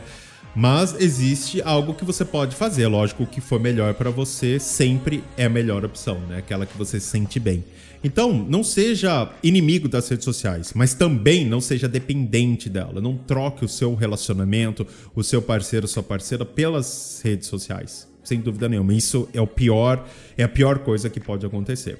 Mas 0.55 0.95
existe 0.99 1.61
algo 1.61 1.93
que 1.93 2.03
você 2.03 2.25
pode 2.25 2.55
fazer. 2.55 2.87
Lógico, 2.87 3.23
o 3.23 3.27
que 3.27 3.39
for 3.39 3.59
melhor 3.59 3.93
para 3.93 4.09
você 4.09 4.59
sempre 4.59 5.23
é 5.37 5.45
a 5.45 5.49
melhor 5.49 5.85
opção, 5.85 6.19
né? 6.27 6.37
Aquela 6.37 6.65
que 6.65 6.77
você 6.77 6.99
se 6.99 7.07
sente 7.07 7.39
bem. 7.39 7.63
Então, 8.03 8.33
não 8.33 8.63
seja 8.63 9.31
inimigo 9.43 9.89
das 9.89 10.07
redes 10.07 10.23
sociais, 10.23 10.71
mas 10.73 10.93
também 10.93 11.45
não 11.45 11.59
seja 11.59 11.87
dependente 11.87 12.69
dela. 12.69 13.01
Não 13.01 13.15
troque 13.15 13.65
o 13.65 13.67
seu 13.67 13.93
relacionamento, 13.93 14.87
o 15.13 15.23
seu 15.23 15.41
parceiro, 15.41 15.87
sua 15.87 16.01
parceira 16.01 16.45
pelas 16.45 17.21
redes 17.23 17.47
sociais. 17.47 18.07
Sem 18.23 18.39
dúvida 18.39 18.69
nenhuma. 18.69 18.93
Isso 18.93 19.27
é 19.33 19.41
o 19.41 19.47
pior, 19.47 20.07
é 20.37 20.43
a 20.43 20.49
pior 20.49 20.79
coisa 20.79 21.09
que 21.09 21.19
pode 21.19 21.45
acontecer. 21.45 21.99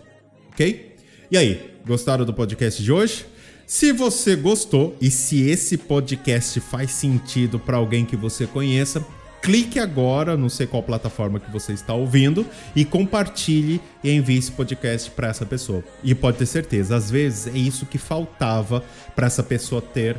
OK? 0.53 0.95
E 1.31 1.37
aí, 1.37 1.75
gostaram 1.85 2.25
do 2.25 2.33
podcast 2.33 2.81
de 2.81 2.91
hoje? 2.91 3.25
Se 3.69 3.93
você 3.93 4.35
gostou 4.35 4.97
e 4.99 5.11
se 5.11 5.47
esse 5.47 5.77
podcast 5.77 6.59
faz 6.59 6.89
sentido 6.89 7.59
para 7.59 7.77
alguém 7.77 8.03
que 8.03 8.15
você 8.15 8.47
conheça, 8.47 9.05
clique 9.43 9.77
agora, 9.77 10.35
não 10.35 10.49
sei 10.49 10.65
qual 10.65 10.81
plataforma 10.81 11.39
que 11.39 11.51
você 11.51 11.73
está 11.73 11.93
ouvindo, 11.93 12.43
e 12.75 12.83
compartilhe 12.83 13.79
e 14.03 14.09
envie 14.09 14.39
esse 14.39 14.51
podcast 14.51 15.11
para 15.11 15.27
essa 15.27 15.45
pessoa. 15.45 15.83
E 16.03 16.15
pode 16.15 16.39
ter 16.39 16.47
certeza, 16.47 16.95
às 16.95 17.11
vezes 17.11 17.45
é 17.45 17.55
isso 17.59 17.85
que 17.85 17.99
faltava 17.99 18.83
para 19.15 19.27
essa 19.27 19.43
pessoa 19.43 19.83
ter 19.83 20.17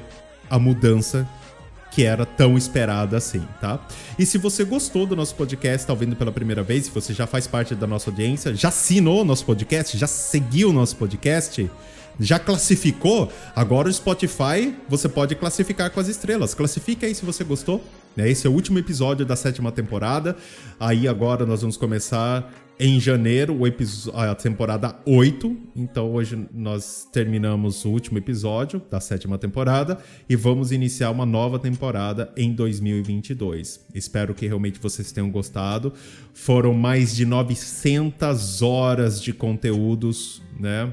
a 0.49 0.57
mudança 0.57 1.29
que 1.91 2.05
era 2.05 2.25
tão 2.25 2.57
esperada 2.57 3.17
assim, 3.17 3.45
tá? 3.61 3.85
E 4.17 4.25
se 4.25 4.39
você 4.39 4.63
gostou 4.63 5.07
do 5.07 5.17
nosso 5.17 5.35
podcast, 5.35 5.79
está 5.79 5.93
ouvindo 5.93 6.15
pela 6.15 6.31
primeira 6.31 6.63
vez, 6.63 6.85
se 6.85 6.91
você 6.93 7.13
já 7.13 7.27
faz 7.27 7.49
parte 7.49 7.75
da 7.75 7.85
nossa 7.85 8.11
audiência, 8.11 8.55
já 8.55 8.69
assinou 8.69 9.23
o 9.23 9.25
nosso 9.25 9.45
podcast, 9.45 9.99
já 9.99 10.07
seguiu 10.07 10.71
o 10.71 10.73
nosso 10.73 10.95
podcast, 10.95 11.69
já 12.19 12.39
classificou, 12.39 13.33
agora 13.55 13.89
o 13.89 13.93
Spotify 13.93 14.75
você 14.89 15.09
pode 15.09 15.35
classificar 15.35 15.91
com 15.91 16.01
as 16.01 16.09
estrelas. 16.09 16.55
Classifica 16.55 17.07
aí 17.07 17.15
se 17.15 17.25
você 17.25 17.45
gostou. 17.45 17.83
Né? 18.17 18.29
Esse 18.29 18.47
é 18.47 18.51
o 18.51 18.53
último 18.53 18.79
episódio 18.79 19.25
da 19.25 19.37
sétima 19.37 19.71
temporada. 19.71 20.37
Aí 20.79 21.07
agora 21.07 21.47
nós 21.47 21.61
vamos 21.61 21.77
começar 21.77 22.53
em 22.83 22.99
janeiro 22.99 23.59
a 24.15 24.35
temporada 24.35 24.97
8. 25.05 25.55
Então 25.77 26.11
hoje 26.11 26.49
nós 26.51 27.07
terminamos 27.13 27.85
o 27.85 27.91
último 27.91 28.17
episódio 28.17 28.81
da 28.91 28.99
sétima 28.99 29.37
temporada 29.37 29.99
e 30.27 30.35
vamos 30.35 30.73
iniciar 30.73 31.11
uma 31.11 31.27
nova 31.27 31.59
temporada 31.59 32.33
em 32.35 32.55
2022. 32.55 33.81
Espero 33.95 34.35
que 34.35 34.47
realmente 34.47 34.81
vocês 34.81 35.13
tenham 35.13 35.31
gostado. 35.31 35.93
Foram 36.33 36.73
mais 36.73 37.15
de 37.15 37.27
900 37.27 38.63
horas 38.63 39.21
de 39.21 39.35
conteúdos, 39.35 40.41
né, 40.59 40.91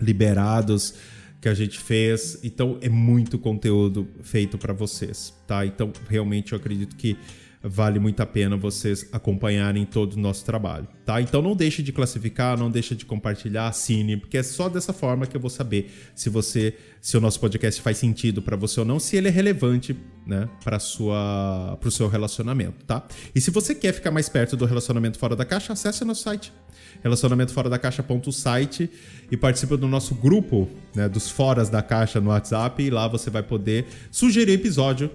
liberados 0.00 0.94
que 1.40 1.48
a 1.48 1.54
gente 1.54 1.78
fez. 1.78 2.38
Então 2.42 2.78
é 2.80 2.88
muito 2.88 3.38
conteúdo 3.38 4.08
feito 4.22 4.58
para 4.58 4.72
vocês, 4.72 5.34
tá? 5.46 5.64
Então 5.64 5.92
realmente 6.08 6.52
eu 6.52 6.58
acredito 6.58 6.96
que 6.96 7.16
vale 7.62 7.98
muito 7.98 8.20
a 8.20 8.26
pena 8.26 8.56
vocês 8.56 9.06
acompanharem 9.12 9.84
todo 9.84 10.14
o 10.14 10.18
nosso 10.18 10.44
trabalho, 10.44 10.88
tá? 11.04 11.20
Então 11.20 11.42
não 11.42 11.54
deixe 11.54 11.82
de 11.82 11.92
classificar, 11.92 12.58
não 12.58 12.70
deixe 12.70 12.94
de 12.94 13.04
compartilhar, 13.04 13.68
assine, 13.68 14.16
porque 14.16 14.38
é 14.38 14.42
só 14.42 14.68
dessa 14.68 14.92
forma 14.92 15.26
que 15.26 15.36
eu 15.36 15.40
vou 15.40 15.50
saber 15.50 15.92
se 16.14 16.30
você, 16.30 16.74
se 17.00 17.16
o 17.16 17.20
nosso 17.20 17.38
podcast 17.38 17.82
faz 17.82 17.98
sentido 17.98 18.40
para 18.40 18.56
você 18.56 18.80
ou 18.80 18.86
não, 18.86 18.98
se 18.98 19.16
ele 19.16 19.28
é 19.28 19.30
relevante, 19.30 19.94
né, 20.26 20.48
para 20.64 20.78
sua, 20.78 21.76
para 21.78 21.88
o 21.88 21.90
seu 21.90 22.08
relacionamento, 22.08 22.84
tá? 22.86 23.06
E 23.34 23.40
se 23.40 23.50
você 23.50 23.74
quer 23.74 23.92
ficar 23.92 24.10
mais 24.10 24.28
perto 24.28 24.56
do 24.56 24.64
relacionamento 24.64 25.18
fora 25.18 25.36
da 25.36 25.44
caixa, 25.44 25.72
acesse 25.74 26.04
nosso 26.04 26.22
site 26.22 26.52
relacionamentoforadacaixa.site 27.02 28.90
e 29.30 29.36
participe 29.36 29.76
do 29.76 29.86
nosso 29.86 30.14
grupo 30.14 30.68
né, 30.94 31.08
dos 31.08 31.30
foras 31.30 31.68
da 31.68 31.82
caixa 31.82 32.20
no 32.20 32.30
WhatsApp 32.30 32.82
e 32.82 32.90
lá 32.90 33.06
você 33.08 33.30
vai 33.30 33.42
poder 33.42 33.86
sugerir 34.10 34.52
episódio 34.52 35.10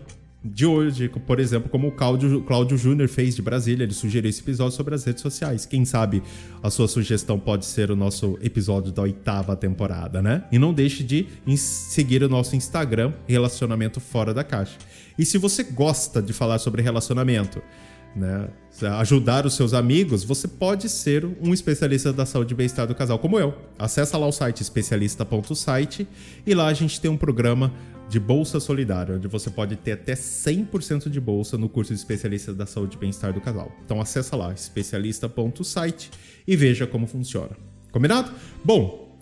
de 0.46 0.66
hoje, 0.66 1.10
por 1.10 1.40
exemplo, 1.40 1.70
como 1.70 1.88
o 1.88 1.92
Cláudio, 1.92 2.44
Cláudio 2.44 2.78
Júnior 2.78 3.10
fez 3.10 3.36
de 3.36 3.42
Brasília, 3.42 3.84
ele 3.84 3.94
sugeriu 3.94 4.30
esse 4.30 4.42
episódio 4.42 4.76
sobre 4.76 4.94
as 4.94 5.04
redes 5.04 5.22
sociais. 5.22 5.66
Quem 5.66 5.84
sabe 5.86 6.22
a 6.62 6.70
sua 6.70 6.88
sugestão 6.88 7.40
pode 7.40 7.66
ser 7.66 7.90
o 7.90 7.96
nosso 7.96 8.38
episódio 8.42 8.92
da 8.92 9.02
oitava 9.02 9.56
temporada, 9.56 10.22
né? 10.22 10.44
E 10.52 10.60
não 10.60 10.72
deixe 10.74 11.04
de 11.04 11.28
seguir 11.58 12.22
o 12.22 12.30
nosso 12.30 12.56
Instagram, 12.56 13.12
Relacionamento 13.28 14.00
Fora 14.00 14.34
da 14.34 14.44
Caixa. 14.44 14.78
E 15.18 15.26
se 15.26 15.38
você 15.38 15.64
gosta 15.64 16.22
de 16.22 16.32
falar 16.32 16.60
sobre 16.60 16.82
relacionamento, 16.82 17.62
né, 18.16 18.48
ajudar 19.00 19.46
os 19.46 19.56
seus 19.56 19.74
amigos, 19.74 20.24
você 20.24 20.48
pode 20.48 20.88
ser 20.90 21.26
um 21.42 21.54
especialista 21.54 22.14
da 22.14 22.26
saúde 22.26 22.54
e 22.54 22.58
bem-estar 22.58 22.88
do 22.88 22.96
casal, 22.96 23.20
como 23.20 23.38
eu. 23.38 23.54
Acesse 23.78 24.16
lá 24.16 24.26
o 24.26 24.32
site 24.32 24.62
especialista.site 24.62 26.08
e 26.46 26.54
lá 26.54 26.68
a 26.68 26.74
gente 26.74 27.00
tem 27.02 27.12
um 27.12 27.18
programa 27.18 27.74
de 28.08 28.20
bolsa 28.20 28.60
solidária, 28.60 29.16
onde 29.16 29.28
você 29.28 29.50
pode 29.50 29.76
ter 29.76 29.94
até 29.94 30.14
100% 30.14 31.10
de 31.10 31.20
bolsa 31.20 31.58
no 31.58 31.68
curso 31.68 31.94
de 31.94 32.00
especialista 32.00 32.54
da 32.54 32.66
saúde 32.66 32.96
e 32.96 33.00
bem-estar 33.00 33.34
do 33.34 33.42
casal. 33.42 33.72
Então 33.84 34.00
acessa 34.00 34.36
lá 34.36 34.54
especialista.site 34.54 36.12
e 36.48 36.56
veja 36.56 36.86
como 36.86 37.08
funciona. 37.08 37.52
Combinado? 37.92 38.32
Bom, 38.64 39.20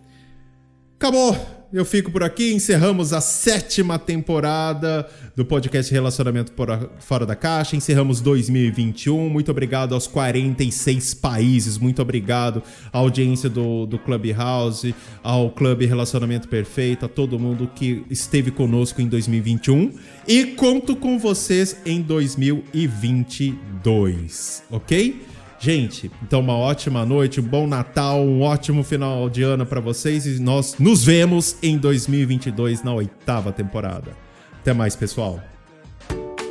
acabou 0.95 1.62
eu 1.73 1.83
fico 1.83 2.09
por 2.11 2.23
aqui. 2.23 2.53
Encerramos 2.53 3.11
a 3.13 3.19
sétima 3.19 3.97
temporada 3.97 5.09
do 5.35 5.43
podcast 5.43 5.91
Relacionamento 5.91 6.53
Fora 6.99 7.25
da 7.25 7.35
Caixa. 7.35 7.75
Encerramos 7.75 8.21
2021. 8.21 9.27
Muito 9.27 9.49
obrigado 9.49 9.95
aos 9.95 10.05
46 10.05 11.15
países. 11.15 11.79
Muito 11.79 11.99
obrigado 11.99 12.61
à 12.91 12.99
audiência 12.99 13.49
do, 13.49 13.87
do 13.87 13.97
Clubhouse, 13.97 14.93
ao 15.23 15.49
Clube 15.49 15.87
Relacionamento 15.87 16.47
Perfeito, 16.47 17.05
a 17.05 17.09
todo 17.09 17.39
mundo 17.39 17.67
que 17.75 18.05
esteve 18.07 18.51
conosco 18.51 19.01
em 19.01 19.07
2021. 19.07 19.93
E 20.27 20.45
conto 20.45 20.95
com 20.95 21.17
vocês 21.17 21.75
em 21.85 22.03
2022, 22.03 24.63
ok? 24.69 25.32
Gente, 25.63 26.11
então 26.21 26.41
uma 26.41 26.57
ótima 26.57 27.05
noite, 27.05 27.39
um 27.39 27.43
bom 27.43 27.65
Natal, 27.65 28.19
um 28.19 28.41
ótimo 28.41 28.83
final 28.83 29.29
de 29.29 29.43
ano 29.43 29.65
para 29.65 29.79
vocês 29.79 30.25
e 30.25 30.37
nós 30.37 30.75
nos 30.77 31.05
vemos 31.05 31.55
em 31.63 31.77
2022 31.77 32.83
na 32.83 32.93
oitava 32.93 33.49
temporada. 33.49 34.11
Até 34.59 34.73
mais, 34.73 34.93
pessoal. 34.93 35.39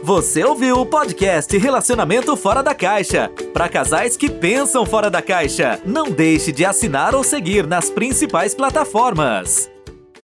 Você 0.02 0.42
ouviu 0.42 0.76
o 0.76 0.86
podcast 0.86 1.54
Relacionamento 1.58 2.34
Fora 2.38 2.62
da 2.62 2.74
Caixa. 2.74 3.30
Para 3.52 3.68
casais 3.68 4.16
que 4.16 4.30
pensam 4.30 4.86
fora 4.86 5.10
da 5.10 5.20
caixa, 5.20 5.78
não 5.84 6.10
deixe 6.10 6.50
de 6.50 6.64
assinar 6.64 7.14
ou 7.14 7.22
seguir 7.22 7.66
nas 7.66 7.90
principais 7.90 8.54
plataformas. 8.54 9.71